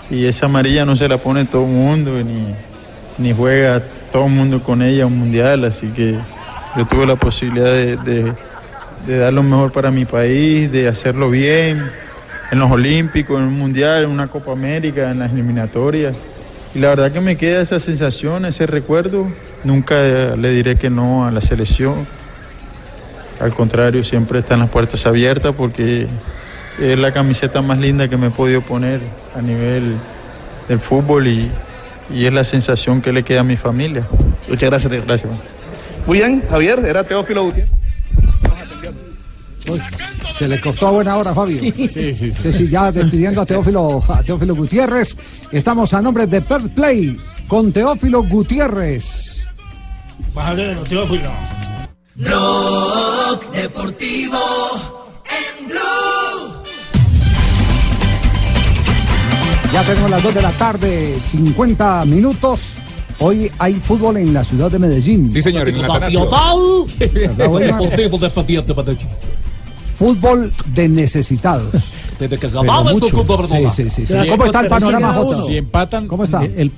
[0.10, 2.54] y esa amarilla no se la pone todo el mundo ni,
[3.18, 3.82] ni juega
[4.12, 5.66] todo el mundo con ella un mundial.
[5.66, 6.18] Así que
[6.76, 8.34] yo tuve la posibilidad de, de-
[9.18, 11.90] dar lo mejor para mi país, de hacerlo bien
[12.52, 16.16] en los Olímpicos, en un mundial, en una Copa América, en las eliminatorias.
[16.76, 19.28] Y la verdad que me queda esa sensación, ese recuerdo.
[19.64, 20.02] Nunca
[20.36, 22.06] le diré que no a la selección.
[23.40, 26.08] Al contrario, siempre están las puertas abiertas porque
[26.80, 29.02] es la camiseta más linda que me he podido poner
[29.36, 29.98] a nivel
[30.68, 31.52] del fútbol y,
[32.14, 34.08] y es la sensación que le queda a mi familia.
[34.48, 35.04] Muchas gracias, Teo.
[35.06, 35.32] Gracias.
[36.06, 37.72] Muy bien, Javier, era Teófilo Gutiérrez.
[39.68, 39.80] Uy,
[40.34, 41.60] se le cortó a buena hora, Fabio.
[41.60, 42.32] Sí, sí, sí.
[42.32, 45.16] Sí, sí, ya despidiendo a Teófilo, a Teófilo Gutiérrez.
[45.52, 49.46] Estamos a nombre de Perth Play con Teófilo Gutiérrez.
[50.34, 51.30] Bájale, Teófilo.
[52.16, 54.89] Blog Deportivo
[59.74, 62.76] Ya tenemos las 2 de la tarde, 50 minutos.
[63.20, 65.32] Hoy hay fútbol en la ciudad de Medellín.
[65.32, 66.22] Sí, señor, en el Atanasio.
[69.98, 71.94] Fútbol de necesitados.
[72.20, 73.02] Desde que ganaba el.
[73.72, 74.30] Sí, sí, sí, sí.
[74.30, 75.44] ¿Cómo está el panorama, Jota?
[75.44, 76.44] Si empatan, ¿Cómo está?
[76.44, 76.72] El,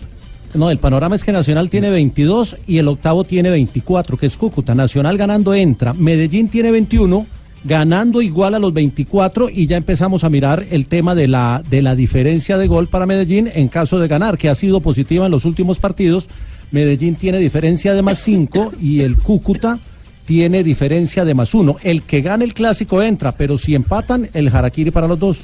[0.54, 4.36] no, el panorama es que Nacional tiene 22 y el octavo tiene 24, que es
[4.36, 4.76] Cúcuta.
[4.76, 5.94] Nacional ganando entra.
[5.94, 7.26] Medellín tiene 21,
[7.64, 11.82] ganando igual a los 24 y ya empezamos a mirar el tema de la, de
[11.82, 15.32] la diferencia de gol para Medellín en caso de ganar, que ha sido positiva en
[15.32, 16.28] los últimos partidos.
[16.72, 19.80] Medellín tiene diferencia de más 5 y el Cúcuta
[20.26, 21.76] tiene diferencia de más 1.
[21.84, 25.44] El que gane el clásico entra, pero si empatan, el Harakiri para los dos.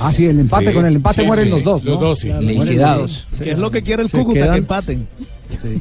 [0.00, 1.90] Ah, sí, el empate, con el empate mueren los dos, ¿no?
[1.92, 2.28] Los dos, sí.
[2.28, 3.26] Claro, Liquidados.
[3.42, 5.06] Que es lo que quiere el Cúcuta, que quedan- empaten.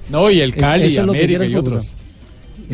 [0.10, 1.76] No, y el Cali, eso es lo que América quiere el y Cúcuta.
[1.78, 1.96] otros.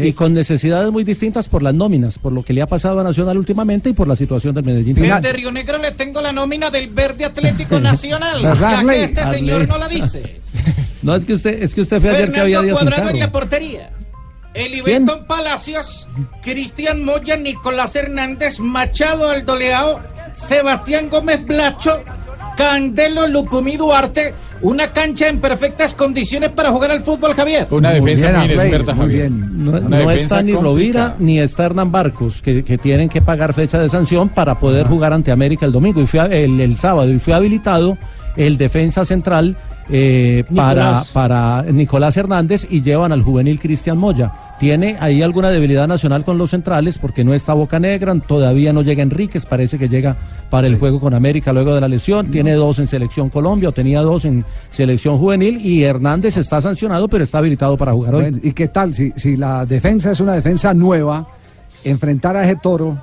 [0.06, 3.04] Y con necesidades muy distintas por las nóminas, por lo que le ha pasado a
[3.04, 4.96] Nacional últimamente y por la situación del Medellín.
[4.96, 8.98] Desde Río Negro le tengo la nómina del Verde Atlético Nacional, ¿Verdad, ya Arley?
[9.00, 9.40] que este Arley.
[9.40, 10.42] señor no la dice.
[11.02, 13.20] No, es que usted, es que usted fue ayer que había Fernando días Cuadrado en
[13.20, 13.32] la carro.
[13.32, 13.90] portería.
[14.54, 16.08] Eliberton Palacios,
[16.42, 20.02] Cristian Moya, Nicolás Hernández, Machado Aldoleao,
[20.34, 22.04] Sebastián Gómez Blacho,
[22.60, 24.34] Candelo Lucumí Duarte,
[24.64, 27.66] una cancha en perfectas condiciones para jugar al fútbol, Javier.
[27.72, 29.30] Una defensa muy, bien, muy Javier.
[29.32, 29.90] bien.
[29.90, 33.88] No, está ni Rovira ni está Hernán Barcos, que, que tienen que pagar fecha de
[33.88, 37.10] sanción para poder jugar ante América el domingo y fue el, el sábado.
[37.10, 37.98] Y fue habilitado
[38.40, 39.58] el defensa central
[39.90, 41.12] eh, para, Nicolás.
[41.12, 44.32] para Nicolás Hernández y llevan al juvenil Cristian Moya.
[44.60, 48.82] Tiene ahí alguna debilidad nacional con los centrales porque no está Boca Negra, todavía no
[48.82, 50.16] llega Enríquez, parece que llega
[50.50, 52.32] para el juego con América luego de la lesión.
[52.32, 57.10] Tiene dos en Selección Colombia o tenía dos en Selección Juvenil y Hernández está sancionado
[57.10, 58.40] pero está habilitado para jugar hoy.
[58.42, 58.96] ¿Y qué tal?
[58.96, 61.28] Si, si la defensa es una defensa nueva,
[61.84, 62.98] enfrentar a ese toro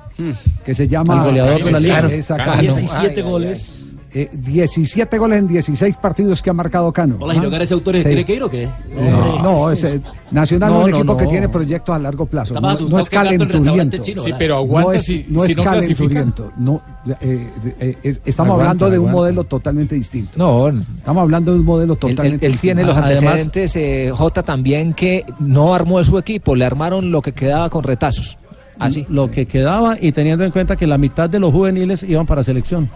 [0.65, 1.19] que se llama.
[1.19, 1.99] Al goleador de la liga.
[2.11, 2.51] Esa Cano.
[2.53, 2.61] Cano.
[2.61, 3.86] 17 Ay, ay, goles.
[4.19, 7.17] Eh, 17 goles en 16 partidos que ha marcado Cano.
[7.19, 8.03] Hola, Girogar, ese autor Sí.
[8.03, 8.63] tiene que ir o qué?
[8.63, 10.01] Eh, no, es eh,
[10.31, 11.29] Nacional No, un no, equipo que no.
[11.29, 12.55] tiene proyectos a largo plazo.
[12.55, 13.97] No, no es calenturiento.
[13.97, 16.51] chino, Sí, pero aguanta no es, si, no si es no calenturiento.
[16.57, 16.81] No,
[17.21, 17.47] eh,
[17.79, 19.17] eh, es- estamos Aguanta, hablando de un aguanta.
[19.19, 20.31] modelo totalmente distinto.
[20.35, 22.99] No, Estamos hablando de un modelo él, totalmente él- él tiene distinto.
[22.99, 27.33] los Además- antecedentes, eh, J también, que no armó su equipo, le armaron lo que
[27.33, 28.35] quedaba con retazos.
[28.79, 29.05] Así.
[29.09, 32.43] Lo que quedaba y teniendo en cuenta que la mitad de los juveniles iban para
[32.43, 32.89] selección.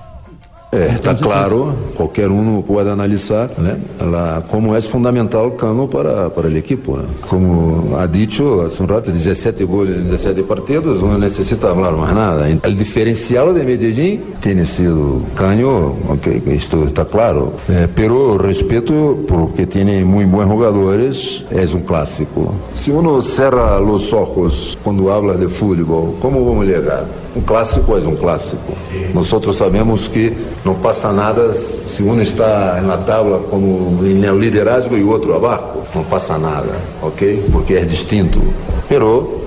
[0.72, 5.86] É, está Entonces, claro, qualquer um pode analisar né, la, como é fundamental o Cano
[5.90, 6.96] para, para o equipo.
[6.96, 7.04] Né?
[7.28, 12.16] Como ha dicho hace un rato, 17 goles em 17 partidos, não necessita falar mais
[12.16, 12.46] nada.
[12.66, 19.66] O diferencial de Medellín tem sido Canho, ok, isto está claro, eh, pero respeto porque
[19.66, 22.56] tem muito bons jogadores, é um clássico.
[22.74, 27.06] Se uno cerra os ojos quando habla de futebol, como vamos chegar?
[27.36, 28.74] Um clássico é um clássico.
[29.14, 30.34] Nós sabemos que
[30.64, 35.82] não passa nada se um está na tabla como em el liderazgo e outro abaixo.
[35.94, 37.50] Não passa nada, ok?
[37.52, 38.42] Porque é distinto.
[38.88, 39.42] Pero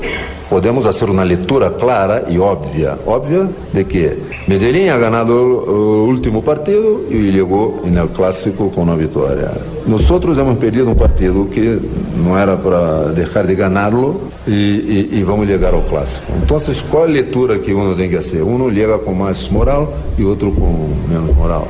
[0.55, 6.45] podemos fazer uma leitura clara e óbvia, óbvia de que Medellín ha ganado o último
[6.45, 9.51] partido e chegou no clássico com uma vitória.
[9.85, 11.81] Nós hemos perdido um partido que
[12.25, 16.31] não era para deixar de ganarlo e, e, e vamos chegar ao clássico.
[16.45, 16.57] Então,
[16.89, 18.43] qual a leitura que uno tem que fazer?
[18.43, 21.67] Uno chega com mais moral e outro com menos moral.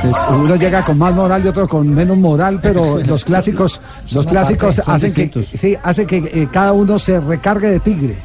[0.00, 3.80] Sí, Uno llega con más moral y otro con menos moral, pero los clásicos,
[4.12, 8.16] los clásicos aparte, hacen que, sí, hace que eh, cada uno se recargue de tigre.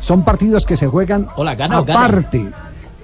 [0.00, 2.04] Son partidos que se juegan Hola, gana o gana.
[2.06, 2.48] aparte,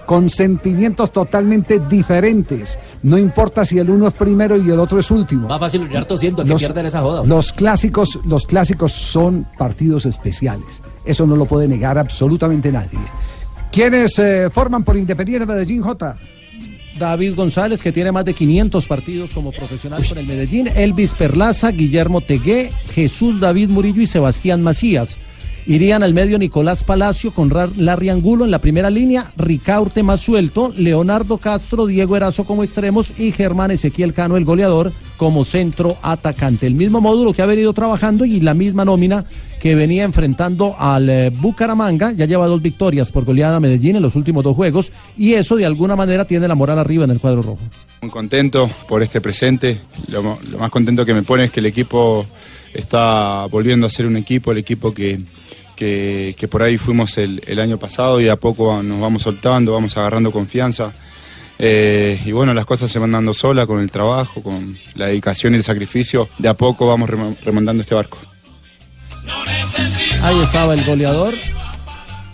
[0.07, 2.79] con sentimientos totalmente diferentes.
[3.03, 5.49] No importa si el uno es primero y el otro es último.
[5.49, 7.21] Más fácil brillar tosiendo que Los- pierden esa joda.
[7.21, 7.35] hombre.
[7.37, 10.83] Los clásicos, los clásicos son partidos especiales.
[11.05, 12.99] Eso no lo puede negar absolutamente nadie.
[13.71, 16.17] ¿Quiénes eh, forman por Independiente Medellín J?
[16.99, 21.71] David González, que tiene más de 500 partidos como profesional con el Medellín, Elvis Perlaza,
[21.71, 25.19] Guillermo Tegué, Jesús David Murillo y Sebastián Macías.
[25.67, 30.73] Irían al medio Nicolás Palacio con Larry Angulo en la primera línea, Ricaurte más suelto,
[30.75, 36.67] Leonardo Castro, Diego Erazo como extremos y Germán Ezequiel Cano, el goleador, como centro atacante.
[36.67, 39.27] El mismo módulo que ha venido trabajando y la misma nómina
[39.61, 42.13] que venía enfrentando al eh, Bucaramanga.
[42.13, 45.57] Ya lleva dos victorias por goleada a Medellín en los últimos dos juegos y eso
[45.57, 47.59] de alguna manera tiene la moral arriba en el cuadro rojo.
[48.01, 49.81] Muy contento por este presente.
[50.09, 52.25] Lo, más contento que me pone es que el equipo
[52.73, 55.19] está volviendo a ser un equipo, el equipo que,
[55.75, 60.31] que, por ahí fuimos el, año pasado y a poco nos vamos soltando, vamos agarrando
[60.31, 60.93] confianza.
[61.61, 65.55] Eh, y bueno, las cosas se van dando sola con el trabajo, con la dedicación
[65.55, 66.29] y el sacrificio.
[66.39, 68.19] De a poco vamos remo- remontando este barco.
[70.23, 71.35] Ahí estaba el goleador.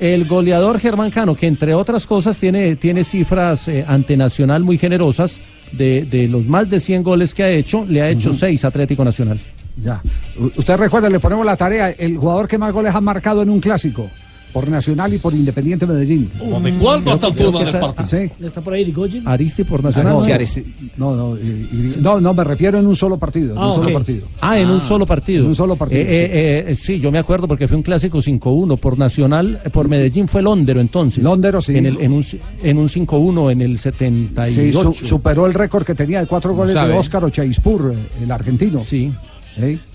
[0.00, 4.76] El goleador Germán Cano, que entre otras cosas tiene, tiene cifras eh, ante Nacional muy
[4.76, 5.40] generosas,
[5.72, 8.38] de, de los más de 100 goles que ha hecho, le ha hecho Ujú.
[8.38, 9.38] 6 Atlético Nacional.
[9.76, 10.00] Ya.
[10.38, 13.50] U- Usted recuerda, le ponemos la tarea, el jugador que más goles ha marcado en
[13.50, 14.10] un clásico,
[14.54, 16.30] por Nacional y por Independiente Medellín.
[16.30, 18.06] ¿De el que del esa- partido?
[18.06, 18.30] Sí.
[18.40, 19.26] ¿Está por ahí Irigoyen?
[19.28, 20.12] Aristi por Ah, Nacional.
[20.14, 20.56] no, ¿no sí, es?
[20.56, 20.64] Aristi-
[20.96, 23.52] no, no, y- y- no, no, me refiero en un solo partido.
[23.52, 23.92] en Ah, un solo ok.
[23.94, 24.28] partido.
[24.40, 25.42] Ah, en un solo partido.
[25.42, 26.00] En un solo partido.
[26.00, 29.70] Eh, eh, eh, sí, yo me acuerdo porque fue un clásico 5-1 por Nacional, eh,
[29.70, 31.22] por Medellín fue Londero entonces.
[31.24, 31.76] Londero, sí.
[31.76, 32.24] En, el- en un,
[32.62, 34.92] en un 5-1 en el Sí, 78.
[34.92, 38.82] su- superó el récord que tenía de cuatro goles de Óscar Ochaispur, eh, el argentino.
[38.82, 39.12] Sí.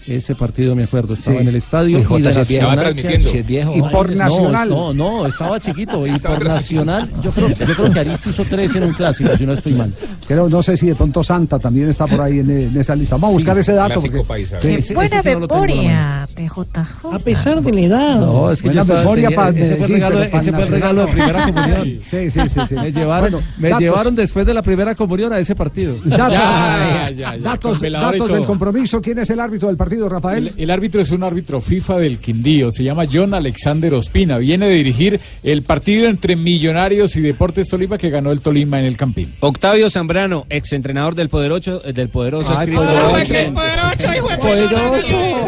[0.10, 1.42] Ese partido me acuerdo, estaba Sí.
[1.44, 2.36] en el estadio Y y, de.
[2.36, 2.70] Nacional.
[2.70, 3.30] Estaba transmitiendo.
[3.30, 3.74] Si es viejo.
[3.76, 4.70] Y por No, Nacional.
[4.70, 6.08] No, no, estaba chiquito.
[6.08, 9.46] Y por Nacional, yo creo, yo creo que Aristi hizo tres en un clásico, si
[9.46, 9.94] no estoy mal.
[10.28, 13.16] Creo, no sé si de pronto Santa también está por ahí en, en esa lista.
[13.16, 14.02] Vamos a buscar ese dato.
[14.02, 14.60] porque- paisa.
[14.60, 17.14] Sí, Qué ese- buena ese sí no memoria, TJJ.
[17.14, 18.16] A pesar de la edad.
[18.20, 20.32] No, es que Buena yo estaba- memoria tenía- para ese fue el regalo, de- pero
[20.32, 22.00] para ese fue el regalo de Nacional primera comunión.
[22.10, 22.60] Sí, sí, sí.
[22.68, 22.76] sí.
[22.76, 23.82] Me llevaron, Bueno, me datos.
[23.84, 25.96] llevaron después de la primera comunión a ese partido.
[26.04, 29.02] Datos, Ya, ya, ya, datos, con velador y datos del compromiso.
[29.02, 29.99] ¿Quién es el árbitro del partido?
[30.08, 30.48] Rafael?
[30.56, 34.38] El, el árbitro es un árbitro FIFA del Quindío, se llama John Alexander Ospina.
[34.38, 38.86] Viene de dirigir el partido entre Millonarios y Deportes Tolima que ganó el Tolima en
[38.86, 39.34] el Campín.
[39.40, 43.10] Octavio Zambrano, exentrenador del poderoso, eh, del poderoso Ay, poderoso.
[43.54, 45.40] Poderoso, hijo de Poderoso.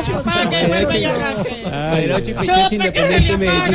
[2.71, 3.71] Independiente Medellín.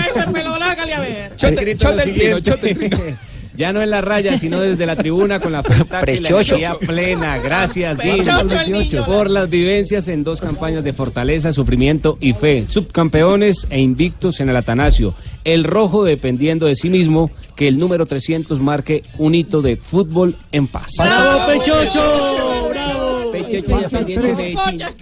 [2.94, 3.35] a.
[3.56, 5.62] Ya no en la raya, sino desde la tribuna con la
[6.06, 7.38] y energía plena.
[7.38, 9.04] Gracias, niño.
[9.06, 12.66] por las vivencias en dos campañas de fortaleza, sufrimiento y fe.
[12.66, 15.14] Subcampeones e invictos en el Atanasio.
[15.44, 20.36] El rojo dependiendo de sí mismo que el número 300 marque un hito de fútbol
[20.52, 20.92] en paz.
[20.98, 22.68] ¡Bravo, Pechocho!
[22.70, 23.32] ¡Bravo!
[23.32, 24.38] Pechocho Faltan tres,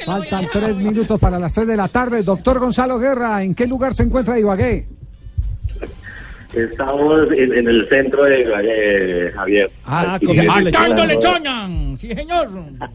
[0.05, 2.23] faltan tres minutos para las tres de la tarde.
[2.23, 4.87] Doctor Gonzalo Guerra, ¿en qué lugar se encuentra Ibagué?
[6.57, 9.71] Estamos en, en el centro de Ibagué, Javier.
[9.85, 11.69] Ah, ¡Marcando lechona!
[11.99, 12.49] ¡Sí, señor!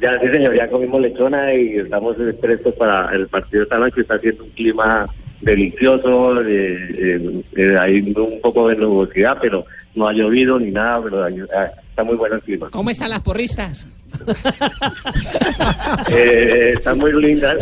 [0.00, 4.00] Ya, sí, señor, ya comimos lechona y estamos prestos para el partido de esta noche.
[4.02, 5.08] Está haciendo un clima
[5.40, 9.64] delicioso, eh, eh, eh, hay un poco de nubosidad, pero
[9.96, 12.68] no ha llovido ni nada, pero hay- ah, está muy bueno el clima.
[12.70, 13.88] ¿Cómo están las porristas?
[16.10, 17.56] Eh, están muy lindas.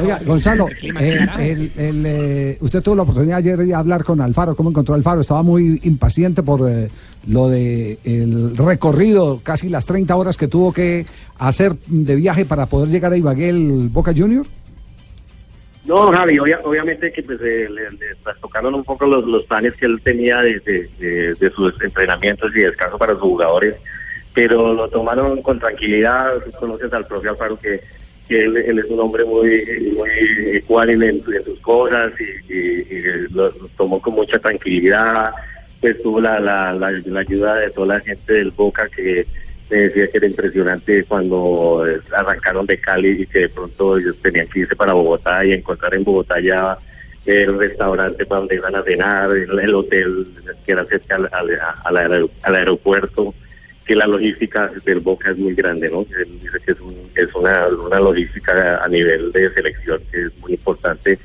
[0.00, 4.54] Oiga, Gonzalo, eh, el- el, eh, usted tuvo la oportunidad ayer de hablar con Alfaro.
[4.56, 5.20] ¿Cómo encontró a Alfaro?
[5.20, 6.88] Estaba muy impaciente por eh,
[7.28, 11.06] lo de el recorrido, casi las 30 horas que tuvo que
[11.38, 14.46] hacer de viaje para poder llegar a Ibagué el Boca Junior.
[15.84, 19.72] No, Javi, obvia- obviamente que pues, eh, le, le trastocaron un poco los, los planes
[19.74, 23.76] que él tenía de, de- de- de sus entrenamientos y descanso para sus jugadores,
[24.36, 26.34] pero lo tomaron con tranquilidad.
[26.60, 27.80] Conoces al profe Alfaro que,
[28.28, 29.64] él, es un hombre muy,
[29.96, 30.10] muy
[30.56, 35.32] ecuánime en, en sus cosas y, lo, tomó con mucha tranquilidad.
[35.80, 39.26] Pues tuvo la, la, la, ayuda de toda la gente del Boca que
[39.70, 44.16] me decía que era impresionante cuando eh, arrancaron de Cali y que de pronto ellos
[44.20, 46.76] tenían que irse para Bogotá y encontrar en Bogotá ya
[47.24, 50.26] el restaurante para donde iban a cenar, el, el hotel
[50.64, 53.34] que era cerca al, al- al al aeropuerto,
[53.86, 56.04] que la logística del Boca es muy grande, ¿no?
[56.18, 60.38] Él dice que es, un- es una, una logística a nivel de selección que es
[60.38, 61.18] muy importante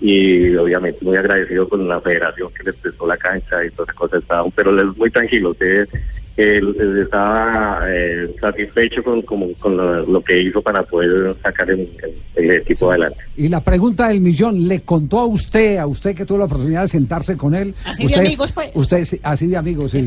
[0.00, 3.96] y obviamente muy agradecido con la federación que les prestó la cancha y todas esas
[3.96, 5.88] cosas, pero él es muy tranquilo, usted
[6.36, 11.80] él estaba eh, satisfecho con, con, con lo, lo que hizo para poder sacar el,
[11.80, 13.18] el- el equipo adelante.
[13.38, 16.82] Y la pregunta del millón, ¿le contó a usted, a usted que tuvo la oportunidad
[16.82, 17.74] de sentarse con él?
[17.86, 18.70] Así de amigos, pues.
[18.74, 20.06] Usted, sí, así de amigos, sí.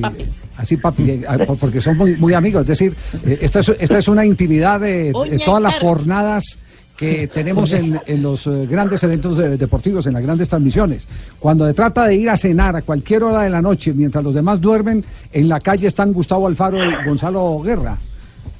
[0.55, 2.61] Así, papi, ah, porque son muy, muy amigos.
[2.61, 2.93] Es decir,
[3.25, 5.11] eh, esta, es, esta es una intimidad de,
[5.43, 6.59] todas las jornadas
[6.99, 11.07] que tenemos en, en los eh, grandes eventos de- deportivos, en las grandes transmisiones.
[11.39, 14.33] Cuando se trata de ir a cenar a cualquier hora de la noche, mientras los
[14.33, 17.97] demás duermen, en la calle están Gustavo Alfaro y Gonzalo Guerra.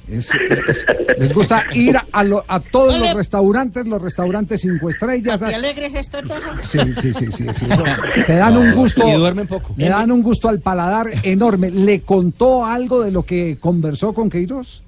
[0.08, 0.86] Es- es- es-
[1.18, 5.38] les gusta ir a, lo- a todos los restaurantes, los restaurantes cinco estrellas.
[5.40, 6.50] ¿Qué alegres esto entonces?
[6.62, 7.84] Sí, sí, sí, sí, sí, eso.
[8.26, 9.06] Se dan un gusto.
[9.06, 9.72] Y duermen poco.
[9.76, 11.70] Le dan un gusto al paladar enorme.
[11.70, 14.82] ¿Le contó algo de lo que conversó con Queiroz?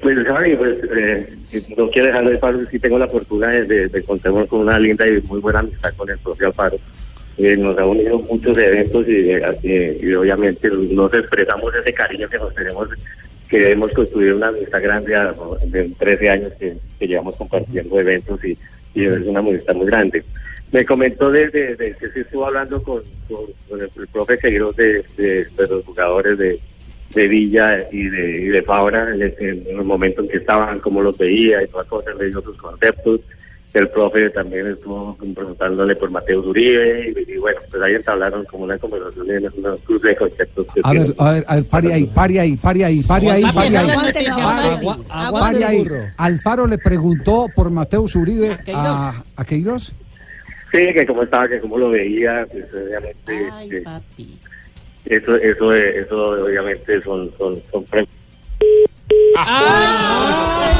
[0.00, 1.34] Pues Javi, pues eh,
[1.76, 4.78] no quiero dejar de paso, sí tengo la fortuna de, de, de contar con una
[4.78, 6.76] linda y muy buena amistad con el propio Alfaro.
[7.36, 12.38] Eh, nos ha unido muchos eventos y, eh, y obviamente nos expresamos ese cariño que
[12.38, 12.88] nos tenemos,
[13.48, 15.34] que hemos construido una amistad grande a-
[15.66, 18.56] de 13 años que, que llevamos compartiendo eventos y,
[18.94, 20.22] y es una amistad muy grande.
[20.72, 25.04] Me comentó de, de- que se estuvo hablando con, con- con el, el profe de-
[25.18, 26.58] de los jugadores de,
[27.14, 30.80] de Villa y de, y de Fabra en, el- en el momento en que estaban,
[30.80, 33.20] cómo los veía y todas cosas, le dio sus conceptos.
[33.72, 38.62] El profe también estuvo preguntándole por Mateo Uribe y, y bueno, pues ahí entablaron como
[38.64, 40.66] una conversación en una cruz de conceptos.
[40.72, 43.42] que A ver, a ver, a ver, pare ahí, pare ahí, pare ahí, pare ahí,
[43.42, 43.86] Papi, pare ahí.
[45.32, 45.86] Pare- ahí.
[46.16, 49.92] Alfaro le preguntó por Mateus Uribe a, a Queiroz.
[50.70, 53.48] Sí, que cómo estaba, que cómo lo veía, pues obviamente.
[53.78, 53.84] este,
[55.06, 58.06] Eso, eso, eso obviamente son, son, son pre-
[59.36, 60.73] Ah,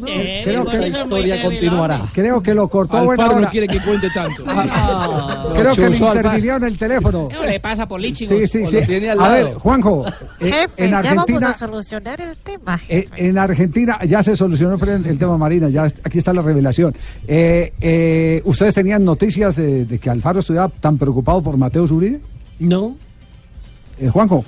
[0.00, 0.40] muy.
[0.44, 2.00] Creo que la historia continuará.
[2.12, 2.96] Creo que lo cortó.
[2.98, 4.44] Alfaro no quiere que cuente tanto.
[5.54, 7.28] Creo que le intervinió en el teléfono.
[7.28, 8.50] ¿Qué le pasa por Lichigos?
[8.50, 9.06] Sí, sí, sí.
[9.06, 10.04] A ver, Juanjo,
[10.40, 12.80] eh, Jefe, en ya vamos Argentina, a solucionar el tema.
[12.88, 16.94] eh, en Argentina ya se solucionó el, el tema Marina, ya aquí está la revelación.
[17.26, 22.20] Eh, eh, ¿Ustedes tenían noticias de, de que Alfaro estuviera tan preocupado por Mateo Uribe?
[22.58, 22.96] No.
[23.98, 24.44] Eh, Juanjo.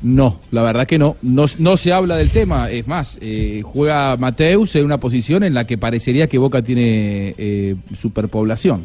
[0.00, 1.16] No, la verdad que no.
[1.22, 2.70] No, no se habla del tema.
[2.70, 7.34] Es más, eh, juega Mateus en una posición en la que parecería que Boca tiene
[7.36, 8.84] eh, superpoblación.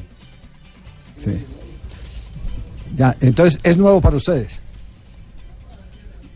[1.17, 1.31] Sí.
[2.97, 4.61] Ya, entonces es nuevo para ustedes.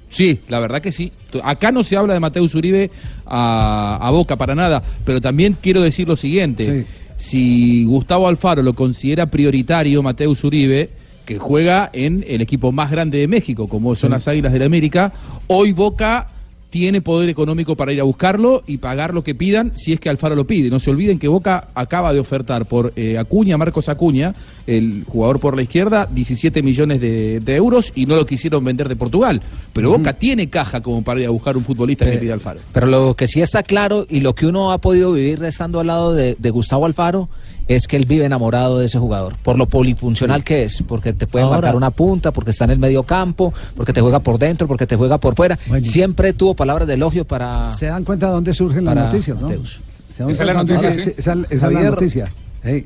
[0.09, 1.11] Sí, la verdad que sí.
[1.43, 2.89] Acá no se habla de Mateus Uribe
[3.25, 6.86] a, a Boca para nada, pero también quiero decir lo siguiente.
[7.17, 10.91] Si Gustavo Alfaro lo considera prioritario, Mateus Uribe,
[11.28, 14.65] que juega en el equipo más grande de México, como son las Águilas del la
[14.65, 15.13] América,
[15.47, 16.30] hoy Boca
[16.69, 20.09] tiene poder económico para ir a buscarlo y pagar lo que pidan si es que
[20.09, 20.69] Alfaro lo pide.
[20.69, 24.34] No se olviden que Boca acaba de ofertar por eh, Acuña, Marcos Acuña,
[24.65, 28.88] el jugador por la izquierda, 17 millones de, de euros y no lo quisieron vender
[28.88, 29.41] de Portugal.
[29.73, 32.61] Pero Boca tiene caja como para ir a buscar un futbolista que Eh, pide Alfaro.
[32.71, 35.88] Pero lo que sí está claro y lo que uno ha podido vivir estando al
[35.88, 37.30] lado de, de Gustavo Alfaro
[37.68, 41.28] es que él vive enamorado de ese jugador, por lo polifuncional que es, porque te
[41.28, 44.38] puede Ahora- marcar una punta, porque está en el medio campo, porque te juega por
[44.39, 45.59] dentro, porque te juega por fuera.
[45.82, 47.74] Siempre tuvo palabras de elogio para...
[47.76, 49.47] Se dan cuenta de dónde surgen las noticias, ¿no?
[49.49, 49.80] Mateus.
[50.15, 51.11] Se dan Esa es la noticia, dónde- sí.
[51.18, 52.34] esa- esa es la Javier, noticia.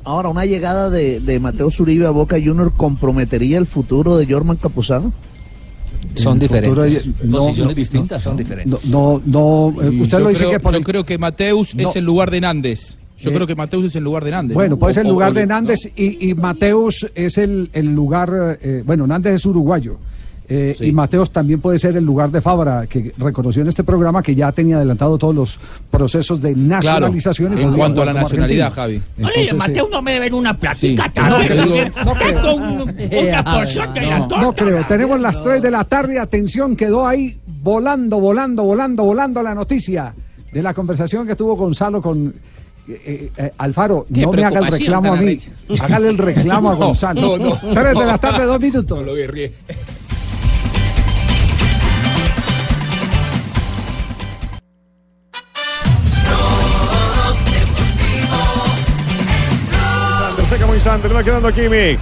[0.04, 4.56] Ahora, una llegada de, de Mateo Zuribe a Boca Junior comprometería el futuro de Jorman
[4.56, 5.12] Capuzano.
[6.14, 7.06] Son futuro diferentes.
[7.24, 8.84] no, Posiciones no, distintas, no, son no, diferentes.
[8.86, 11.18] No, no, eh, Y usted yo lo dice creo- que por yo el- creo que
[11.18, 11.88] Mateus No.
[11.88, 12.98] es el lugar de Nández.
[13.22, 14.54] Yo Eh, creo que Mateus es el lugar de Nández.
[14.54, 14.78] Bueno, ¿no?
[14.78, 15.54] puede ser el lugar o- de ¿no?
[15.54, 19.96] Nández y, y Mateus es el, el lugar, eh, bueno, Nández es uruguayo.
[20.48, 24.22] eh, Y Mateos también puede ser el lugar de Fabra, que reconoció en este programa
[24.22, 25.60] que ya tenía adelantado todos los
[25.90, 27.56] procesos de nacionalización.
[27.56, 28.72] y en cuanto a la nacionalidad.
[28.72, 28.96] Javi.
[29.18, 31.20] Oye, Entonces, eh, no me deben una platica Sí.
[31.20, 32.54] No, porque no tengo creo.
[32.56, 34.40] un- una porción de la torta.
[34.42, 39.42] no creo, tenemos las 3 de la tarde, atención, quedó ahí volando, volando, volando, volando
[39.42, 40.12] la noticia
[40.52, 42.34] de la conversación que tuvo Gonzalo con
[42.88, 44.06] eh, eh, Alfaro.
[44.12, 45.38] Qué No me haga el reclamo a mí,
[45.80, 47.38] hágale el reclamo a No, Gonzalo.
[47.38, 47.56] no, no.
[47.56, 48.98] 3 de la tarde, dos minutos.
[48.98, 49.52] No lo guerrié.
[60.32, 61.98] Sander, seca muy Sander, le va quedando a Kimi.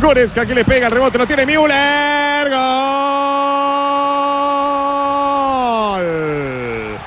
[0.00, 2.48] Goretzka que le pega el rebote, lo tiene Müller.
[5.70, 6.98] Gol.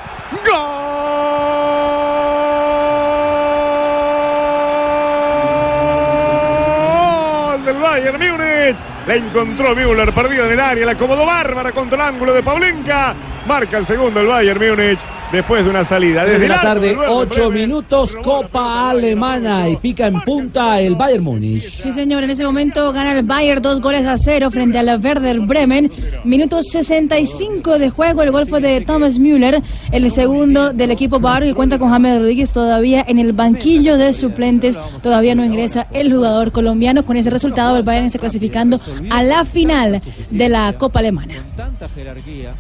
[7.53, 8.78] Gol del Bayern Múnich.
[9.06, 13.16] La encontró Müller, perdido en el área, la acomodó Bárbara contra el ángulo de Pavlenka.
[13.47, 14.99] Marca el segundo el Bayern Múnich
[15.33, 16.23] después de una salida.
[16.23, 17.69] Desde Desde la tarde, del Werder 8 Bremen.
[17.69, 21.63] minutos, Copa Alemana y pica en punta el Bayern Múnich.
[21.63, 25.39] Sí, señor, en ese momento gana el Bayern dos goles a cero frente al Werder
[25.41, 25.91] Bremen.
[26.23, 31.43] Minuto 65 de juego, el gol fue de Thomas Müller, el segundo del equipo Bar,
[31.43, 34.77] que cuenta con James Rodríguez todavía en el banquillo de suplentes.
[35.01, 37.05] Todavía no ingresa el jugador colombiano.
[37.05, 38.79] Con ese resultado, el Bayern está clasificando
[39.09, 41.43] a la final de la Copa Alemana.
[41.57, 42.53] Tanta jerarquía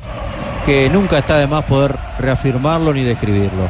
[0.73, 3.69] que nunca está de más poder reafirmarlo ni describirlo.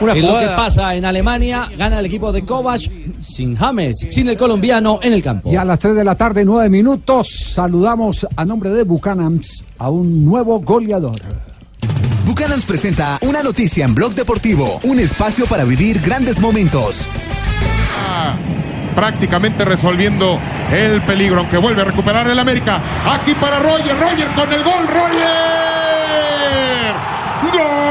[0.00, 2.82] Una Es lo que pasa en Alemania, gana el equipo de Kovac
[3.20, 5.50] sin James, sin el colombiano en el campo.
[5.50, 9.90] Y a las 3 de la tarde, 9 minutos, saludamos a nombre de Bucanams a
[9.90, 11.20] un nuevo goleador.
[12.24, 17.08] Bucanans presenta una noticia en Blog Deportivo, un espacio para vivir grandes momentos.
[18.94, 20.38] prácticamente resolviendo
[20.70, 22.80] el peligro, aunque vuelve a recuperar el América.
[23.04, 25.60] Aquí para Roger, Roger con el gol, Roger.
[27.52, 27.90] ¡Gol!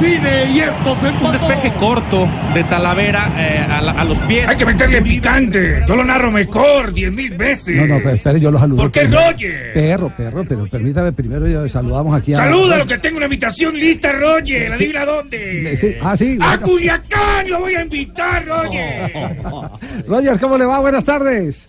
[0.00, 4.48] Define y esto se Un despeje corto de Talavera eh, a, la- a los pies.
[4.48, 5.82] Hay que meterle picante.
[5.86, 7.76] Yo lo narro mejor, diez mil veces.
[7.76, 8.82] No, no, pero espere, yo lo saludo.
[8.82, 9.02] ¿Por qué.
[9.04, 9.72] Roger?
[9.74, 12.38] Perro, perro, pero permítame primero, yo saludamos aquí a.
[12.38, 14.68] Saluda, que tengo una invitación lista, Roger.
[14.72, 14.74] Sí.
[14.84, 15.76] Adivina dónde.
[15.76, 16.38] Sí, Ah, sí.
[16.40, 16.66] A bueno.
[16.66, 19.36] Culiacán lo voy a invitar, Roger.
[20.08, 20.78] Roger, ¿cómo le va?
[20.80, 21.68] Buenas tardes.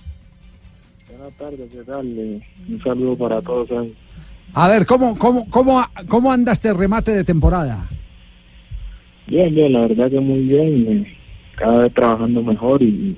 [1.10, 2.06] Buenas tardes, ¿qué tal?
[2.18, 3.68] Eh, Un saludo para todos.
[4.54, 7.88] A ver, ¿cómo, cómo, cómo, cómo anda este remate de temporada?
[9.32, 10.88] Bien, bien, la verdad que muy bien.
[10.90, 11.18] eh,
[11.56, 13.16] Cada vez trabajando mejor y,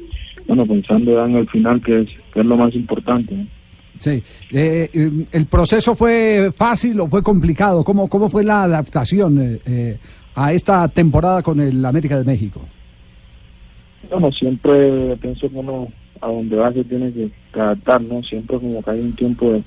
[0.48, 3.34] bueno, pensando ya en el final, que es, que es lo más importante.
[3.98, 4.22] Sí.
[4.52, 7.84] Eh, eh, ¿El proceso fue fácil o fue complicado?
[7.84, 9.98] ¿Cómo, cómo fue la adaptación eh, eh,
[10.36, 12.62] a esta temporada con el América de México?
[14.12, 15.88] Bueno, siempre pienso que uno
[16.22, 18.22] a donde va se tiene que que adaptar, ¿no?
[18.24, 19.64] Siempre como que hay un tiempo de,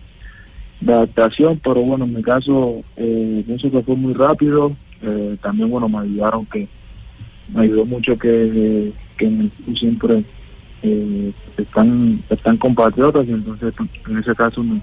[0.80, 4.76] de adaptación, pero bueno, en mi caso eh, pienso que fue muy rápido.
[5.03, 6.68] Eh, también, bueno, me ayudaron que
[7.53, 10.24] me ayudó mucho que, que siempre
[10.82, 13.72] eh, están están compatriotas y entonces
[14.09, 14.80] en ese caso me,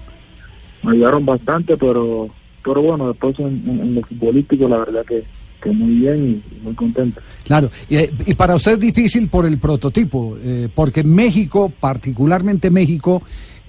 [0.90, 2.28] ayudaron bastante, pero
[2.64, 5.24] pero bueno, después en, en- lo futbolístico la verdad que,
[5.72, 7.22] muy bien y, muy contento.
[7.44, 13.22] Claro, y, y para usted es difícil por el prototipo, eh, porque México, particularmente México,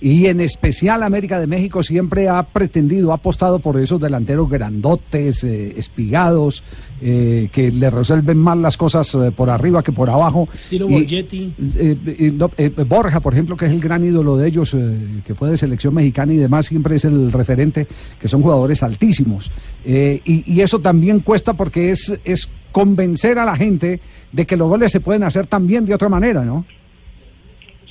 [0.06, 5.44] y en especial América de México siempre ha pretendido, ha apostado por esos delanteros grandotes,
[5.44, 6.64] eh, espigados,
[7.02, 10.48] eh, que le resuelven más las cosas eh, por arriba que por abajo.
[10.54, 11.54] Estilo Y- Borgetti.
[11.76, 12.52] eh, eh, no,
[12.86, 15.96] Borja, por ejemplo, que es el gran ídolo de ellos, eh, que fue de selección
[15.96, 17.88] mexicana y demás, siempre es el referente,
[18.20, 19.50] que son jugadores altísimos.
[19.84, 24.00] Y, y eso también cuesta porque es, es convencer a la gente
[24.32, 26.64] de que los goles se pueden hacer también de otra manera, ¿no?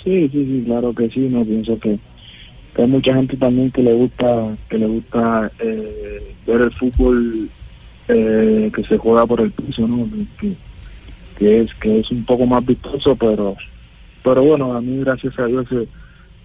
[0.04, 1.98] Sí, sí, sí, claro que sí, no pienso que,
[2.76, 7.48] hay mucha gente también que le gusta que le gusta eh, ver el fútbol
[8.08, 10.06] eh, que se juega por el piso, ¿no?
[10.38, 10.54] Que,
[11.38, 13.56] que es que es un poco más vistoso, pero
[14.22, 15.86] pero bueno, a mí gracias a Dios eh,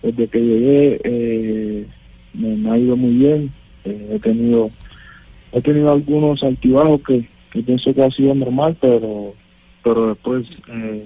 [0.03, 1.88] desde que llegué eh,
[2.34, 3.51] me, me ha ido muy bien,
[3.84, 4.72] eh, he tenido
[5.51, 9.34] he tenido algunos altibajos que, que pienso que ha sido normal, pero
[9.84, 11.05] pero después eh,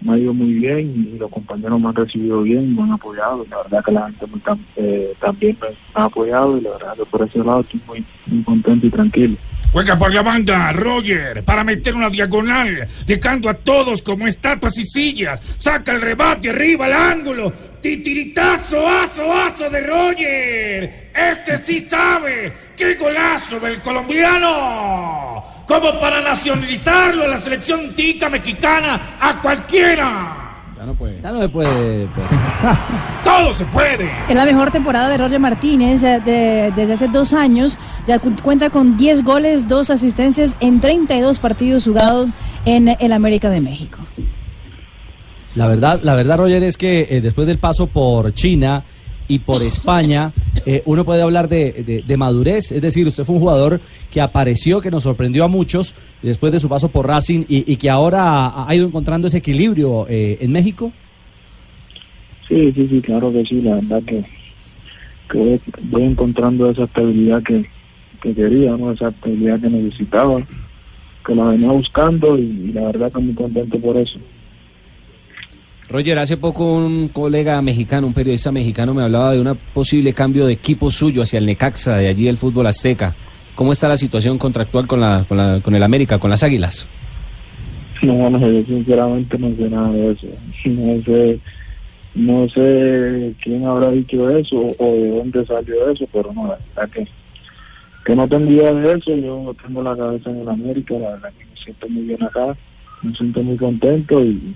[0.00, 3.44] me ha ido muy bien y los compañeros me han recibido bien, me han apoyado.
[3.44, 6.94] y La verdad que la gente me eh, también me ha apoyado y la verdad
[6.96, 9.36] que por ese lado estoy muy, muy contento y tranquilo.
[9.70, 14.84] Juega por la banda, Roger, para meter una diagonal, dejando a todos como estatuas y
[14.84, 15.40] sillas.
[15.58, 17.52] Saca el rebate arriba al ángulo.
[17.82, 21.10] Titiritazo, aso, aso de Roger.
[21.14, 22.52] Este sí sabe.
[22.74, 25.57] ¡Qué golazo del colombiano!
[25.68, 30.44] Como para nacionalizarlo en la selección tica mexicana a cualquiera.
[30.76, 31.20] Ya no puede.
[31.20, 32.06] Ya no me puede.
[32.06, 32.26] pues.
[33.24, 34.10] Todo se puede.
[34.28, 37.78] Es la mejor temporada de Roger Martínez eh, de- desde hace dos años.
[38.06, 42.30] Ya cu- cuenta con 10 goles, 2 asistencias en 32 partidos jugados
[42.64, 43.98] en el América de México.
[45.54, 48.84] La verdad, la verdad, Roger, es que eh, después del paso por China
[49.28, 50.32] y por España,
[50.64, 52.72] eh, uno puede hablar de, de- madurez.
[52.72, 56.58] Es decir, usted fue un jugador que apareció, que nos sorprendió a muchos después de
[56.58, 60.90] su paso por Racing y, que ahora ha, ido encontrando ese equilibrio eh, en México.
[62.48, 64.24] Sí, sí, sí, claro que sí, la verdad que,
[65.90, 67.66] voy, encontrando esa estabilidad que,
[68.22, 70.40] que quería, esa estabilidad que necesitaba,
[71.26, 74.18] que la venía buscando y, y la verdad que muy contento por eso.
[75.90, 80.46] Roger, hace poco un colega mexicano, un periodista mexicano, me hablaba de un posible cambio
[80.46, 83.14] de equipo suyo hacia el Necaxa, de allí el fútbol azteca.
[83.54, 86.86] ¿Cómo está la situación contractual con, la, con, la- con el América, con las Águilas?
[88.02, 90.26] No, no, yo sinceramente no sé nada de eso.
[90.66, 91.40] No sé,
[92.14, 96.92] no sé quién habrá dicho eso o de dónde salió eso, pero no, la verdad
[96.94, 97.08] que,
[98.04, 99.16] que no idea de eso.
[99.16, 102.56] Yo tengo la cabeza en el América, la verdad que me siento muy bien acá,
[103.02, 104.54] me siento muy contento y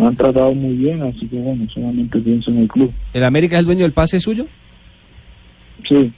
[0.00, 2.90] me han tratado muy bien, así que bueno, solamente pienso en el club.
[3.12, 4.46] ¿El América es el dueño del pase suyo?
[5.86, 6.12] Sí.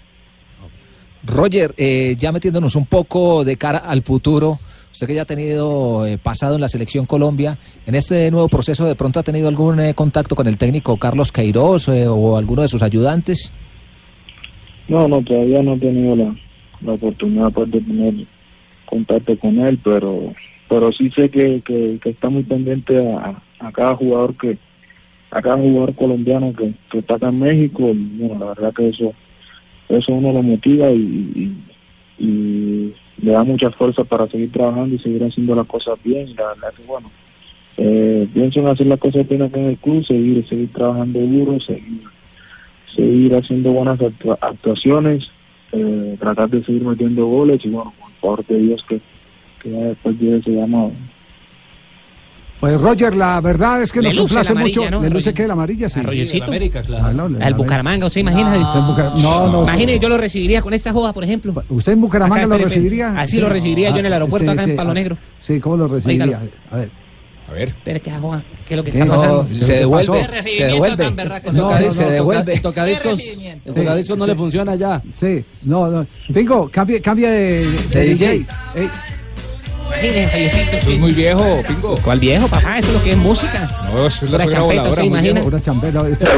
[1.24, 4.61] Roger, eh, ya metiéndonos un poco de cara al futuro,
[4.93, 8.85] usted que ya ha tenido eh, pasado en la selección Colombia, en este nuevo proceso
[8.85, 12.62] de pronto ha tenido algún eh, contacto con el técnico Carlos Queiroz eh, o alguno
[12.62, 13.51] de sus ayudantes.
[14.87, 16.35] No, no, todavía no he tenido la,
[16.83, 18.14] la oportunidad pues, de tener
[18.87, 20.33] contacto con él, pero
[20.68, 24.59] pero sí sé que, que, que está muy pendiente a, a cada jugador que
[25.31, 29.15] a cada jugador colombiano que, que está acá en México bueno, la verdad que eso
[29.89, 31.55] eso uno lo motiva y,
[32.19, 36.49] y, le da mucha fuerza para seguir trabajando y seguir haciendo las cosas bien la
[36.49, 37.11] verdad que bueno
[37.77, 41.59] eh, pienso en hacer las cosas bien acá en el club, seguir, seguir trabajando duro,
[41.61, 42.03] seguir
[42.95, 45.31] seguir haciendo buenas actua- actuaciones,
[45.73, 49.01] eh, tratar de seguir metiendo goles y bueno, por favor de Dios que,
[49.63, 50.93] que ya después llegue ese llamado.
[52.63, 54.89] Pues Roger, la verdad es que Le nos luce complace mucho.
[54.89, 55.35] ¿no, ¿Le luce Roger?
[55.35, 55.47] qué?
[55.49, 55.89] ¿La amarilla?
[55.89, 55.99] Sí.
[55.99, 56.45] A Rogercito.
[56.45, 57.29] América, claro.
[57.41, 58.57] Al Bucaramanga, ¿usted imagina?
[58.57, 61.53] No, usted en Bucara- no, no, Imagine, yo lo recibiría con esta joda, por ejemplo.
[61.69, 63.21] ¿Usted en Bucaramanga Acá, lo recibiría?
[63.21, 65.19] Así lo recibiría yo en el aeropuerto, acá en Palo ah, Negro.
[65.41, 66.41] Sí, ¿cómo lo recibiría?
[66.71, 66.91] A ver.
[67.51, 67.69] A ver.
[67.71, 68.41] Espere, ¿qué hago?
[68.69, 69.43] ¿Qué es lo que está pasando?
[69.43, 71.05] No, se ¿qué devuelve, se devuelve.
[71.11, 72.53] No, no, no, se devuelve.
[72.59, 73.21] toca- tocadiscos,
[73.65, 75.03] el tocadiscos no le funciona ya.
[75.13, 76.07] Sí, no, no.
[76.33, 78.47] Pingo, cambie, cambie de, De DJ.
[80.11, 81.97] Javiercito, Eso es muy viejo, Pingo.
[82.03, 82.79] ¿Cuál viejo, papá?
[82.79, 83.91] Eso es lo que es música.
[83.93, 85.43] No, eso es la rueda champeta, ¿se imagina?
[85.43, 86.09] Una champeta.
[86.09, 86.29] Está,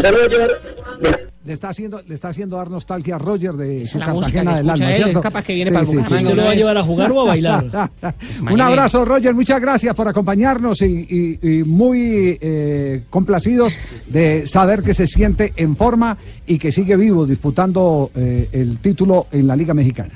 [1.47, 4.73] le está haciendo, le está haciendo dar nostalgia a Roger de su Cartagena del escucha
[4.85, 5.21] alma, él, ¿cierto?
[5.21, 7.67] capaz que viene para ¿Usted lo va a llevar a jugar o a bailar?
[8.51, 9.35] Un abrazo, Roger.
[9.35, 13.75] Muchas gracias por acompañarnos y, y- y muy eh, complacidos
[14.09, 19.27] de saber que se siente en forma y que sigue vivo disputando eh, el título
[19.31, 20.13] en la Liga Mexicana.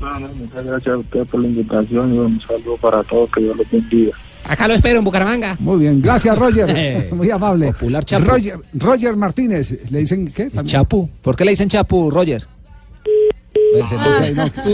[0.00, 3.42] No, no, muchas gracias a ustedes por la invitación y un saludo para todos, que
[3.42, 4.12] Dios los bendiga.
[4.44, 5.56] Acá lo espero en Bucaramanga.
[5.60, 7.72] Muy bien, gracias Roger, muy amable.
[7.72, 8.24] Popular Chapu.
[8.24, 10.50] Roger, Roger Martínez, le dicen qué?
[10.64, 11.08] Chapu.
[11.20, 12.46] ¿Por qué le dicen Chapu, Roger?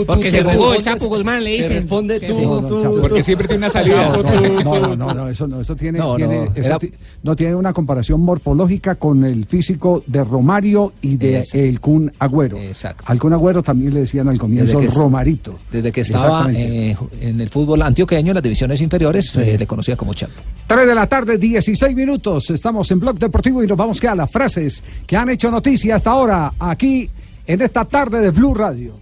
[0.05, 1.69] Porque se jugó el Chapo Guzmán, le dicen.
[1.73, 4.09] responde tú, Porque siempre tiene una salida.
[4.09, 6.91] No, no, no, no, no, eso no, eso tiene, No, tiene- no, eso era- ti-
[7.23, 12.57] no tiene una comparación morfológica con el físico de Romario y de el Kun Agüero.
[12.57, 13.03] Exacto.
[13.07, 15.59] Al Kun Agüero también le decían al comienzo Desde que- Romarito.
[15.71, 19.95] Desde que estaba eh, en el fútbol antioqueño, en las divisiones inferiores, eh, le conocía
[19.95, 20.33] como Chapo.
[20.67, 22.49] 3 de la tarde, 16 minutos.
[22.49, 25.95] Estamos en Blog Deportivo y nos vamos que a las frases que han hecho noticia
[25.95, 27.09] hasta ahora aquí
[27.47, 28.93] en esta tarde de Blue Radio.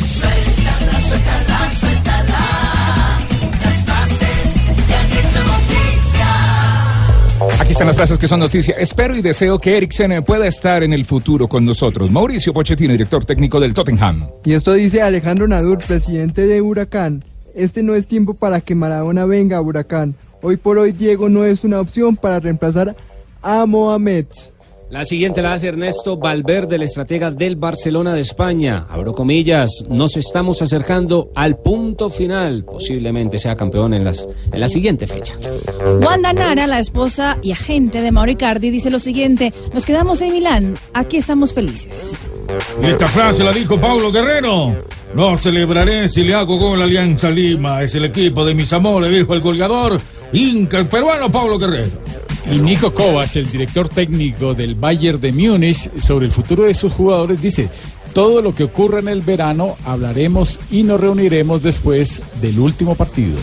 [0.00, 2.38] Suéltala, suéltala, suéltala.
[3.62, 4.54] Las frases
[4.86, 6.26] que han hecho noticia.
[7.62, 8.74] Aquí están las frases que son noticia.
[8.76, 12.10] Espero y deseo que Eriksen pueda estar en el futuro con nosotros.
[12.10, 14.28] Mauricio Pochettino, director técnico del Tottenham.
[14.44, 17.24] Y esto dice Alejandro Nadur, presidente de Huracán.
[17.54, 20.16] Este no es tiempo para que Maradona venga a Huracán.
[20.42, 22.96] Hoy por hoy Diego no es una opción para reemplazar
[23.40, 24.26] a Mohamed.
[24.94, 28.86] La siguiente la hace Ernesto Valverde, el estratega del Barcelona de España.
[28.88, 32.64] Abro comillas, nos estamos acercando al punto final.
[32.64, 35.34] Posiblemente sea campeón en, las, en la siguiente fecha.
[36.00, 40.74] Wanda Nara, la esposa y agente de Mauricardi, dice lo siguiente: Nos quedamos en Milán,
[40.92, 42.12] aquí estamos felices.
[42.80, 44.76] Y esta frase la dijo Paulo Guerrero.
[45.12, 47.82] No celebraré si le hago gol a Alianza Lima.
[47.82, 50.00] Es el equipo de mis amores, dijo el colgador.
[50.32, 51.90] Inca, el peruano Paulo Guerrero.
[52.50, 56.92] Y Nico Kovac, el director técnico del Bayern de Múnich, sobre el futuro de sus
[56.92, 57.68] jugadores, dice,
[58.12, 63.36] todo lo que ocurra en el verano hablaremos y nos reuniremos después del último partido.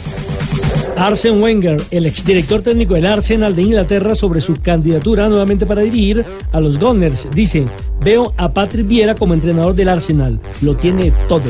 [0.97, 6.25] Arsene Wenger, el exdirector técnico del Arsenal de Inglaterra, sobre su candidatura nuevamente para dirigir
[6.51, 7.65] a los Gunners, dice:
[8.01, 10.39] Veo a Patrick Vieira como entrenador del Arsenal.
[10.61, 11.43] Lo tiene todo.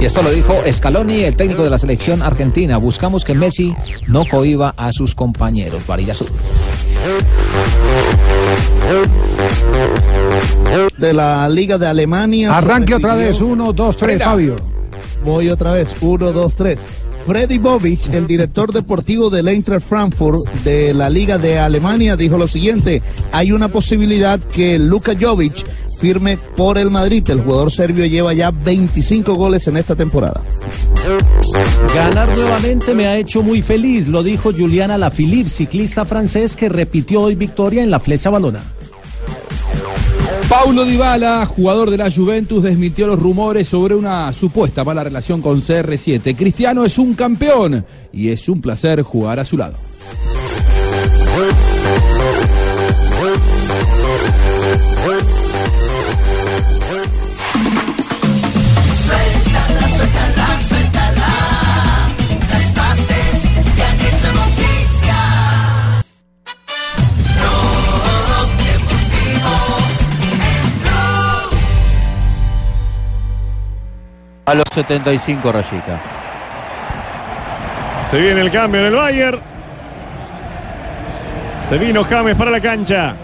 [0.00, 2.78] Y esto lo dijo Scaloni, el técnico de la selección argentina.
[2.78, 3.74] Buscamos que Messi
[4.06, 5.86] no cohiba a sus compañeros.
[5.86, 6.28] Varilla Sur.
[10.96, 12.56] De la Liga de Alemania.
[12.56, 14.56] Arranque otra vez, 1, 2, 3, Fabio.
[15.24, 16.86] Voy otra vez, 1, 2, 3.
[17.28, 22.48] Freddy Bobic, el director deportivo del Eintracht Frankfurt de la Liga de Alemania, dijo lo
[22.48, 23.02] siguiente:
[23.32, 25.66] hay una posibilidad que Luka Jovic
[26.00, 27.28] firme por el Madrid.
[27.28, 30.40] El jugador serbio lleva ya 25 goles en esta temporada.
[31.94, 37.20] Ganar nuevamente me ha hecho muy feliz, lo dijo Juliana Lafilippe, ciclista francés que repitió
[37.20, 38.62] hoy victoria en la flecha balona.
[40.48, 45.60] Paulo Dybala, jugador de la Juventus, desmintió los rumores sobre una supuesta mala relación con
[45.60, 46.34] CR7.
[46.34, 49.87] Cristiano es un campeón y es un placer jugar a su lado.
[74.48, 76.00] A los 75, Rayica.
[78.02, 79.38] Se viene el cambio en el Bayern.
[81.64, 83.14] Se vino James para la cancha.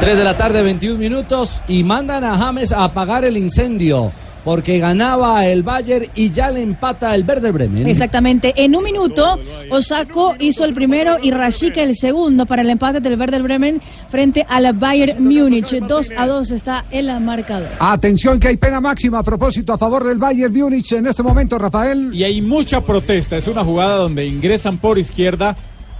[0.00, 4.10] 3 de la tarde, 21 minutos, y mandan a James a apagar el incendio,
[4.44, 7.86] porque ganaba el Bayern y ya le empata el Werder Bremen.
[7.86, 8.52] Exactamente.
[8.56, 9.38] En un minuto,
[9.70, 14.44] Osako hizo el primero y Rashika el segundo para el empate del Werder Bremen frente
[14.48, 15.78] al Bayern Múnich.
[15.78, 17.68] 2 a 2 está el marcador.
[17.78, 21.58] Atención que hay pena máxima a propósito a favor del Bayern Múnich en este momento,
[21.58, 22.10] Rafael.
[22.12, 25.56] Y hay mucha protesta, es una jugada donde ingresan por izquierda,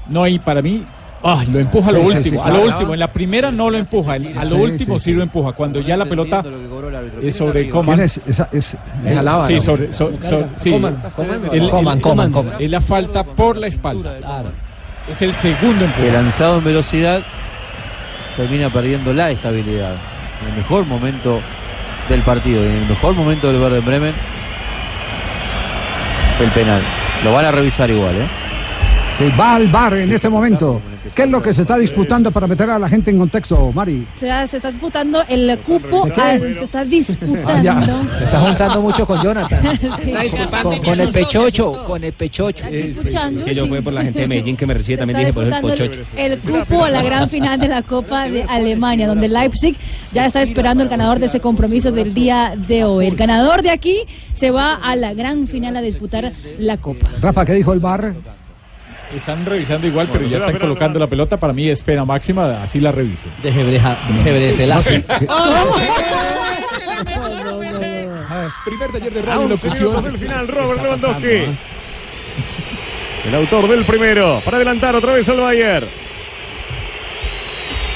[0.08, 0.84] no hay para mí...
[1.24, 2.72] Ah, lo empuja a lo Sí, sí, último, sí, a lo claro.
[2.72, 2.94] último.
[2.94, 5.16] En la primera no lo empuja, a lo Sí, último sí, sí, sí.
[5.16, 5.52] lo empuja.
[5.52, 6.44] Cuando ya la pelota
[7.22, 7.94] es sobre Coman.
[7.96, 8.20] ¿Quién es?
[8.26, 9.60] Esa, es, Es Alaba, sí, ¿no?
[9.60, 10.70] sobre, so- so- sí.
[10.72, 10.98] Coman.
[11.52, 12.54] El- el- Coman, Coman, Coman.
[12.58, 14.14] Es la falta por la espalda.
[15.08, 16.06] Es el segundo empuje.
[16.06, 17.22] Que lanzado en velocidad
[18.36, 19.94] termina perdiendo la estabilidad.
[20.42, 21.40] En el mejor momento
[22.08, 24.14] del partido y en el mejor momento del Werder Bremen,
[26.40, 26.82] el penal.
[27.22, 28.26] Lo van a revisar igual, ¿eh?
[29.18, 30.80] Se va al bar en este momento.
[31.14, 34.06] ¿Qué es lo que se está disputando para meter a la gente en contexto, Mari?
[34.16, 37.70] Se, se está disputando el cupo, al- se está disputando.
[37.72, 38.02] Ah.
[38.16, 39.60] Se está juntando mucho con Jonathan.
[40.02, 40.12] Sí.
[40.62, 42.64] Con, con el pechocho, con el pechocho.
[42.68, 45.52] que yo fue por la gente de Medellín que me recibe también dije por el
[46.16, 49.76] el, el cupo a la gran final de la Copa de Alemania, donde Leipzig
[50.12, 53.06] ya está esperando el ganador de ese compromiso del día de hoy.
[53.06, 53.98] El ganador de aquí
[54.32, 57.08] se va a la gran final a disputar la Copa.
[57.20, 58.14] Rafa, ¿qué dijo el bar?
[59.14, 61.36] Están revisando igual, Bueno, pero ya están colocando la pelota.
[61.36, 63.28] Para mí es pena máxima, así la revise.
[63.42, 65.04] De Gebreja, de Selassie.
[68.64, 70.04] Primer taller de A radio y 11 minutos locución.
[70.04, 71.56] del final, Robert Lewandowski.
[73.26, 74.40] El autor del primero.
[74.44, 75.88] Para adelantar otra vez al Bayern.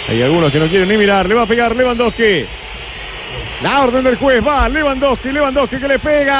[0.08, 1.26] Hay algunos que no quieren ni mirar.
[1.28, 2.44] Le va a pegar Lewandowski.
[3.62, 4.68] La orden del juez va.
[4.68, 6.36] Lewandowski, Lewandowski que le pega.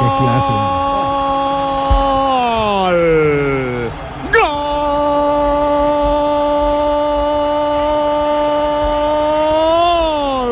[0.00, 0.52] Qué clase.
[4.32, 4.44] Gol.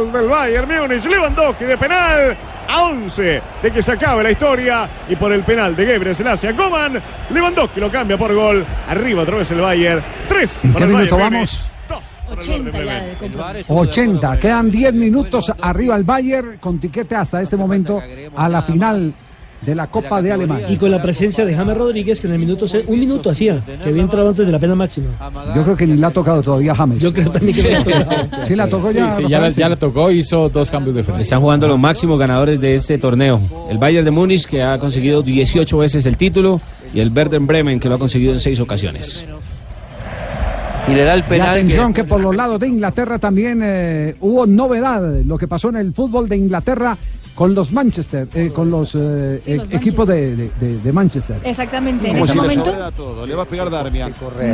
[0.03, 1.05] Gol del Bayern Múnich.
[1.05, 2.37] Lewandowski de penal.
[2.69, 4.89] A 11 de que se acabe la historia.
[5.09, 7.03] Y por el penal de Gebre Selassie a Coman.
[7.31, 8.65] Lewandowski lo cambia por gol.
[8.89, 10.03] Arriba otra vez el Bayern.
[10.29, 11.69] 3 ¿En qué minuto vamos?
[12.33, 13.75] 80 ya de compromiso.
[13.75, 14.39] 80.
[14.39, 18.03] Quedan 10 minutos arriba el Bayern con tiquete hasta este momento
[18.35, 19.13] a la final
[19.65, 20.67] de la Copa de Alemania.
[20.71, 23.61] Y con la presencia de James Rodríguez, que en el minuto se- un minuto hacía,
[23.83, 25.07] que había entrado antes de la pena máxima.
[25.55, 26.99] Yo creo que ni la ha tocado todavía James.
[26.99, 28.45] Yo creo también que la ha tocado.
[28.47, 29.11] Sí la tocó Sí, ya.
[29.13, 31.23] sí, ya, la, ya la tocó, hizo dos cambios de frente.
[31.23, 33.41] Están jugando los máximos ganadores de este torneo.
[33.71, 36.61] El Bayern de Múnich, que ha conseguido 18 veces el título,
[36.93, 39.25] y el Werder Bremen, que lo ha conseguido en seis ocasiones.
[40.89, 41.51] Y le da el Y penal.
[41.51, 42.03] atención que...
[42.05, 46.29] por los lados de Inglaterra también eh, hubo novedad, lo que pasó en el fútbol
[46.29, 46.99] de Inglaterra
[47.35, 51.37] con los Manchester, eh, con los, eh, Sí, los e- equipos de, de- Manchester.
[51.43, 52.65] Exactamente, en ese si le momento.
[52.67, 53.27] sobrara todo.
[53.27, 54.13] Le va a pegar Darmian.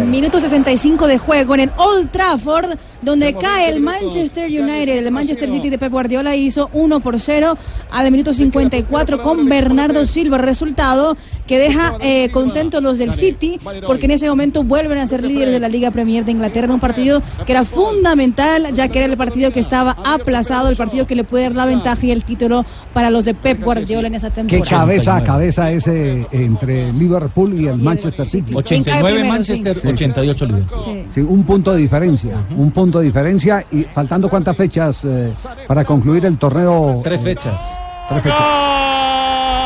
[0.08, 4.98] Minuto 65 de juego en el Old Trafford, donde cae el Manchester United.
[5.04, 7.58] El Manchester City de Pep Guardiola hizo 1 por 0
[7.90, 10.38] al minuto 54 con Bernardo Silva.
[10.38, 11.16] Resultado
[11.46, 15.52] que deja eh, contentos los del City, porque en ese momento vuelven a ser líderes
[15.52, 19.16] de la Liga Premier de Inglaterra un partido que era fundamental, ya que era el
[19.16, 22.64] partido que estaba aplazado, el partido que le puede dar la ventaja y el título
[22.92, 24.78] para los de Pep Guardiola en esa Qué temporada.
[24.80, 28.54] cabeza a cabeza ese entre Liverpool y el Manchester City.
[28.54, 29.88] 89 primero, Manchester, sí.
[29.88, 30.84] 88 Liverpool.
[30.84, 31.04] Sí.
[31.10, 35.30] Sí, un punto de diferencia, un punto de diferencia y faltando cuántas fechas eh,
[35.66, 37.00] para concluir el torneo.
[37.04, 37.76] Tres fechas.
[38.08, 38.38] Tres fechas.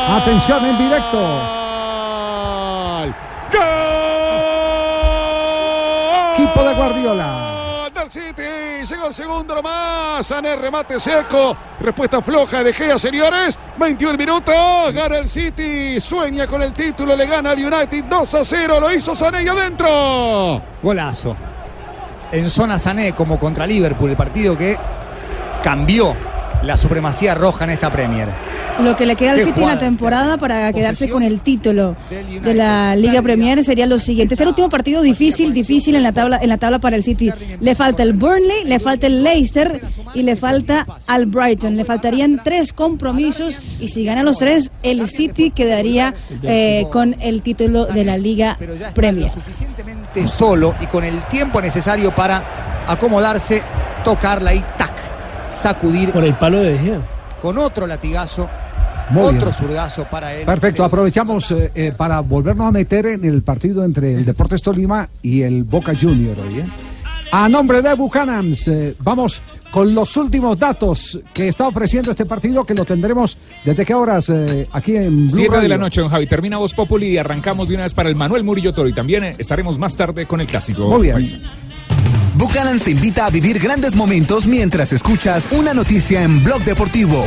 [0.09, 1.19] Atención en directo.
[6.35, 7.89] Equipo de Guardiola.
[7.95, 8.62] del City.
[8.85, 10.27] Llegó el segundo nomás.
[10.27, 11.55] Sané remate seco.
[11.79, 13.57] Respuesta floja de Gea, señores.
[13.77, 14.93] 21 minutos.
[14.93, 16.01] Gana el City.
[16.01, 17.15] Sueña con el título.
[17.15, 18.79] Le gana al United 2 a 0.
[18.81, 20.61] Lo hizo Sané y adentro.
[20.81, 21.37] Golazo.
[22.33, 24.77] En zona Sané como contra Liverpool, el partido que
[25.63, 26.13] cambió
[26.63, 28.29] la supremacía roja en esta Premier.
[28.79, 32.53] Lo que le queda al City en la temporada para quedarse con el título de
[32.55, 34.33] la Liga Premier sería lo siguiente.
[34.33, 37.31] Es el último partido difícil, difícil en la tabla, en la tabla para el City.
[37.59, 39.81] Le falta el Burnley, le falta el Leicester
[40.15, 41.75] y le falta al Brighton.
[41.75, 47.43] Le faltarían tres compromisos y si gana los tres, el City quedaría eh, con el
[47.43, 48.57] título de la Liga
[48.95, 49.29] Premier.
[49.29, 52.43] Suficientemente solo y con el tiempo necesario para
[52.87, 53.61] acomodarse,
[54.03, 54.93] tocarla y tac,
[55.53, 56.11] sacudir.
[56.11, 57.01] Por el palo de Gea.
[57.41, 58.47] Con otro latigazo,
[59.09, 59.53] Muy otro bien.
[59.53, 60.45] zurdazo para él.
[60.45, 65.09] Perfecto, aprovechamos eh, eh, para volvernos a meter en el partido entre el Deportes Tolima
[65.21, 66.59] y el Boca Junior hoy.
[66.59, 66.63] ¿eh?
[67.35, 69.41] A nombre de Buchanans, eh, vamos
[69.71, 74.29] con los últimos datos que está ofreciendo este partido, que lo tendremos desde qué horas
[74.29, 75.77] eh, aquí en Blue 7 de la Radio?
[75.79, 76.27] noche, don Javi.
[76.27, 78.87] Termina Voz Populi y arrancamos de una vez para el Manuel Murillo Toro.
[78.87, 80.87] Y también eh, estaremos más tarde con el clásico.
[80.87, 81.15] Muy bien.
[81.15, 81.37] paisa.
[82.35, 87.23] Buchanans te invita a vivir grandes momentos mientras escuchas una noticia en Blog Deportivo.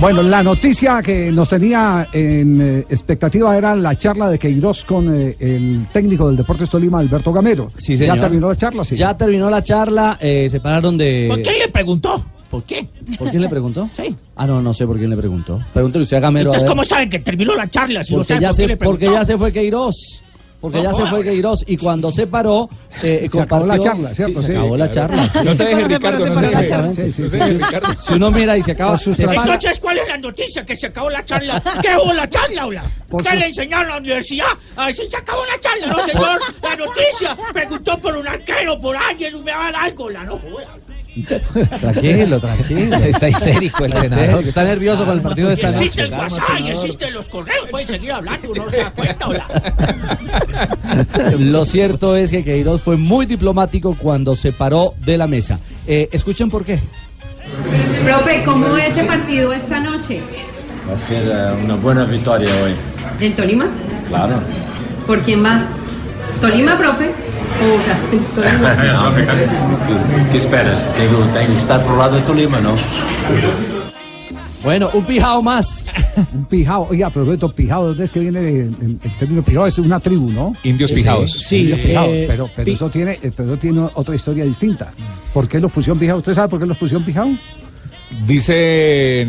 [0.00, 5.14] Bueno, la noticia que nos tenía en eh, expectativa era la charla de Queiroz con
[5.14, 7.70] eh, el técnico del Deportes Tolima, Alberto Gamero.
[7.76, 8.82] Sí, ¿Ya terminó la charla?
[8.82, 8.96] Sí.
[8.96, 11.26] Ya terminó la charla, eh, se pararon de...
[11.28, 12.24] ¿Por qué le preguntó?
[12.50, 12.88] ¿Por qué?
[13.18, 13.90] ¿Por quién le preguntó?
[13.94, 14.16] Sí.
[14.36, 15.60] Ah, no, no sé por quién le preguntó.
[15.74, 16.50] Pregúntele usted a Gamero.
[16.50, 16.70] a Entonces, ver.
[16.70, 18.02] ¿cómo saben que terminó la charla?
[18.02, 20.22] Si no porque, saben ya por qué se, le porque ya se fue Queiroz.
[20.60, 22.68] Porque No ya se fue Queiroz y cuando se paró,
[23.02, 24.40] eh, Se acabó la charla, ¿cierto?
[24.40, 25.14] Sí, se Sí, acabó la claro.
[25.16, 25.24] charla.
[25.30, 25.38] sí.
[25.44, 27.52] No se deje, Ricardo, no se deje.
[27.54, 27.88] Ricardo.
[28.02, 29.40] Si uno mira y se acaba, Por sus se para.
[29.40, 30.64] Entonces, ¿cuál es la noticia?
[30.64, 31.62] ¿Que se acabó la charla?
[31.80, 32.84] ¿Qué hubo la charla, hola?
[33.08, 34.46] Por ¿Qué su- le enseñaron en la universidad?
[34.76, 36.40] A ver si se acabó la charla, ¿no, señor?
[36.62, 37.36] La noticia.
[37.54, 40.76] Preguntó por un arquero, por alguien, me va a dar algo, la no joda.
[41.24, 42.96] Tranquilo, tranquilo.
[43.04, 44.44] Está histérico el Está senador.
[44.46, 46.14] Está nervioso con el partido de esta Existe noche.
[46.14, 47.66] el WhatsApp y existen los correos.
[47.70, 49.46] Pueden seguir hablando, no se da cuenta, hola.
[51.38, 55.58] Lo cierto es que Queiroz fue muy diplomático cuando se paró de la mesa.
[55.86, 56.78] Eh, escuchen por qué.
[58.04, 60.20] Profe, ¿cómo es ese partido esta noche?
[60.88, 62.74] Va a ser eh, una buena victoria hoy,
[63.20, 63.66] ¿En Tolima?
[64.08, 64.40] claro.
[65.06, 65.66] ¿Por quién va?
[66.40, 67.10] ¿Tolima, profe?
[67.60, 67.98] Puta,
[68.34, 69.14] Tolima.
[69.86, 70.80] ¿Qué, qué esperas?
[70.96, 72.74] Tengo, tengo que estar por el lado de Tolima, ¿no?
[74.62, 75.86] Bueno, un pijao más.
[76.34, 76.86] Un pijao.
[76.90, 79.66] Oiga, propósito, pijao, ¿dónde es que viene el, término pijao?
[79.66, 80.54] Es una tribu, ¿no?
[80.64, 81.32] Indios pijaos.
[81.32, 82.08] Sí, Sí, indios pijaos.
[82.10, 84.92] eh, pero pero pi- eso, tiene, eh, pero eso tiene otra historia distinta.
[85.32, 86.18] ¿Por qué los fusión pijao?
[86.18, 87.28] ¿Usted sabe por qué los fusión pijao?
[88.26, 88.56] Dicen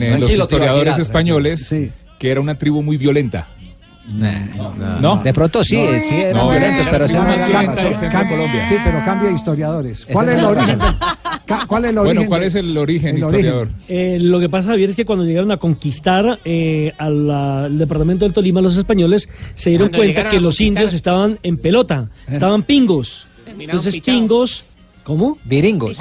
[0.03, 1.91] eh, los historiadores tirar, españoles Sí.
[2.19, 3.47] que era una tribu muy violenta.
[4.07, 5.21] No.
[5.23, 6.03] De pronto sí, No.
[6.03, 8.65] sí eran No, violentos, pero no Colombia.
[8.65, 9.99] Sí, pero cambia de historiadores.
[10.01, 10.79] Es ¿Cuál es el origen?
[11.67, 12.27] ¿Cuál es el Bueno, origen?
[12.27, 13.67] ¿cuál de- es el origen, el historiador?
[13.87, 18.25] Eh, lo que pasa, Javier, es que cuando llegaron a conquistar eh, al, al departamento
[18.25, 20.67] del Tolima los españoles, se dieron Cuando cuenta que los conquistar.
[20.67, 23.27] indios estaban en pelota, estaban pingos.
[23.59, 24.63] Entonces, pingos.
[25.03, 25.37] ¿Cómo?
[25.43, 25.97] Viringos.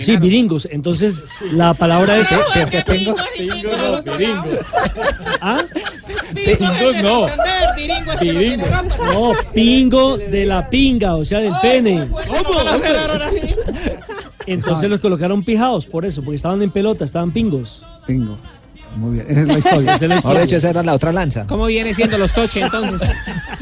[0.00, 0.68] Sí, viringos.
[0.70, 2.28] Entonces, la palabra es.
[2.84, 3.14] Pingo,
[5.40, 5.62] ¿Ah?
[6.34, 7.26] Pingos no.
[8.20, 8.68] Viringos.
[9.12, 12.08] No, pingo de la pinga, o sea, del pene.
[12.10, 12.58] ¿Cómo?
[14.46, 17.86] Entonces los colocaron pijados, por eso, porque estaban en pelota, estaban pingos.
[18.06, 18.36] Pingo.
[18.96, 19.94] Muy bien, esa es la historia.
[19.94, 21.46] Esa es la Ahora, de hecho, esa era la otra lanza.
[21.46, 23.10] ¿Cómo viene siendo los toches entonces?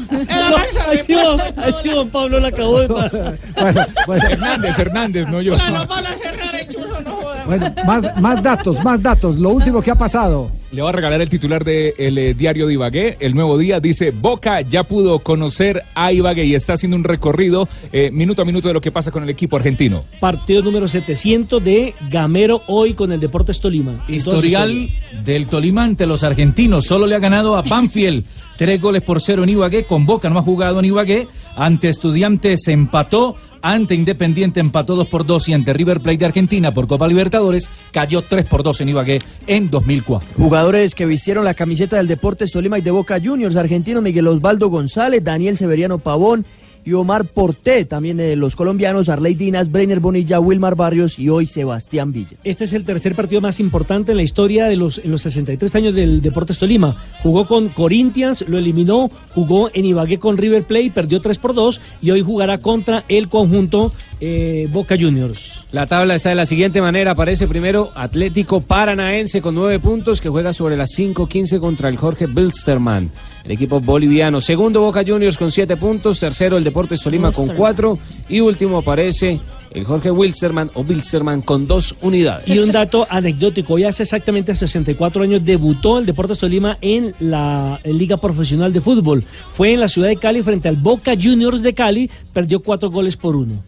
[0.09, 2.87] Juan- así Juan Pablo la acabó de
[3.59, 5.57] Bueno, bueno, Hernández, Hernández, no yo.
[5.57, 7.47] No van a cerrar el chuzo, no jodan.
[7.47, 9.37] bueno, más, más datos, más datos.
[9.37, 10.51] Lo último que ha pasado.
[10.71, 13.17] Le va a regalar el titular del de, diario de Ibagué.
[13.19, 17.67] El nuevo día dice: Boca ya pudo conocer a Ibagué y está haciendo un recorrido
[17.91, 20.05] eh, minuto a minuto de lo que pasa con el equipo argentino.
[20.19, 24.03] Partido número 700 de Gamero hoy con el Deportes Tolima.
[24.07, 25.18] Historial historia.
[25.23, 26.85] Del Tolima ante los argentinos.
[26.85, 28.25] Solo le ha ganado a Banfield.
[28.57, 29.85] Tres goles por cero en Ibagué.
[29.85, 31.27] Con Boca no ha jugado en Ibagué.
[31.55, 33.35] Ante Estudiantes empató.
[33.61, 35.49] Ante Independiente empató 2 por 2.
[35.49, 39.21] Y ante River Plate de Argentina por Copa Libertadores cayó 3 por 2 en Ibagué
[39.47, 40.29] en 2004.
[40.37, 44.69] Jugadores que vistieron la camiseta del Deportes Tolima y de Boca Juniors, argentino Miguel Osvaldo
[44.69, 46.45] González, Daniel Severiano Pavón
[46.85, 51.45] y Omar Porté, también de los colombianos Arley Dinas, Breiner Bonilla, Wilmar Barrios y hoy
[51.45, 52.37] Sebastián Villa.
[52.43, 55.75] Este es el tercer partido más importante en la historia de los, en los 63
[55.75, 56.95] años del Deportes Tolima.
[57.21, 61.81] Jugó con Corinthians, lo eliminó, jugó en Ibagué con River Plate, perdió 3 por 2
[62.01, 63.91] y hoy jugará contra el conjunto
[64.21, 65.63] eh, Boca Juniors.
[65.71, 67.11] La tabla está de la siguiente manera.
[67.11, 72.25] Aparece primero Atlético Paranaense con nueve puntos que juega sobre las 5-15 contra el Jorge
[72.27, 73.09] Bilsterman,
[73.49, 74.39] el equipo boliviano.
[74.39, 76.19] Segundo Boca Juniors con siete puntos.
[76.19, 77.97] Tercero el Deportes Tolima con cuatro.
[78.29, 79.39] Y último aparece
[79.71, 82.47] el Jorge Wilsterman o Bilsterman con dos unidades.
[82.47, 87.79] Y un dato anecdótico, hoy hace exactamente 64 años debutó el Deportes Tolima en la
[87.85, 89.23] Liga Profesional de Fútbol.
[89.53, 93.17] Fue en la ciudad de Cali frente al Boca Juniors de Cali, perdió cuatro goles
[93.17, 93.63] por uno.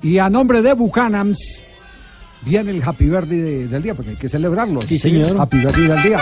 [0.00, 1.60] Y a nombre de Buchanans
[2.42, 4.80] viene el Happy Birthday de- del día, porque hay que celebrarlo.
[4.82, 5.26] Sí, señor.
[5.40, 6.18] Happy Birthday del día.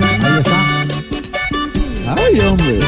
[0.00, 0.75] Ahí está.
[2.06, 2.80] Ay, hombre.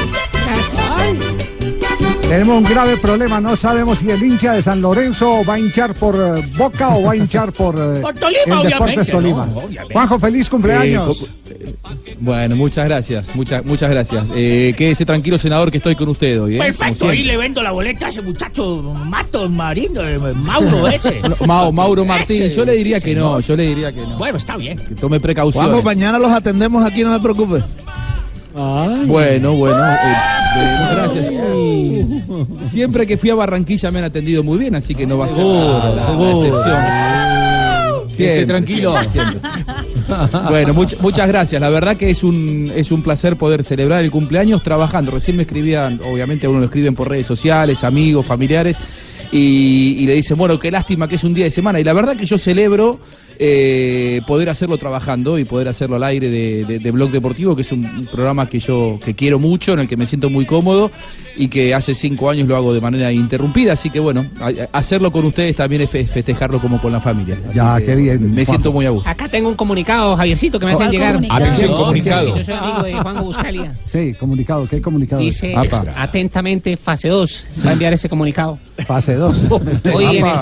[2.28, 5.94] Tenemos un grave problema, no sabemos si el hincha de San Lorenzo va a hinchar
[5.94, 9.46] por eh, Boca o va a hinchar por, eh, Por Tolima, el Deportes Tolima.
[9.46, 9.62] no.
[9.90, 11.26] Juanjo, feliz cumpleaños.
[11.48, 11.74] Eh,
[12.20, 14.26] Bueno, muchas gracias, muchas, muchas gracias.
[14.34, 16.56] Eh, quédese tranquilo, senador, que estoy con usted hoy.
[16.56, 16.58] ¿eh?
[16.58, 21.18] Perfecto, ahí le vendo la boleta a ese muchacho Mato Marino, eh, Mauro ese.
[21.22, 24.18] No, Mau- Mauro Martín, Ese, yo le diría que no, yo le diría que no.
[24.18, 24.76] Bueno, está bien.
[24.76, 25.70] Que tome precauciones.
[25.70, 27.62] Juanjo, mañana los atendemos aquí, no me preocupes.
[29.06, 29.96] Bueno, bueno, eh,
[30.56, 31.26] eh, gracias.
[32.70, 35.28] Siempre que fui a Barranquilla me han atendido muy bien, así que no va a
[35.28, 36.78] ser la, la excepción.
[38.16, 38.94] Quédese tranquilo.
[39.12, 39.40] siempre.
[40.48, 41.60] Bueno, much- muchas gracias.
[41.60, 45.12] La verdad que es un, es un placer poder celebrar el cumpleaños trabajando.
[45.12, 48.78] Recién me escribían, obviamente a uno lo escriben por redes sociales, amigos, familiares,
[49.30, 51.78] y, y le dicen, bueno, qué lástima que es un día de semana.
[51.78, 52.98] Y la verdad que yo celebro
[53.40, 57.62] eh, poder hacerlo trabajando y poder hacerlo al aire de, de- de Blog Deportivo, que
[57.62, 60.44] es un, un programa que yo que quiero mucho, en el que me siento muy
[60.44, 60.90] cómodo
[61.36, 63.74] y que hace cinco años lo hago de manera interrumpida.
[63.74, 67.36] Así que bueno, a- hacerlo con ustedes también es fe- festejarlo como con la familia.
[67.48, 69.08] Así Ya, que qué bien, Me siento muy a gusto.
[69.08, 71.12] Acá tengo un comunicado, Javiercito, que me hacen ¿Cuál llegar.
[71.14, 71.44] comunicado?
[71.44, 72.36] Atención, comunicado.
[72.36, 73.74] Yo soy amigo de Juan Buscalia.
[73.86, 75.22] Sí, comunicado, ¿qué comunicado?
[75.22, 75.84] Dice Apa.
[75.96, 77.46] atentamente fase 2.
[77.64, 78.58] Va a enviar ese comunicado.
[78.86, 79.44] Fase 2.
[79.94, 80.32] Hoy viene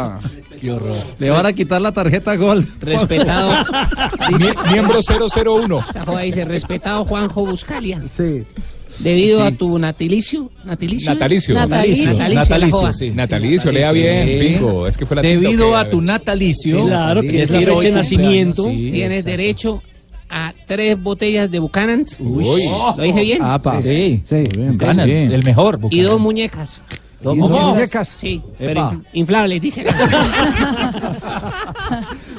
[0.60, 0.94] Qué horror.
[1.18, 2.66] Le van a quitar la tarjeta gol.
[2.80, 3.52] respetado.
[4.38, 5.78] Mie- miembro 001.
[5.86, 8.02] Esta joda dice respetado Juanjo Buscalia.
[8.10, 8.42] Sí.
[9.00, 9.46] Debido Sí.
[9.46, 11.10] a tu natilicio, natalicio.
[11.12, 11.54] Natalicio.
[11.54, 12.12] Natalicio.
[12.34, 13.10] Natalicio, sí.
[13.10, 14.86] Natalicio, lea bien, Pingo.
[14.86, 16.86] Es que fue la Debido a tu natalicio.
[16.86, 18.62] Claro, que es la decir, fecha de nacimiento.
[18.64, 19.30] Tienes exacto.
[19.30, 19.82] derecho
[20.30, 22.16] a tres botellas de Buchanan's.
[22.20, 22.64] Uy.
[22.96, 23.42] ¿Lo dije bien?
[23.42, 23.82] Apa.
[23.82, 24.44] Sí, Sí.
[24.56, 25.30] Buchanan, bien.
[25.30, 25.74] el mejor.
[25.74, 26.06] Y Buchanan.
[26.06, 26.82] dos muñecas.
[27.20, 28.14] Dos ¿Y dos muñecas.
[28.16, 28.54] Sí, Epa.
[28.58, 29.84] pero inf- inflables, dice.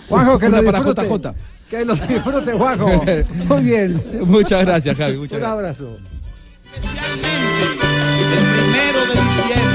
[0.10, 0.80] Juanjo, que lo para.
[0.80, 1.34] JJ.
[1.70, 3.04] Que lo disfrute, Juanjo.
[3.50, 4.02] Muy bien.
[4.26, 5.18] Muchas gracias, Javi.
[5.18, 5.82] Muchas Un gracias.
[5.82, 5.98] abrazo.
[6.76, 9.67] El primero de diciembre.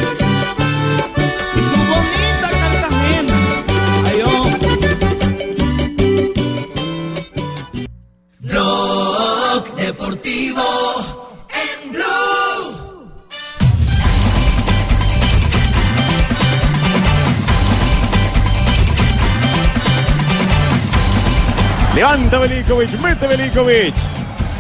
[21.95, 23.95] Levanta Belikovic, mete Belikovic.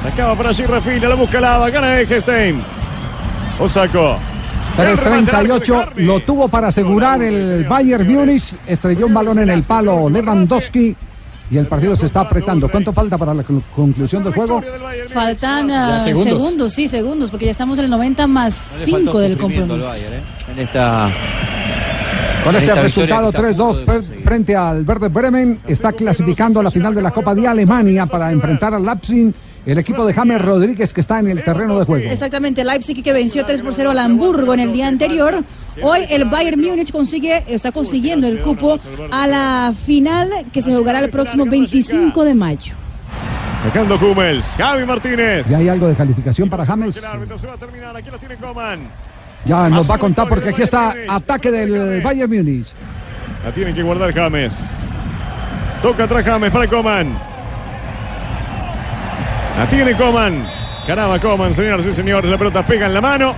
[0.02, 2.60] Sacaba para allí Rafina, la busca Lava, gana Eggestein.
[3.58, 4.18] Osako.
[4.76, 8.56] 3.38 lo tuvo para asegurar el Bayern Múnich.
[8.66, 10.96] Estrelló un balón en el palo Lewandowski.
[11.50, 12.66] Y el partido se está apretando.
[12.70, 14.62] ¿Cuánto falta para la clu- conclusión del juego?
[15.12, 16.24] Faltan ah, segundos.
[16.24, 16.72] segundos.
[16.72, 19.94] sí, segundos, porque ya estamos en el 90 más 5 del compromiso.
[20.50, 21.10] En esta.
[22.44, 26.70] Con este resultado victoria que 3-2 fre- frente al Verde Bremen, está clasificando a la
[26.70, 29.32] final de la Copa de Alemania para enfrentar al Leipzig,
[29.64, 32.10] el equipo de James Rodríguez que está en el terreno de juego.
[32.10, 35.44] Exactamente, Leipzig que venció 3 por 0 al Hamburgo en el día anterior.
[35.82, 38.76] Hoy el Bayern Múnich consigue, está consiguiendo el cupo
[39.10, 42.74] a la final que se jugará el próximo 25 de mayo.
[43.62, 45.46] Sacando Hummels, Javi Martínez.
[45.48, 46.96] ¿Ya hay algo de calificación para James?
[46.96, 48.88] El árbitro se va a terminar, aquí lo tiene Coman.
[49.44, 52.72] Ya nos va a contar porque aquí está ataque del Bayern Múnich.
[53.44, 54.86] La tiene que guardar James.
[55.82, 57.18] Toca atrás James para Coman.
[59.58, 60.46] La tiene Coman.
[60.86, 62.30] Caramba Coman, señoras y señores.
[62.30, 63.34] La pelota pega en la mano.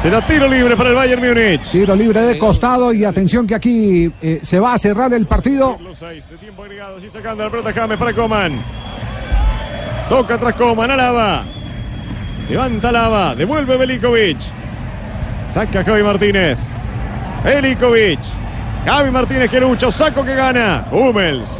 [0.00, 1.70] Será tiro libre para el Bayern Múnich.
[1.70, 5.76] Tiro libre de costado y atención que aquí eh, se va a cerrar el partido.
[5.80, 6.98] Los seis de tiempo agregado.
[6.98, 8.62] Allí sacando la pelota James para Coman.
[10.08, 10.90] Toca atrás Coman.
[10.90, 11.44] Alaba.
[12.48, 13.34] Levanta Alaba.
[13.34, 14.38] Devuelve Belikovic.
[15.50, 16.60] Saca Javi Martínez.
[17.44, 18.20] Belikovic.
[18.84, 19.90] Javi Martínez que lucha.
[19.90, 20.84] Saco que gana.
[20.90, 21.50] Hummels.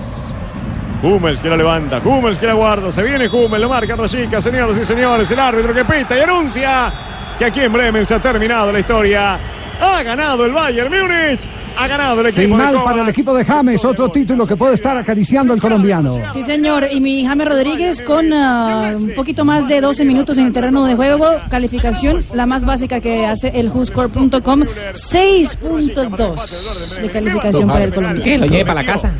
[1.02, 1.98] Hummels que la levanta.
[1.98, 2.90] Hummels que la guarda.
[2.90, 3.60] Se viene Hummels.
[3.60, 4.40] Lo marca Rayica.
[4.40, 5.30] Señoras y señores.
[5.30, 6.92] El árbitro que pita y anuncia
[7.38, 9.38] que aquí en Bremen se ha terminado la historia.
[9.80, 11.61] Ha ganado el Bayern Múnich.
[11.77, 14.74] Ha ganado el equipo Final de para el equipo de James, otro título que puede
[14.74, 16.16] estar acariciando el colombiano.
[16.32, 16.86] Sí, señor.
[16.90, 20.85] Y mi James Rodríguez con ah, un poquito más de 12 minutos en el terreno
[20.86, 21.27] de juego.
[21.51, 24.65] Calificación, la más básica que hace el WhoScore.com.
[24.94, 28.47] 6.2 de calificación para el colombiano.
[28.47, 29.12] Lo lleve para la casa.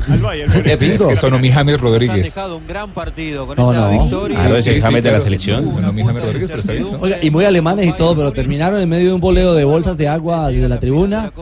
[0.65, 2.25] ¿Qué Es que sonó mi James Rodríguez.
[2.25, 4.03] dejado un gran partido con No, esta no.
[4.03, 4.37] victoria.
[4.39, 5.73] Claro, es el James de la selección.
[5.73, 6.87] Sonó mi James Rodríguez, pero está bien.
[7.01, 9.97] Oiga, y muy alemanes y todo, pero terminaron en medio de un boleo de bolsas
[9.97, 11.33] de agua desde la tribuna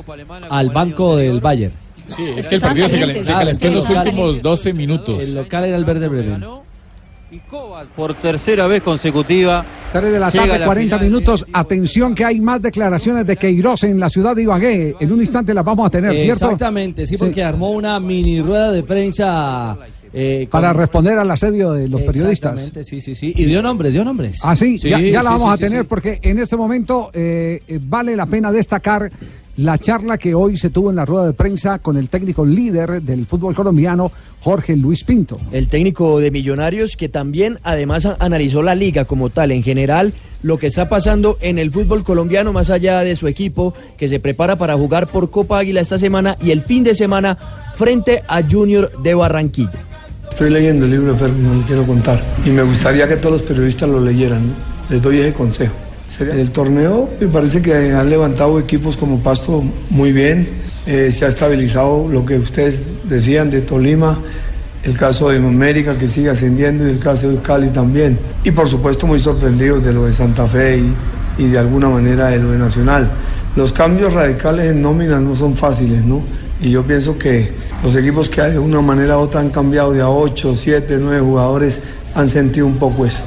[0.49, 1.73] al banco del Bayern.
[2.09, 5.23] Sí, es que el partido se, cal- se calentó en los últimos 12 minutos.
[5.23, 6.45] El local era el Verde Bremen.
[7.95, 9.65] Por tercera vez consecutiva.
[9.93, 11.13] 3 de la tarde, la 40 final.
[11.13, 11.47] minutos.
[11.53, 14.97] Atención que hay más declaraciones de Queiroz en la ciudad de Ibagué.
[14.99, 16.47] En un instante las vamos a tener, ¿cierto?
[16.47, 19.77] Exactamente, sí, porque armó una mini rueda de prensa.
[20.13, 22.55] eh, con- Para responder al asedio de los periodistas.
[22.55, 23.33] Exactamente, sí, sí, sí.
[23.37, 24.41] Y dio nombres, dio nombres.
[24.43, 25.87] Ah, sí, ya, ya la sí, vamos sí, a sí, tener sí.
[25.89, 29.09] porque en este momento eh, eh, vale la pena destacar
[29.61, 33.03] la charla que hoy se tuvo en la rueda de prensa con el técnico líder
[33.03, 34.11] del fútbol colombiano,
[34.41, 35.39] Jorge Luis Pinto.
[35.53, 40.59] El técnico de Millonarios que también además analizó la liga como tal, en general, lo
[40.59, 44.57] que está pasando en el fútbol colombiano más allá de su equipo que se prepara
[44.57, 47.37] para jugar por Copa Águila esta semana y el fin de semana
[47.77, 49.85] frente a Junior de Barranquilla.
[50.31, 52.23] Estoy leyendo el libro de Ferguson, lo quiero contar.
[52.47, 54.47] Y me gustaría que todos los periodistas lo leyeran.
[54.47, 54.55] ¿no?
[54.89, 55.75] Les doy ese consejo.
[56.19, 60.49] El torneo me parece que han levantado equipos como Pasto muy bien.
[60.87, 64.19] Eh, se ha estabilizado lo que ustedes decían de Tolima,
[64.83, 68.19] el caso de América que sigue ascendiendo y el caso de Cali también.
[68.43, 72.29] Y por supuesto muy sorprendidos de lo de Santa Fe y, y de alguna manera
[72.29, 73.09] de lo de Nacional.
[73.55, 76.23] Los cambios radicales en nómina no son fáciles, ¿no?
[76.61, 77.53] Y yo pienso que
[77.85, 81.21] los equipos que de una manera u otra han cambiado de a 8, 7, 9
[81.21, 81.81] jugadores
[82.15, 83.25] han sentido un poco eso.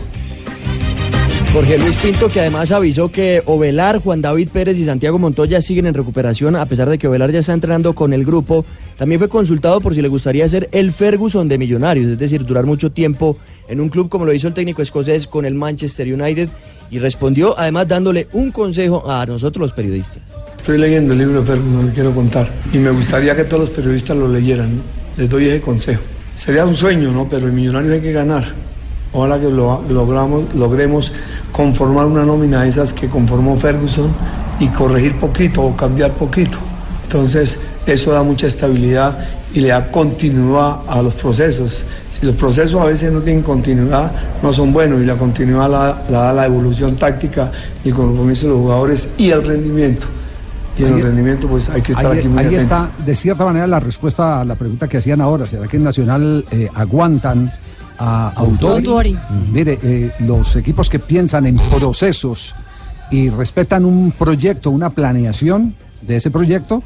[1.54, 5.86] Jorge Luis Pinto que además avisó que Ovelar, Juan David Pérez y Santiago Montoya siguen
[5.86, 8.66] en recuperación a pesar de que Ovelar ya está entrenando con el grupo.
[8.98, 12.66] También fue consultado por si le gustaría ser el Ferguson de Millonarios, es decir, durar
[12.66, 16.50] mucho tiempo en un club como lo hizo el técnico escocés con el Manchester United
[16.90, 20.24] y respondió además dándole un consejo a nosotros los periodistas.
[20.58, 22.52] Estoy leyendo el libro de Ferguson, lo quiero contar.
[22.74, 24.82] Y me gustaría que todos los periodistas lo leyeran.
[25.18, 26.02] Les doy ese consejo.
[26.34, 27.30] Sería un sueño, ¿no?
[27.30, 28.73] Pero en Millonarios hay que ganar.
[29.14, 31.11] Ojalá que lo logramos, logremos
[31.52, 34.11] conformar una nómina de esas que conformó Ferguson
[34.60, 36.57] y corregir poquito o cambiar poquito.
[37.03, 39.19] Entonces, eso da mucha estabilidad
[39.53, 41.85] y le da continuidad a los procesos.
[42.11, 44.11] Si los procesos a veces no tienen continuidad,
[44.41, 47.52] no son buenos y la continuidad la, la da la evolución táctica,
[47.85, 50.07] el compromiso de los jugadores y el rendimiento.
[50.76, 52.64] Y en el rendimiento, pues hay que estar Ahí, aquí muy ahí atentos.
[52.64, 55.45] está, de cierta manera, la respuesta a la pregunta que hacían ahora.
[55.48, 57.52] ¿Será que en Nacional eh, aguantan
[57.98, 58.86] a Autori?
[58.86, 59.18] Autori.
[59.52, 62.56] Mire, eh, los equipos que piensan en procesos
[63.11, 66.82] y respetan un proyecto, una planeación de ese proyecto,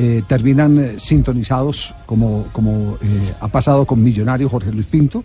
[0.00, 5.24] eh, terminan eh, sintonizados, como, como eh, ha pasado con Millonario Jorge Luis Pinto.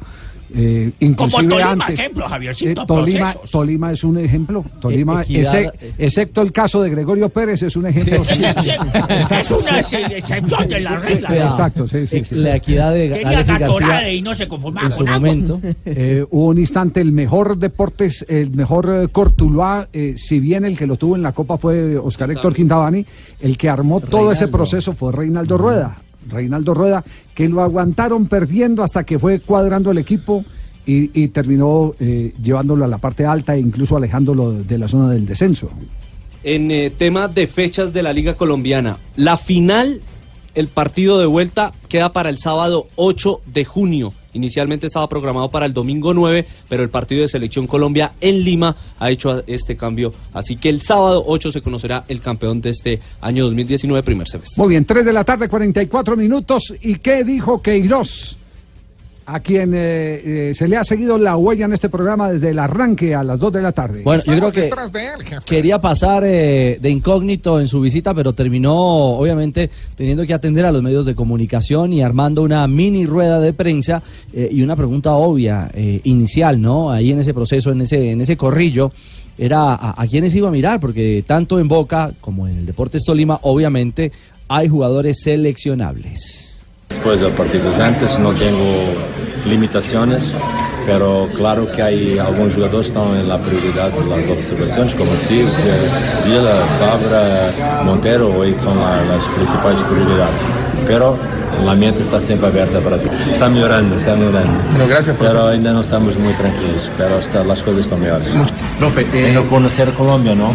[0.55, 3.35] Eh, inclusive Tolima, antes, ejemplo, Javiercito, eh, Tolima.
[3.51, 4.63] Tolima es un ejemplo.
[4.79, 8.23] Tolima, ese- excepto el caso de Gregorio Pérez, es un ejemplo.
[8.23, 11.35] Es una excepción de la regla.
[11.45, 12.35] Exacto, sí, sí, sí.
[12.35, 15.19] La equidad de Gatorade García y no se conformaba en con su agua.
[15.19, 15.59] momento.
[15.85, 20.77] Eh, hubo un instante, el mejor deportes, el mejor eh, Cortuluá, eh, si bien el
[20.77, 23.05] que lo tuvo en la Copa fue Oscar Héctor Quintabani,
[23.41, 25.97] el que armó todo ese proceso fue Reinaldo Rueda.
[26.29, 30.43] Reinaldo Rueda, que lo aguantaron perdiendo hasta que fue cuadrando el equipo
[30.85, 35.25] y, terminó eh, llevándolo a la parte alta e incluso alejándolo de la zona del
[35.25, 35.69] descenso.
[36.43, 38.97] en eh, tema de fechas de la Liga Colombiana.
[39.15, 40.01] La final,
[40.55, 44.13] el partido de vuelta, queda para el sábado 8 de junio.
[44.33, 48.75] Inicialmente estaba programado para el domingo 9, pero el partido de Selección Colombia en Lima
[48.99, 50.13] ha hecho este cambio.
[50.33, 54.61] Así que el sábado 8 se conocerá el campeón de este año 2019, primer semestre.
[54.61, 56.73] Muy bien, 3 de la tarde, 44 minutos.
[56.81, 58.37] ¿Y qué dijo Queiroz?
[59.25, 62.59] A quien eh, eh, se le ha seguido la huella en este programa desde el
[62.59, 64.01] arranque a las 2 de la tarde.
[64.03, 64.69] Bueno, yo creo que
[65.45, 70.71] quería pasar eh, de incógnito en su visita, pero terminó obviamente teniendo que atender a
[70.71, 75.13] los medios de comunicación y armando una mini rueda de prensa eh, y una pregunta
[75.13, 76.91] obvia, eh, inicial, ¿no?
[76.91, 78.91] Ahí en ese proceso, en ese, en ese corrillo,
[79.37, 83.03] era a, a quiénes iba a mirar, porque tanto en Boca como en el Deportes
[83.03, 84.11] Tolima, obviamente,
[84.47, 86.52] hay jugadores seleccionables.
[86.89, 88.63] Después del partido antes no tengo
[89.47, 90.31] limitaciones,
[90.85, 95.11] pero claro que hay algunos jugadores que están en la prioridad de las observaciones, como
[95.13, 95.49] Figo,
[96.25, 100.39] Vila, Fabra, Montero, hoy son la- las principales prioridades.
[100.87, 101.17] Pero
[101.65, 103.11] la mente está siempre abierta para todo.
[103.31, 104.53] Está mejorando, está mejorando.
[104.71, 108.29] Bueno, gracias, Pero ainda no estamos muy tranquilos, pero está- las cosas están mejores.
[108.79, 110.53] Profe, eh, conocer Colombia, ¿no?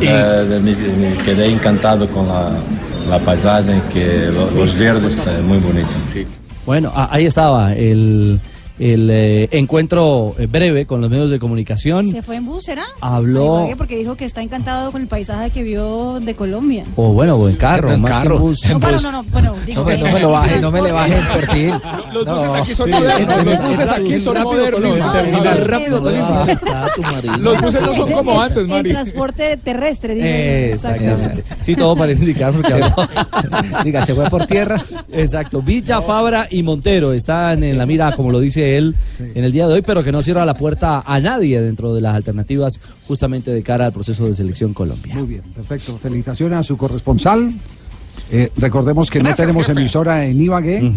[0.00, 2.50] Desde- de- me, me quedé encantado con la,
[3.08, 5.88] la paisaje, que lo- los verdes, eh, muy bonito.
[6.64, 8.40] Bueno, ahí estaba el,
[8.78, 12.06] el eh, encuentro eh, breve con los medios de comunicación.
[12.10, 12.84] ¿Se fue en bus, será?
[13.00, 16.84] Habló- porque dijo que está encantado con el paisaje que vio de Colombia.
[16.96, 18.38] O bueno, o en carro, En más que en carro.
[18.38, 18.58] bus.
[18.70, 21.26] No, pero no, no, bueno, No no me lo baje, no me le baje el
[21.26, 21.74] perfil.
[22.12, 27.40] Los buses aquí son modernos, los buses aquí son Rápido, modernos.
[27.40, 28.90] Los buses no son como antes, El Mari.
[28.92, 30.26] transporte terrestre, digo.
[30.26, 31.44] Exactamente.
[31.60, 32.94] Sí, todo parece indicar porque habló.
[33.84, 34.82] Diga, se fue por tierra.
[35.12, 35.62] Exacto.
[35.62, 39.66] Villa, Fabra y Montero están en la mira, como lo dice él, en el día
[39.68, 43.52] de hoy, pero que no cierra la puerta a nadie dentro de las alternativas justamente
[43.52, 45.14] de cara al proceso de selección Colombia.
[45.14, 45.96] Muy bien, perfecto.
[45.98, 47.54] Felicitaciones a su corresponsal.
[48.30, 49.80] Eh, recordemos que Gracias, no tenemos jefe.
[49.80, 50.92] emisora en Ibagué,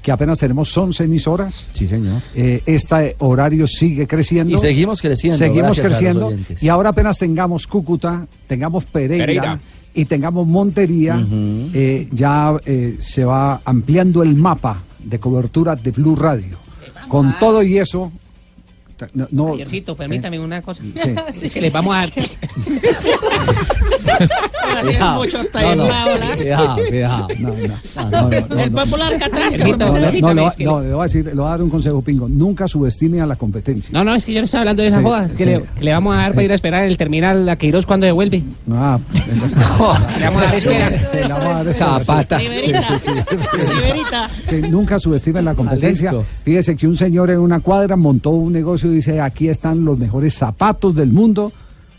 [0.00, 1.70] que apenas tenemos 11 emisoras.
[1.74, 2.22] Sí, señor.
[2.34, 4.54] Eh, este horario sigue creciendo.
[4.54, 6.32] Y seguimos creciendo, Seguimos gracias creciendo.
[6.60, 9.60] Y ahora apenas tengamos Cúcuta, tengamos Pereira, Pereira.
[9.94, 11.26] y tengamos Montería,
[11.74, 16.58] eh, ya eh, se va ampliando el mapa de cobertura de Blue Radio.
[17.08, 18.12] Con todo y eso,
[19.12, 20.82] no, no- Javiercito, permítame una cosa.
[20.82, 21.14] Sí.
[21.42, 22.10] Es que les vamos a dar.
[28.58, 28.82] El no.
[28.84, 29.64] popular Catrasco.
[29.76, 32.28] No, no, no, que- le voy a decir, le voy a dar un consejo, Pingo.
[32.28, 33.90] Nunca subestime a la competencia.
[33.92, 35.44] No, no, es que yo no estaba hablando de esa Sí, joda que, sí.
[35.44, 37.86] le, que le vamos a dar para ir a esperar en el terminal a Queiroz
[37.86, 38.42] cuando devuelve.
[38.70, 38.98] Ah,
[40.18, 40.90] Le vamos a dar espera.
[40.90, 41.98] Sí, le vamos a dar espera.
[42.04, 42.40] Zapata.
[42.40, 42.72] Sí, sí,
[43.04, 43.58] sí.
[43.58, 44.28] Riverita.
[44.48, 46.12] Sí, nunca subestimen la competencia.
[46.44, 49.98] Fíjese que un señor en una cuadra montó un negocio y dice, aquí están los
[49.98, 51.52] mejores zapatos del mundo.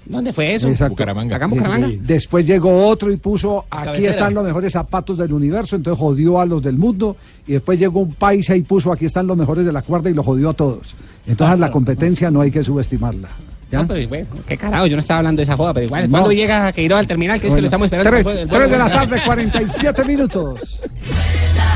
[0.08, 0.68] ¿Dónde fue eso?
[0.68, 0.92] Exacto.
[0.92, 1.36] Bucaramanga.
[1.38, 1.88] Acá en Bucaramanga.
[1.88, 2.00] Sí.
[2.04, 4.12] Después llegó otro y puso, aquí Cabecera.
[4.12, 7.18] están los mejores zapatos del universo, entonces jodió a los del mundo.
[7.48, 10.14] Y después llegó un paisa y puso, aquí están los mejores de la cuerda y
[10.14, 10.96] lo jodió a todos.
[11.26, 13.30] Entonces la competencia no hay que subestimarla.
[13.72, 13.82] ¿ya?
[13.82, 16.04] No, pero bueno, qué carajo, yo no estaba hablando de esa joda, pero igual.
[16.04, 16.10] No.
[16.12, 17.40] ¿Cuándo llega a Queiroz al terminal?
[17.42, 18.10] Que es que Bueno, lo estamos esperando.
[18.12, 18.84] tres- después del tres vuelo.
[18.84, 20.82] de la tarde, 47 minutos.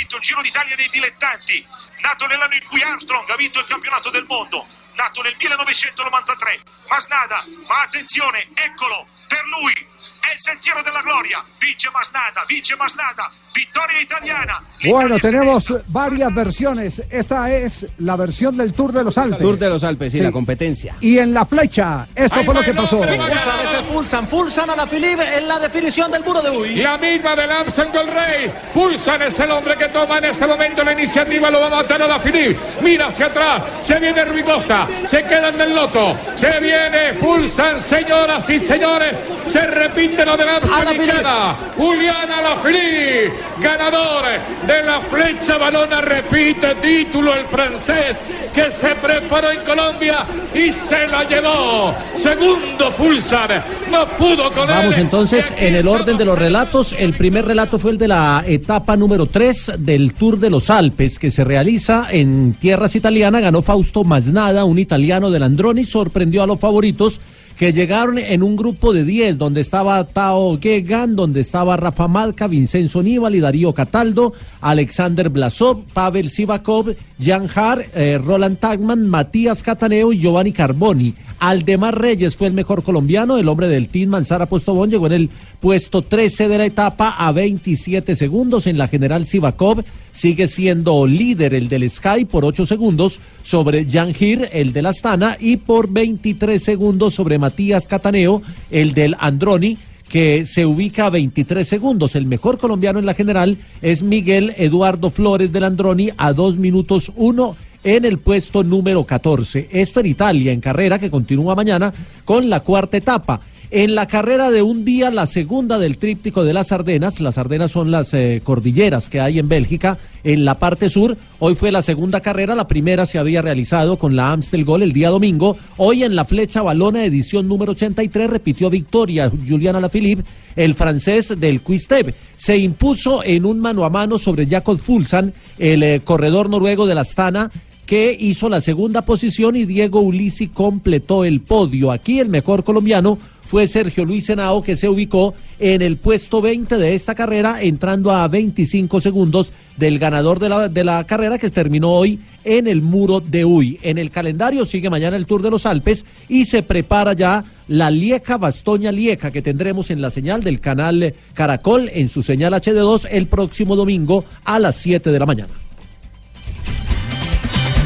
[0.00, 1.66] vinto il Giro d'Italia dei dilettanti,
[1.98, 6.62] nato nell'anno in cui Armstrong ha vinto il campionato del mondo, nato nel 1993.
[6.88, 9.72] Masnada, ma attenzione, eccolo, per lui
[10.20, 11.44] è il sentiero della gloria.
[11.58, 14.62] Vince Masnada, vince Masnada, vittoria italiana.
[14.88, 17.02] Bueno, tenemos varias versiones.
[17.10, 19.38] Esta es la versión del Tour de los Alpes.
[19.38, 20.24] Tour de los Alpes, sí, Sí.
[20.24, 20.94] la competencia.
[21.00, 22.98] Y en la flecha, esto fue lo que pasó.
[23.02, 26.76] Fulsan, Fulsan, Fulsan a la Philippe en la definición del muro de Huy.
[26.76, 28.52] La misma del Amsterdam del Rey.
[28.72, 31.50] Fulsan es el hombre que toma en este momento la iniciativa.
[31.50, 32.56] Lo va a matar a la Filip.
[32.82, 33.62] Mira hacia atrás.
[33.82, 34.88] Se viene Rui Costa.
[35.06, 36.16] Se queda en el loto.
[36.34, 39.14] Se viene Fulsan, señoras y señores.
[39.46, 41.56] Se repite repite la de la Dominicana.
[41.76, 44.24] Julián Alaphilippe, ganador
[44.66, 48.18] de la flecha balona, repite título el francés
[48.54, 50.18] que se preparó en Colombia
[50.54, 51.94] y se la llevó.
[52.14, 55.02] Segundo Fulsar, no pudo con Vamos él.
[55.02, 56.94] entonces en el orden de los relatos.
[56.98, 61.18] El primer relato fue el de la etapa número 3 del Tour de los Alpes
[61.18, 63.42] que se realiza en tierras italianas.
[63.42, 67.20] Ganó Fausto Masnada, un italiano del Androni, sorprendió a los favoritos
[67.60, 72.46] que llegaron en un grupo de 10 donde estaba Tao Gegan, donde estaba Rafa Malca,
[72.46, 74.32] Vincenzo Nibali, Darío Cataldo,
[74.62, 81.14] Alexander Blasov, Pavel Sivakov, Jan Har, eh, Roland Tagman, Matías Cataneo y Giovanni Carboni.
[81.38, 85.30] Aldemar Reyes fue el mejor colombiano, el hombre del Team Manzara Postobón llegó en el
[85.60, 88.66] puesto 13 de la etapa a 27 segundos.
[88.68, 94.12] En la general Sivakov sigue siendo líder el del Sky por 8 segundos sobre Jan
[94.18, 99.78] Hir, el del Astana, y por 23 segundos sobre Matías Cataneo, el del Androni
[100.08, 102.16] que se ubica a 23 segundos.
[102.16, 107.12] El mejor colombiano en la general es Miguel Eduardo Flores del Androni a 2 minutos
[107.14, 109.68] 1 en el puesto número 14.
[109.70, 113.40] Esto en Italia, en carrera que continúa mañana con la cuarta etapa.
[113.72, 117.70] En la carrera de un día, la segunda del tríptico de las Ardenas, las Ardenas
[117.70, 121.16] son las eh, cordilleras que hay en Bélgica, en la parte sur.
[121.38, 124.90] Hoy fue la segunda carrera, la primera se había realizado con la Amstel Gol el
[124.90, 125.56] día domingo.
[125.76, 130.24] Hoy en la flecha balona, edición número 83, repitió victoria Juliana Alaphilippe,
[130.56, 132.12] el francés del Quisteb.
[132.34, 136.96] Se impuso en un mano a mano sobre Jakob Fulsan, el eh, corredor noruego de
[136.96, 137.48] la Astana,
[137.90, 141.90] que hizo la segunda posición y Diego Ulisi completó el podio.
[141.90, 143.18] Aquí el mejor colombiano
[143.50, 148.12] fue Sergio Luis Henao que se ubicó en el puesto 20 de esta carrera, entrando
[148.12, 152.80] a 25 segundos del ganador de la, de la carrera que terminó hoy en el
[152.80, 153.80] muro de Uy.
[153.82, 157.90] En el calendario sigue mañana el Tour de los Alpes y se prepara ya la
[157.90, 163.08] Lieja Bastoña Lieja que tendremos en la señal del canal Caracol en su señal HD2
[163.10, 165.69] el próximo domingo a las 7 de la mañana.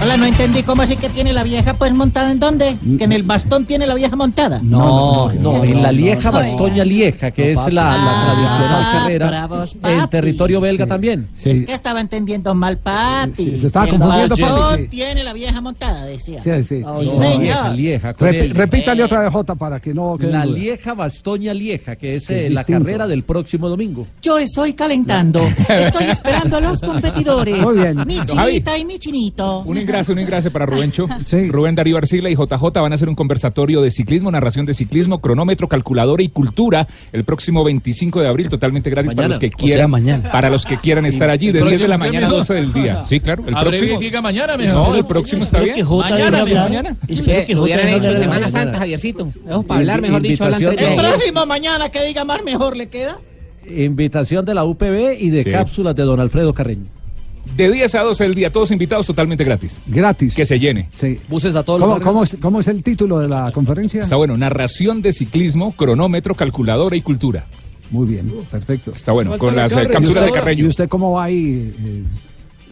[0.02, 2.76] Hola, no entendí cómo así que tiene la vieja pues montada en dónde?
[2.98, 4.60] Que en el bastón tiene la vieja montada.
[4.62, 10.08] No, no, en la Lieja Bastoña Lieja, que es la, la tradicional carrera bravos, en
[10.10, 11.28] territorio belga también.
[11.42, 13.32] Es que estaba entendiendo mal, papi.
[13.34, 14.88] Sí, se estaba el confundiendo, bastón papi, sí.
[14.88, 16.42] tiene la vieja montada, decía.
[16.42, 16.82] Sí, sí.
[16.84, 17.40] Oh, No, señor.
[17.40, 20.58] Lieja, Lieja, con Repi- el- repítale otra vez, Jota, para que no quede La duda.
[20.58, 22.82] Lieja Bastoña Lieja, que es eh, la distinto.
[22.84, 24.06] carrera del próximo domingo.
[24.20, 25.40] Yo estoy calentando.
[25.68, 27.58] Estoy esperando a los competidores.
[27.62, 28.02] Muy bien.
[28.06, 29.60] Mi chinita y mi chinito.
[29.60, 31.06] Un ingreso, un ingreso para Rubencho.
[31.50, 35.20] Rubén Darío Arcila y JJ van a hacer un conversatorio de ciclismo, narración de ciclismo,
[35.20, 39.46] cronómetro, calculadora y cultura el próximo 25 de abril, totalmente gratis para Mañana, los que
[39.46, 39.90] o sea, quieran.
[39.90, 40.32] mañana.
[40.32, 42.54] Para los que quieran estar allí, de El 10 de la mañana a día 12
[42.54, 43.02] del día.
[43.08, 43.44] Sí, claro.
[43.46, 43.98] El próximo.
[44.00, 44.88] diga mañana mejor.
[44.88, 45.76] No, el próximo está bien.
[45.86, 46.60] Mañana mejor.
[46.62, 46.96] mañana.
[47.06, 49.28] Espero que hubieran hecho en Semana Santa, Javiercito.
[49.66, 53.18] Para hablar, mejor dicho, El próximo mañana que diga más mejor le queda.
[53.68, 55.50] Invitación de la UPB y de Sí.
[55.50, 56.86] cápsulas de don Alfredo Carreño.
[57.56, 59.80] De 10 a 12 del día, todos invitados totalmente gratis.
[59.86, 60.34] Gratis.
[60.34, 60.88] Que se llene.
[60.94, 61.18] Sí.
[61.28, 64.02] Buses a todos ¿Cómo, los cómo es, cómo es el título de la conferencia?
[64.02, 67.44] Está bueno, narración de ciclismo, cronómetro, calculadora y cultura.
[67.90, 68.92] Muy bien, perfecto.
[68.94, 70.64] Está bueno, con la las eh, cápsulas ¿Y de Carreño.
[70.64, 71.74] ¿Y usted cómo va ahí?
[71.84, 72.02] eh?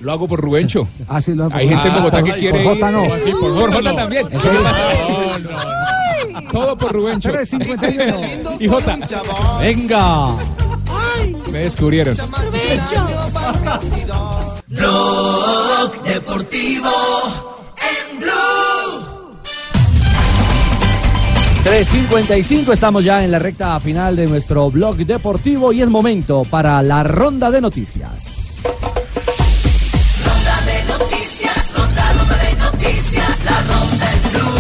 [0.01, 0.89] Lo hago por Rubencho.
[1.07, 2.91] Ah, sí, lo hago Hay por- gente en Ah, Bogotá por- que quiere por Jota
[2.91, 3.03] no.
[3.23, 4.27] Sí, por, Jota también.
[6.51, 7.31] Todo por Rubencho.
[7.31, 8.57] 351.
[8.59, 8.99] y Jota.
[9.61, 10.37] Venga.
[11.53, 12.17] Me descubrieron.
[14.73, 16.89] Blog Deportivo
[17.77, 19.37] en Blue.
[21.63, 26.83] 3.55, estamos ya en la recta final de nuestro blog deportivo y es momento para
[26.83, 28.63] la ronda de noticias.
[30.25, 34.59] Ronda de noticias, ronda, ronda de noticias, la ronda en Blue,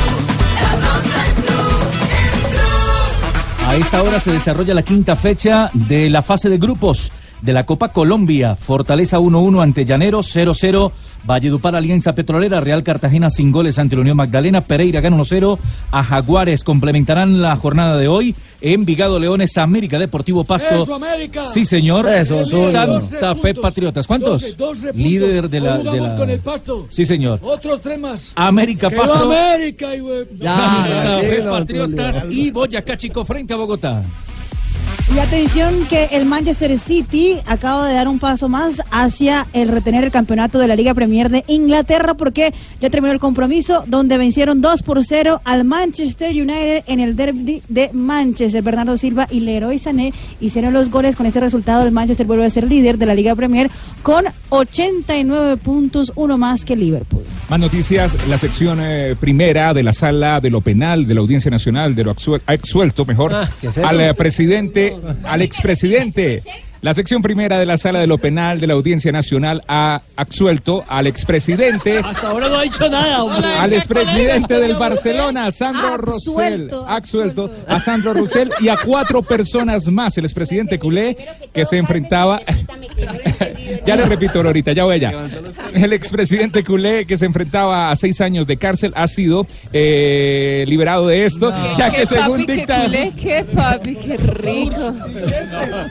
[0.60, 1.80] la ronda en Blue,
[2.20, 3.66] en Blue.
[3.66, 7.10] A esta hora se desarrolla la quinta fecha de la fase de grupos
[7.43, 8.56] de la Copa Colombia.
[8.56, 10.93] Fortaleza 1-1 ante Llanero, 0-0.
[11.24, 15.56] Valledupar Alianza Petrolera, Real Cartagena sin goles ante la Unión Magdalena, Pereira gana 1-0
[15.93, 16.64] a Jaguares.
[16.64, 18.35] Complementarán la jornada de hoy.
[18.60, 20.82] Envigado Leones, América Deportivo Pasto.
[20.82, 21.43] Eso, América.
[21.44, 22.09] Sí, señor.
[22.09, 22.44] Eso.
[22.70, 23.62] Santa Fe puntos.
[23.62, 24.06] Patriotas.
[24.06, 24.43] ¿Cuántos?
[24.43, 24.97] 12, 12 puntos.
[24.97, 26.86] Líder de la, de con el Pasto.
[26.89, 27.39] Sí, señor.
[27.43, 28.32] Otros tres más.
[28.35, 29.32] América Que Pasto.
[29.32, 30.27] América, y, güey.
[30.43, 34.02] Santa Fe Patriotas y Boyacá Chico frente a Bogotá.
[35.15, 40.05] Y atención que el Manchester City acaba de dar un paso más hacia el retener
[40.05, 44.62] el campeonato de la Liga Premier de Inglaterra porque ya terminó el compromiso donde vencieron
[44.62, 48.62] 2 por 0 al Manchester United en el derby de Manchester.
[48.62, 51.15] Bernardo Silva y Leroy Sané hicieron los goles.
[51.15, 53.70] Con este resultado el Manchester vuelve a ser líder de la Liga Premier
[54.03, 57.24] con 89 puntos, uno más que Liverpool.
[57.51, 61.51] Más noticias, la sección eh, primera de la sala de lo penal de la Audiencia
[61.51, 63.51] Nacional de lo absuel- ha exsuelto, mejor, Ah,
[63.85, 64.91] al eh, presidente,
[65.24, 66.43] al expresidente.
[66.83, 70.83] La sección primera de la sala de lo penal de la Audiencia Nacional ha absuelto
[70.89, 71.99] al expresidente.
[71.99, 73.49] Hasta ahora no ha dicho nada, hombre.
[73.51, 79.87] Al expresidente del Barcelona, Sandro Rosell, Absuelto, absuelto a Sandro Rosell y a cuatro personas
[79.93, 81.17] más, el expresidente culé
[81.55, 82.43] que se enfrentaba,
[83.87, 85.13] ya le repito ahorita, ya voy allá,
[85.73, 91.07] el expresidente culé que se enfrentaba a seis años de cárcel ha sido eh, liberado
[91.07, 92.87] de esto, ya que según dicta...
[92.87, 94.95] culé, qué papi, qué rico.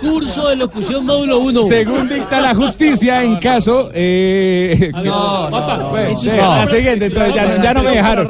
[0.02, 1.64] Curso de locución módulo 1.
[1.64, 3.90] Según dicta la justicia en caso...
[3.94, 8.28] Eh, no, la siguiente, entonces ya, no- ya no me dejaron.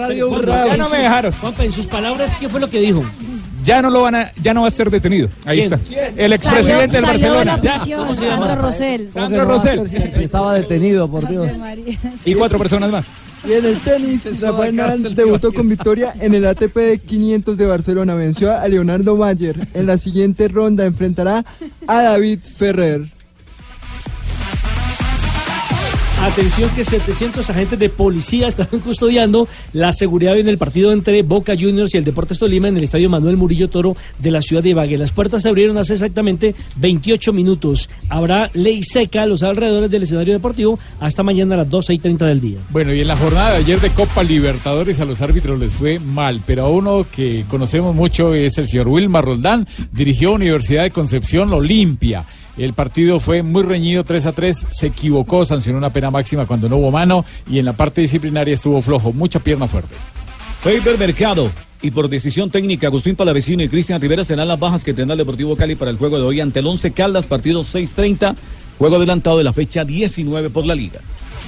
[0.67, 1.31] Ya no me dejaron.
[1.33, 3.03] Juanpa, en sus palabras, ¿qué fue lo que dijo?
[3.63, 5.29] Ya no lo van a, ya no va a ser detenido.
[5.45, 5.73] Ahí ¿Quién?
[5.73, 6.13] está.
[6.17, 7.59] El expresidente del de Barcelona.
[7.61, 7.75] Ya.
[7.75, 9.11] prisión, Sandro Rosell.
[9.11, 9.87] Sandro Rosell.
[9.87, 11.49] Si estaba detenido, por Dios.
[12.25, 13.07] Y cuatro personas más.
[13.47, 18.13] Y en el tenis, Rafael Nadal debutó con victoria en el ATP 500 de Barcelona.
[18.13, 19.67] Venció a Leonardo Mayer.
[19.73, 21.43] En la siguiente ronda enfrentará
[21.87, 23.20] a David Ferrer.
[26.21, 31.53] Atención que 700 agentes de policía están custodiando la seguridad en el partido entre Boca
[31.59, 34.69] Juniors y el Deportes Tolima en el Estadio Manuel Murillo Toro de la ciudad de
[34.69, 34.99] Ibagué.
[34.99, 37.89] Las puertas se abrieron hace exactamente 28 minutos.
[38.07, 41.97] Habrá ley seca a los alrededores del escenario deportivo hasta mañana a las 12 y
[41.97, 42.59] 30 del día.
[42.69, 45.97] Bueno, y en la jornada de ayer de Copa Libertadores a los árbitros les fue
[45.97, 50.91] mal, pero a uno que conocemos mucho es el señor Wilmar Roldán, dirigió Universidad de
[50.91, 52.25] Concepción Olimpia.
[52.57, 56.67] El partido fue muy reñido, 3 a 3, se equivocó, sancionó una pena máxima cuando
[56.67, 59.95] no hubo mano y en la parte disciplinaria estuvo flojo, mucha pierna fuerte.
[60.61, 61.49] Faber Mercado.
[61.83, 65.17] Y por decisión técnica, Agustín Palavecino y Cristian Rivera serán las bajas que tendrá el
[65.17, 68.35] Deportivo Cali para el juego de hoy ante el 11 Caldas, partido 6.30,
[68.77, 70.99] juego adelantado de la fecha 19 por la liga.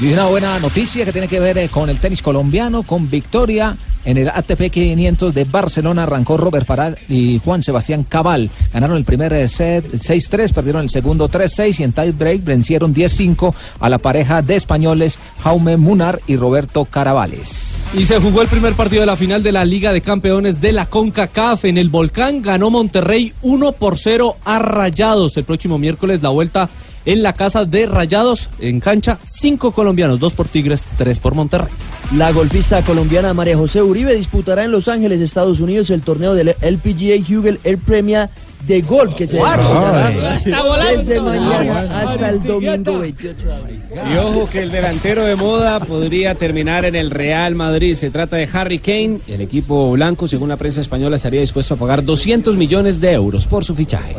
[0.02, 3.78] Y una buena noticia que tiene que ver eh, con el tenis colombiano, con victoria
[4.06, 6.04] en el ATP 500 de Barcelona.
[6.04, 8.50] Arrancó Robert Paral y Juan Sebastián Cabal.
[8.74, 12.94] Ganaron el primer eh, set 6-3, perdieron el segundo 3-6 y en tie break vencieron
[12.94, 17.88] 10-5 a la pareja de españoles Jaume Munar y Roberto Caravales.
[17.94, 20.72] Y se jugó el primer partido de la final de la Liga de Campeones de
[20.72, 22.42] la CONCACAF en el Volcán.
[22.42, 25.38] Ganó Monterrey 1 por 0 a Rayados.
[25.38, 26.70] El próximo miércoles la vuelta
[27.06, 29.20] en la casa de Rayados en cancha.
[29.26, 31.72] Cinco colombianos, dos por Tigres, tres por Monterrey.
[32.16, 36.56] La golfista colombiana María José Uribe disputará en Los Ángeles, Estados Unidos, el torneo del
[36.62, 38.30] LPGA Hugel Air Premier
[38.68, 40.38] de golf que se disputará Ay.
[40.38, 41.04] Está volando.
[41.04, 43.82] desde mañana hasta el domingo 28 de abril.
[43.92, 47.96] Y ojo que el delantero de moda podría terminar en el Real Madrid.
[47.96, 49.20] Se trata de Harry Kane.
[49.28, 53.48] El equipo blanco, según la prensa española, estaría dispuesto a pagar 200 millones de euros
[53.48, 54.16] por su fichaje.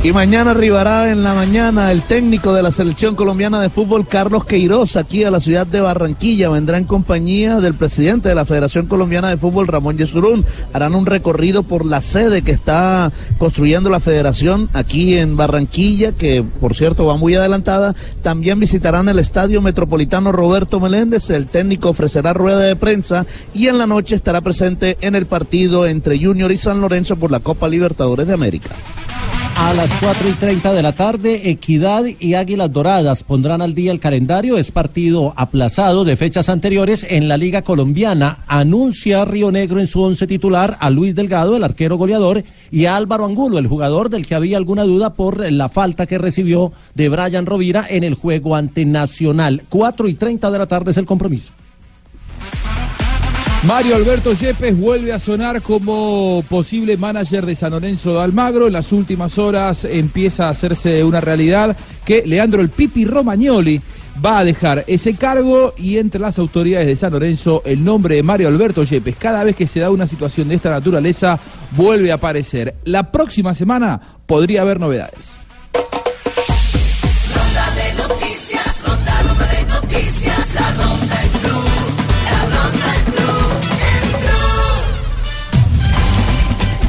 [0.00, 4.44] Y mañana arribará en la mañana el técnico de la selección colombiana de fútbol, Carlos
[4.44, 6.48] Queiroz, aquí a la ciudad de Barranquilla.
[6.50, 10.46] Vendrá en compañía del presidente de la Federación Colombiana de Fútbol, Ramón Yesurún.
[10.72, 16.44] Harán un recorrido por la sede que está construyendo la federación aquí en Barranquilla, que
[16.44, 17.96] por cierto va muy adelantada.
[18.22, 21.28] También visitarán el Estadio Metropolitano Roberto Meléndez.
[21.30, 25.86] El técnico ofrecerá rueda de prensa y en la noche estará presente en el partido
[25.86, 28.70] entre Junior y San Lorenzo por la Copa Libertadores de América.
[29.60, 33.90] A las 4 y 30 de la tarde, Equidad y Águilas Doradas pondrán al día
[33.90, 34.56] el calendario.
[34.56, 38.44] Es partido aplazado de fechas anteriores en la Liga Colombiana.
[38.46, 42.94] Anuncia Río Negro en su once titular a Luis Delgado, el arquero goleador, y a
[42.94, 47.08] Álvaro Angulo, el jugador del que había alguna duda por la falta que recibió de
[47.08, 49.64] Brian Rovira en el juego ante Nacional.
[49.68, 51.52] 4 y 30 de la tarde es el compromiso.
[53.66, 58.68] Mario Alberto Yepes vuelve a sonar como posible manager de San Lorenzo de Almagro.
[58.68, 63.80] En las últimas horas empieza a hacerse una realidad que Leandro el Pipi Romagnoli
[64.24, 68.22] va a dejar ese cargo y entre las autoridades de San Lorenzo el nombre de
[68.22, 69.16] Mario Alberto Yepes.
[69.16, 71.38] Cada vez que se da una situación de esta naturaleza
[71.72, 72.76] vuelve a aparecer.
[72.84, 75.36] La próxima semana podría haber novedades.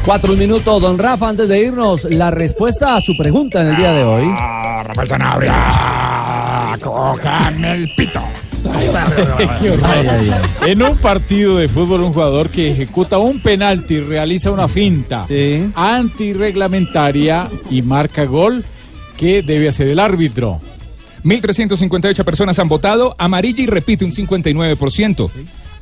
[0.09, 3.91] Cuatro minutos, don Rafa, antes de irnos, la respuesta a su pregunta en el día
[3.91, 4.25] de hoy.
[4.35, 8.19] Ah, Rafael Sanabria, cojan el pito.
[9.61, 10.39] Qué horror.
[10.65, 15.27] En un partido de fútbol, un jugador que ejecuta un penalti y realiza una finta
[15.75, 18.65] antirreglamentaria y marca gol,
[19.15, 20.59] ¿qué debe hacer el árbitro?
[21.23, 23.15] 1.358 personas han votado.
[23.19, 25.29] Amarilla y repite un 59%.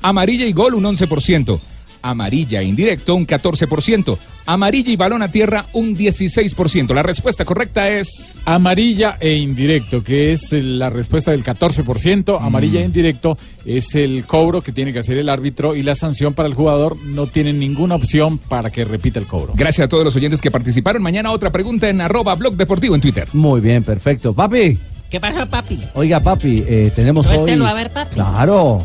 [0.02, 1.62] Amarilla y gol un 11%.
[2.10, 6.94] Amarilla e indirecto un 14%, amarilla y balón a tierra un 16%.
[6.94, 12.40] La respuesta correcta es Amarilla e indirecto, que es la respuesta del 14%.
[12.42, 16.34] Amarilla e indirecto es el cobro que tiene que hacer el árbitro y la sanción
[16.34, 19.54] para el jugador no tiene ninguna opción para que repita el cobro.
[19.56, 21.02] Gracias a todos los oyentes que participaron.
[21.02, 23.28] Mañana otra pregunta en arroba blog deportivo en Twitter.
[23.34, 24.34] Muy bien, perfecto.
[24.34, 24.78] Papi,
[25.10, 25.80] ¿Qué pasó, papi?
[25.94, 27.36] oiga, papi, eh, tenemos hoy.
[27.36, 28.16] Suéltelo a ver, papi.
[28.16, 28.80] Claro.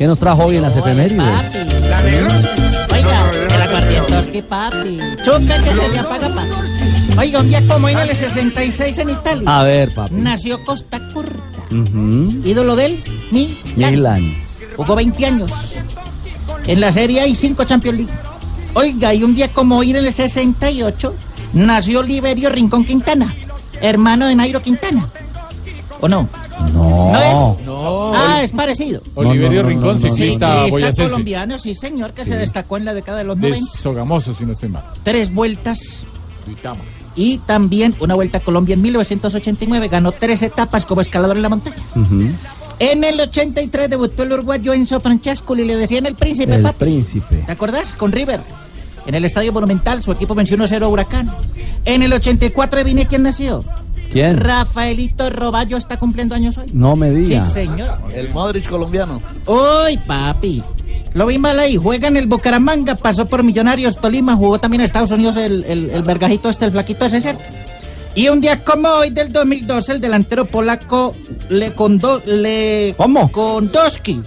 [0.00, 1.12] ¿Qué nos trajo hoy en las efemérides?
[1.12, 2.08] Papi.
[2.94, 4.98] Oiga, el aguardientoski, papi.
[5.22, 7.18] Chupe que se le apaga, papi.
[7.18, 9.60] Oiga, un día como en el 66 en Italia.
[9.60, 10.14] A ver, papi.
[10.14, 11.60] Nació Costa Curta.
[11.70, 12.32] Ujú.
[12.46, 13.56] Ídolo de él, Milan.
[13.76, 14.36] Milan.
[14.74, 15.52] Jugó 20 años.
[16.66, 18.12] En la Serie hay 5 Champions League.
[18.72, 21.14] Oiga, y un día como hoy en el 68
[21.52, 23.34] nació Liberio Rincón Quintana,
[23.82, 25.10] hermano de Nairo Quintana.
[26.00, 26.28] ¿O no?
[26.72, 27.12] No.
[27.12, 28.16] ¿No es?
[28.16, 29.02] Ah, es parecido.
[29.14, 30.16] Oliverio Rincón, ciclista
[30.46, 31.02] Ciclista boyacense.
[31.10, 33.58] colombiano, sí señor, que se destacó en la década de los 90.
[33.60, 34.82] De Sogamoso, si no estoy mal.
[35.02, 36.04] Tres vueltas
[36.46, 36.80] Duitama.
[37.16, 39.88] y también una vuelta a Colombia en 1989.
[39.88, 41.76] Ganó tres etapas como escalador en la montaña.
[42.78, 46.78] En el 83 debutó el uruguayo Enzo Francescoli, le decían el príncipe, El papi.
[46.84, 47.42] príncipe.
[47.44, 47.94] ¿Te acordás?
[47.94, 48.40] Con River.
[49.06, 51.34] En el Estadio Monumental, su equipo venció 1-0 a Huracán.
[51.84, 53.62] En el 84 vine quién nació.
[54.10, 54.36] ¿Quién?
[54.36, 56.66] Rafaelito Roballo está cumpliendo años hoy.
[56.72, 57.40] No me diga.
[57.40, 57.98] Sí, señor.
[58.14, 59.22] El Modric colombiano.
[59.46, 60.62] Uy, papi.
[61.14, 61.76] Lo vi mal ahí.
[61.76, 65.90] Juega en el Bucaramanga, pasó por Millonarios, Tolima, jugó también en Estados Unidos el, el,
[65.90, 67.42] el vergajito este, el flaquito ese, ¿cierto?
[68.14, 71.14] Y un día como hoy del 2012, el delantero polaco
[71.48, 73.30] le condo, le ¿Cómo?
[73.30, 74.20] Kondoski.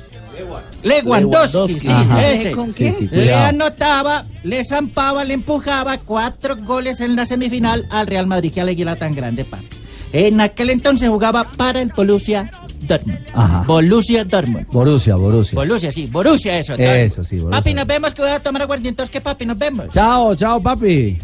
[0.84, 1.92] Lewandowski, sí,
[2.22, 2.52] ese.
[2.52, 2.94] ¿Con qué?
[2.94, 8.28] Sí, sí, le anotaba, le zampaba, le empujaba cuatro goles en la semifinal al Real
[8.28, 9.66] Madrid, que alegría tan grande, papi.
[10.14, 12.52] En aquel entonces jugaba para el Borussia
[12.82, 13.20] Dortmund.
[13.34, 13.64] Ajá.
[13.66, 14.68] Borussia Dortmund.
[14.68, 15.56] Borussia, Borussia.
[15.56, 16.76] Borussia, sí, Borussia eso.
[16.76, 17.58] Eso, sí, Borussia.
[17.60, 19.90] Papi, nos vemos que voy a tomar aguardientos que papi, nos vemos.
[19.90, 21.18] Chao, chao, papi.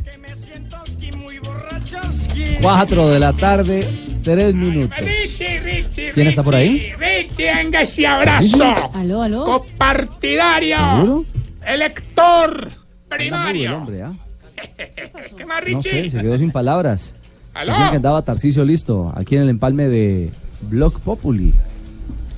[2.62, 3.88] Cuatro de la tarde,
[4.22, 4.98] tres minutos.
[5.00, 6.92] Richie, Richie, ¿Quién está por ahí?
[6.98, 8.64] Richie, venga ese abrazo.
[8.94, 9.44] Aló, aló.
[9.46, 10.78] Copartidario.
[10.78, 11.26] ¿Seguro?
[11.66, 12.72] Elector.
[13.10, 13.78] Primario.
[13.78, 14.12] hombre, ¿ah?
[15.38, 16.10] ¿Qué más, No sé, Richie?
[16.12, 17.16] se quedó sin palabras.
[17.54, 17.74] ¿Aló?
[17.74, 20.30] Que andaba Tarcicio listo, aquí en el empalme de
[20.62, 21.54] Block Populi.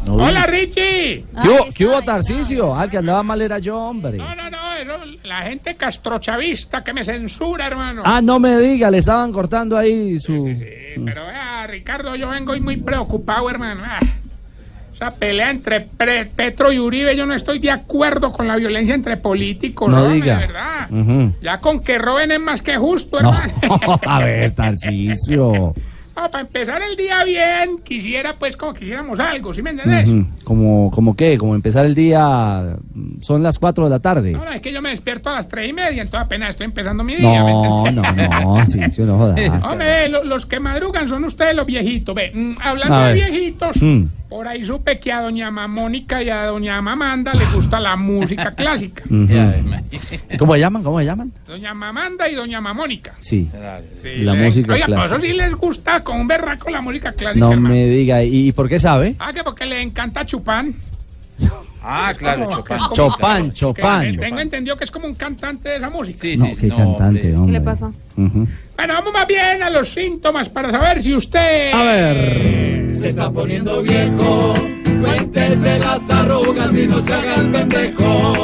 [0.06, 0.15] No.
[0.15, 1.26] Hola, Richie.
[1.44, 2.76] ¿Qué hubo, qué hubo, Tarcicio?
[2.76, 4.18] Al que andaba mal era yo, hombre.
[4.18, 8.02] No, no, no, eso, la gente castrochavista que me censura, hermano.
[8.06, 10.56] Ah, no me diga, le estaban cortando ahí su...
[11.06, 13.84] Pero vea, Ricardo, yo vengo hoy muy preocupado, hermano.
[13.86, 13.99] Ah,
[14.94, 18.95] esa pelea entre Pre- Petro y Uribe, yo no estoy de acuerdo con la violencia
[18.95, 20.07] entre políticos, No ¿no?
[20.10, 20.38] De diga.
[20.40, 20.91] verdad.
[20.91, 21.34] Ujú.
[21.41, 23.99] Ya con que roben es más que justo, No, hermano.
[24.06, 25.73] a ver, Tarcicio.
[26.16, 30.10] No, para empezar el día bien, quisiera pues como quisiéramos algo, ¿sí me entendés?
[30.44, 32.76] Como, como qué, como empezar el día,
[33.22, 34.32] son las 4 de la tarde.
[34.32, 36.66] No, no, es que yo me despierto a las tres y media, entonces apenas estoy
[36.66, 37.44] empezando mi día.
[37.44, 39.64] ¿me No, no, no, sí, sí, no jodas.
[39.64, 42.14] Hombre, lo- los que madrugan son ustedes los viejitos.
[42.14, 44.04] Ve, mm, hablando de viejitos, Mm.
[44.32, 48.52] Por ahí supe que a doña Mamónica y a doña Mamanda les gusta la música
[48.56, 49.03] clásica.
[50.40, 50.84] ¿Cómo se llaman?
[50.84, 51.34] ¿Cómo se llaman?
[51.45, 53.14] Doña Mamanda y doña Mamónica.
[53.20, 53.49] Sí,
[54.02, 55.16] Sí, la le- música Oiga, por clásica.
[55.18, 57.76] eso sí les gusta con un berraco la música clásica, No hermano.
[57.76, 59.16] me diga, ¿y, y por qué sabe?
[59.20, 60.74] Ah, que porque le encanta Chupán.
[61.84, 62.78] Ah, claro, Como- Chopin.
[62.78, 64.18] como- Chopin, que- Chopin.
[64.20, 66.28] Tengo entendido que es como un cantante de esa música.
[66.38, 67.60] no, qué cantante, hombre.
[67.60, 67.91] pasa?
[68.16, 68.48] Ujú.
[68.78, 71.74] Bueno, vamos más bien a los síntomas para saber si usted...
[71.74, 72.70] A ver.
[73.02, 74.53] Se está poniendo viejo,
[75.02, 78.36] cuéntese las arrugas y no se haga el pendejo.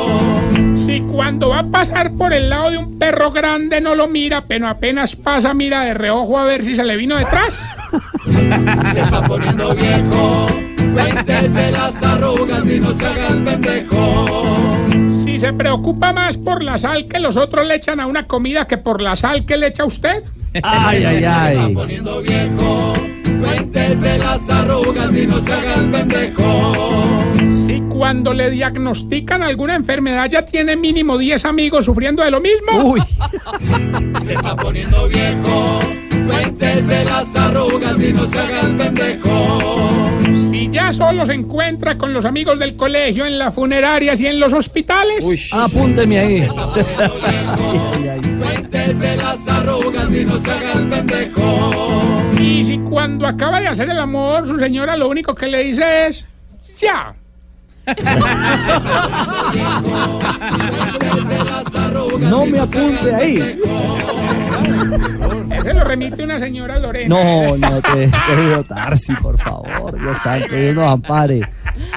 [0.83, 4.45] Si cuando va a pasar por el lado de un perro grande no lo mira,
[4.47, 7.63] pero apenas pasa mira de reojo a ver si se le vino detrás.
[8.93, 10.47] Se está poniendo viejo,
[10.93, 14.25] cuéntese las arrugas y no se haga el pendejo.
[15.23, 18.65] Si se preocupa más por la sal que los otros le echan a una comida
[18.65, 20.23] que por la sal que le echa a usted.
[20.63, 21.73] Ay, ay, Se está ay.
[21.75, 22.93] poniendo viejo,
[23.39, 27.23] cuéntese las arrugas y no se haga el pendejo.
[27.65, 32.83] Si cuando le diagnostican alguna enfermedad ya tiene mínimo 10 amigos sufriendo de lo mismo.
[32.83, 33.01] Uy.
[34.21, 35.79] Se está poniendo viejo,
[36.27, 40.09] cuéntese las arrugas y no se haga el pendejo.
[40.51, 44.39] Si ya solo se encuentra con los amigos del colegio en las funerarias y en
[44.39, 45.25] los hospitales.
[45.53, 46.47] Apúnteme ahí.
[48.39, 51.96] Cuéntese las arrugas y no se haga el pendejo.
[52.39, 56.07] Y si cuando acaba de hacer el amor, su señora lo único que le dice
[56.07, 56.25] es.
[56.77, 57.13] Ya.
[62.19, 63.59] No me se apunte ahí.
[65.51, 67.07] Ese lo remite una señora Lorena.
[67.15, 71.41] No, no te querido Tarsi, por favor, Dios santo, Dios nos ampare.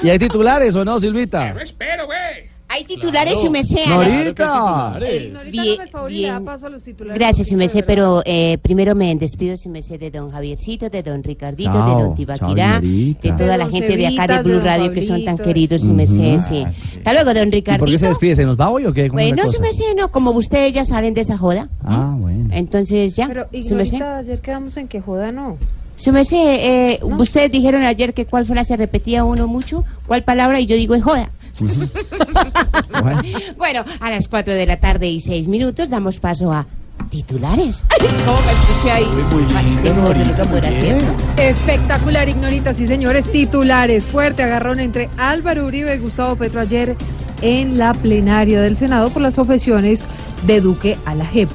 [0.02, 1.50] ¿Y hay titulares o no, Silvita?
[1.50, 2.49] Eso espero, güey.
[2.72, 3.84] Hay titulares, su merced.
[3.86, 4.96] Norita.
[5.02, 6.44] Eh, bien- el favor y le da bien.
[6.44, 7.18] paso a los titulares.
[7.18, 11.22] Gracias, su merced, pero eh, primero me despido, su merced, de don Javiercito, de don
[11.24, 14.50] Ricardito, Chao, de don Tibaquirá, de toda De la gente de acá de Cevitas, de
[14.50, 16.42] Blue Radio que son tan queridos, su merced, Ujú.
[16.48, 16.64] sí.
[16.98, 17.98] Hasta luego, don ¿Y por qué Ricardito.
[17.98, 18.36] se despide?
[18.36, 19.08] ¿Se nos va hoy o qué?
[19.08, 21.68] ¿Cómo es la Bueno, su merced, no, como ustedes ya salen de esa joda.
[21.84, 22.48] Ah, bueno.
[22.52, 24.00] Entonces ya, Pero, su merced.
[24.00, 25.56] Ayer quedamos en que joda no.
[25.96, 30.66] Su merced, eh, ustedes dijeron ayer que cuál frase repetía uno mucho, cuál palabra, y
[30.66, 31.30] yo digo es joda.
[33.56, 36.66] bueno, a las 4 de la tarde y 6 minutos damos paso a
[37.10, 37.86] titulares.
[37.90, 39.10] Ay, ¿Cómo me escuché ahí?
[39.56, 41.04] Ay, tengo otro micrófono, ¿cierto?
[41.36, 44.04] Espectacular, Ignorita, sí señores, titulares.
[44.04, 46.96] Fuerte agarrón entre Álvaro Uribe y Gustavo Petro ayer
[47.42, 50.04] en la plenaria del Senado por las objeciones
[50.46, 51.50] de Duque a la JEP.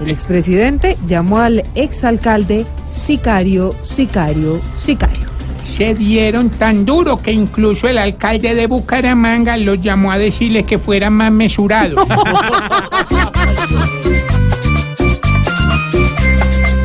[0.00, 5.39] El expresidente llamó al exalcalde sicario, sicario, sicario.
[5.76, 10.78] Se dieron tan duro que incluso el alcalde de Bucaramanga los llamó a decirle que
[10.78, 12.06] fueran más mesurados.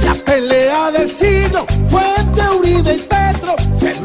[0.03, 3.55] La pelea del siglo fue entre Uribe y Petro.
[3.77, 3.99] Se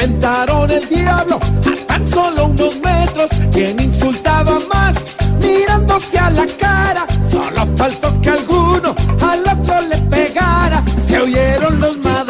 [0.74, 3.30] el diablo a tan solo unos metros.
[3.52, 7.06] Quien insultaba más mirándose a la cara.
[7.30, 10.82] Solo faltó que alguno al otro le pegara.
[11.06, 12.29] Se oyeron los la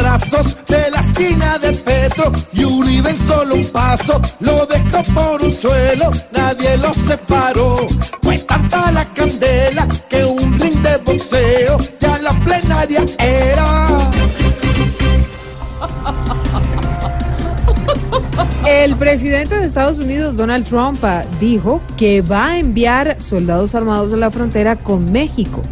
[18.67, 24.13] El presidente de Estados Unidos, Donald Trump, ah, dijo que va a enviar soldados armados
[24.13, 25.63] a la frontera con México.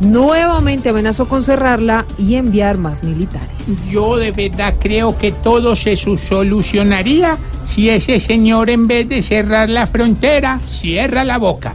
[0.00, 3.53] Nuevamente amenazó con cerrarla y enviar más militares.
[3.90, 9.70] Yo de verdad creo que todo se solucionaría si ese señor en vez de cerrar
[9.70, 11.74] la frontera, cierra la boca.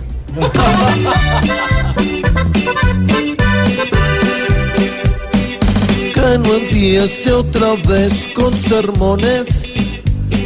[6.13, 9.73] Que no empiece otra vez con sermones.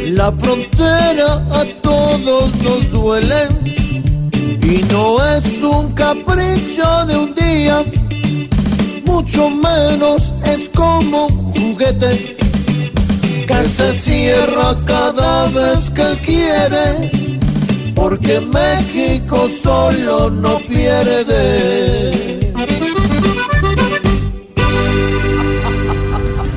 [0.06, 3.48] La frontera a todos nos duele.
[4.62, 7.84] Y no es un capricho de un día.
[9.14, 12.36] Mucho menos es como un juguete.
[13.46, 17.12] Que se cierra cada vez que él quiere.
[17.94, 22.52] Porque México solo no pierde.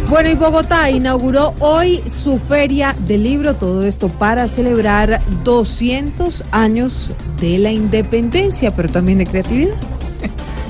[0.10, 7.12] Bueno, y Bogotá inauguró hoy su feria del libro, todo esto para celebrar 200 años
[7.40, 9.76] de la independencia, pero también de creatividad.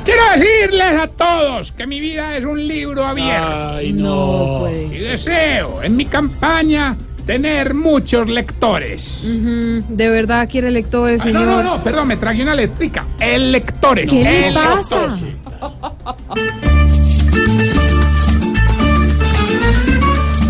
[0.07, 3.75] Quiero decirles a todos que mi vida es un libro abierto.
[3.75, 4.59] Ay, no.
[4.59, 9.23] puede Y deseo en mi campaña tener muchos lectores.
[9.25, 11.45] ¿De verdad quiere lectores, Ay, señor?
[11.45, 13.05] no, no, no, perdón, me traje una eléctrica.
[13.19, 14.09] El lectores.
[14.09, 15.17] ¿Qué le el pasa?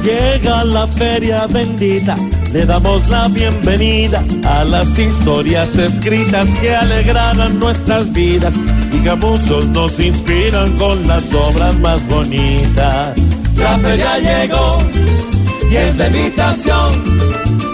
[0.04, 2.16] Llega la feria bendita,
[2.54, 8.54] le damos la bienvenida a las historias escritas que alegrarán nuestras vidas
[9.16, 13.16] muchos nos inspiran con las obras más bonitas.
[13.56, 14.78] La feria llegó
[15.72, 17.20] y es de invitación,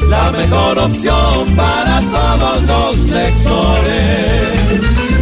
[0.09, 5.12] la mejor opción para todos los lectores.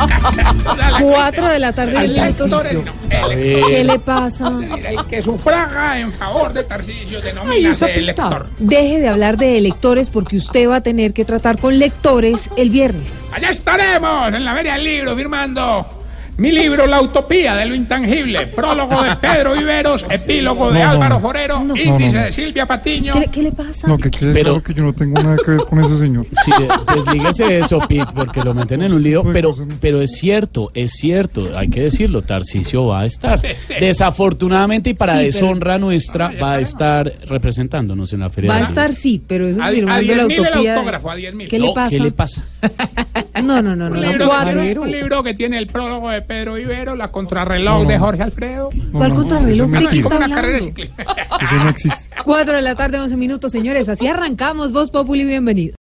[1.00, 2.44] Cuatro de la tarde y Al un minuto.
[2.46, 4.52] lectores, no, el ¿Qué le pasa?
[4.88, 8.28] El que sufraga en favor de Tarcisio Ay, denomina esa el puta.
[8.28, 8.46] lector.
[8.58, 12.70] Deje de hablar de electores porque usted va a tener que tratar con lectores el
[12.70, 13.12] viernes.
[13.32, 15.86] Allá estaremos en la Feria del Libro firmando
[16.40, 20.90] mi libro La Utopía de lo Intangible, prólogo de Pedro Viveros, epílogo de No, no,
[20.92, 21.20] Álvaro.
[21.20, 21.76] Forero, No.
[21.76, 22.24] índice No, no, no.
[22.24, 23.12] de Silvia Patiño.
[23.12, 23.86] ¿Qué, qué le pasa?
[23.86, 26.26] No, que quede Pero- claro que yo no tengo nada que ver con ese señor.
[26.44, 29.22] Sí, de- deslíguese de eso, Pete, porque lo meten en un lío.
[29.32, 33.40] Pero, pero es cierto, es cierto, hay que decirlo, Tarcisio va a estar.
[33.78, 38.56] Desafortunadamente y para Sí, pero- deshonra nuestra, va a estar representándonos en la Feria Va
[38.56, 40.72] a estar sí, pero eso a firmando la 10.000 el utopía.
[40.72, 41.48] de- autógrafo, a 10.000.
[41.48, 41.96] ¿Qué le pasa?
[41.96, 42.42] ¿Qué le pasa?
[43.42, 43.94] No, no, no, no.
[43.96, 44.08] Un no.
[44.08, 44.82] libro, Cuatro.
[44.82, 48.70] un libro que tiene el prólogo de Pedro Vivero, la contrarreloj de Jorge Alfredo.
[48.92, 49.68] ¿Cuál contrarreloj?
[49.68, 50.94] No, ¿De es qué está una carrera de ciclismo.
[51.40, 52.16] Eso no existe.
[52.24, 53.88] Cuatro de la tarde, once minutos, señores.
[53.88, 54.72] Así arrancamos.
[54.72, 55.76] Voz Populi, bienvenido.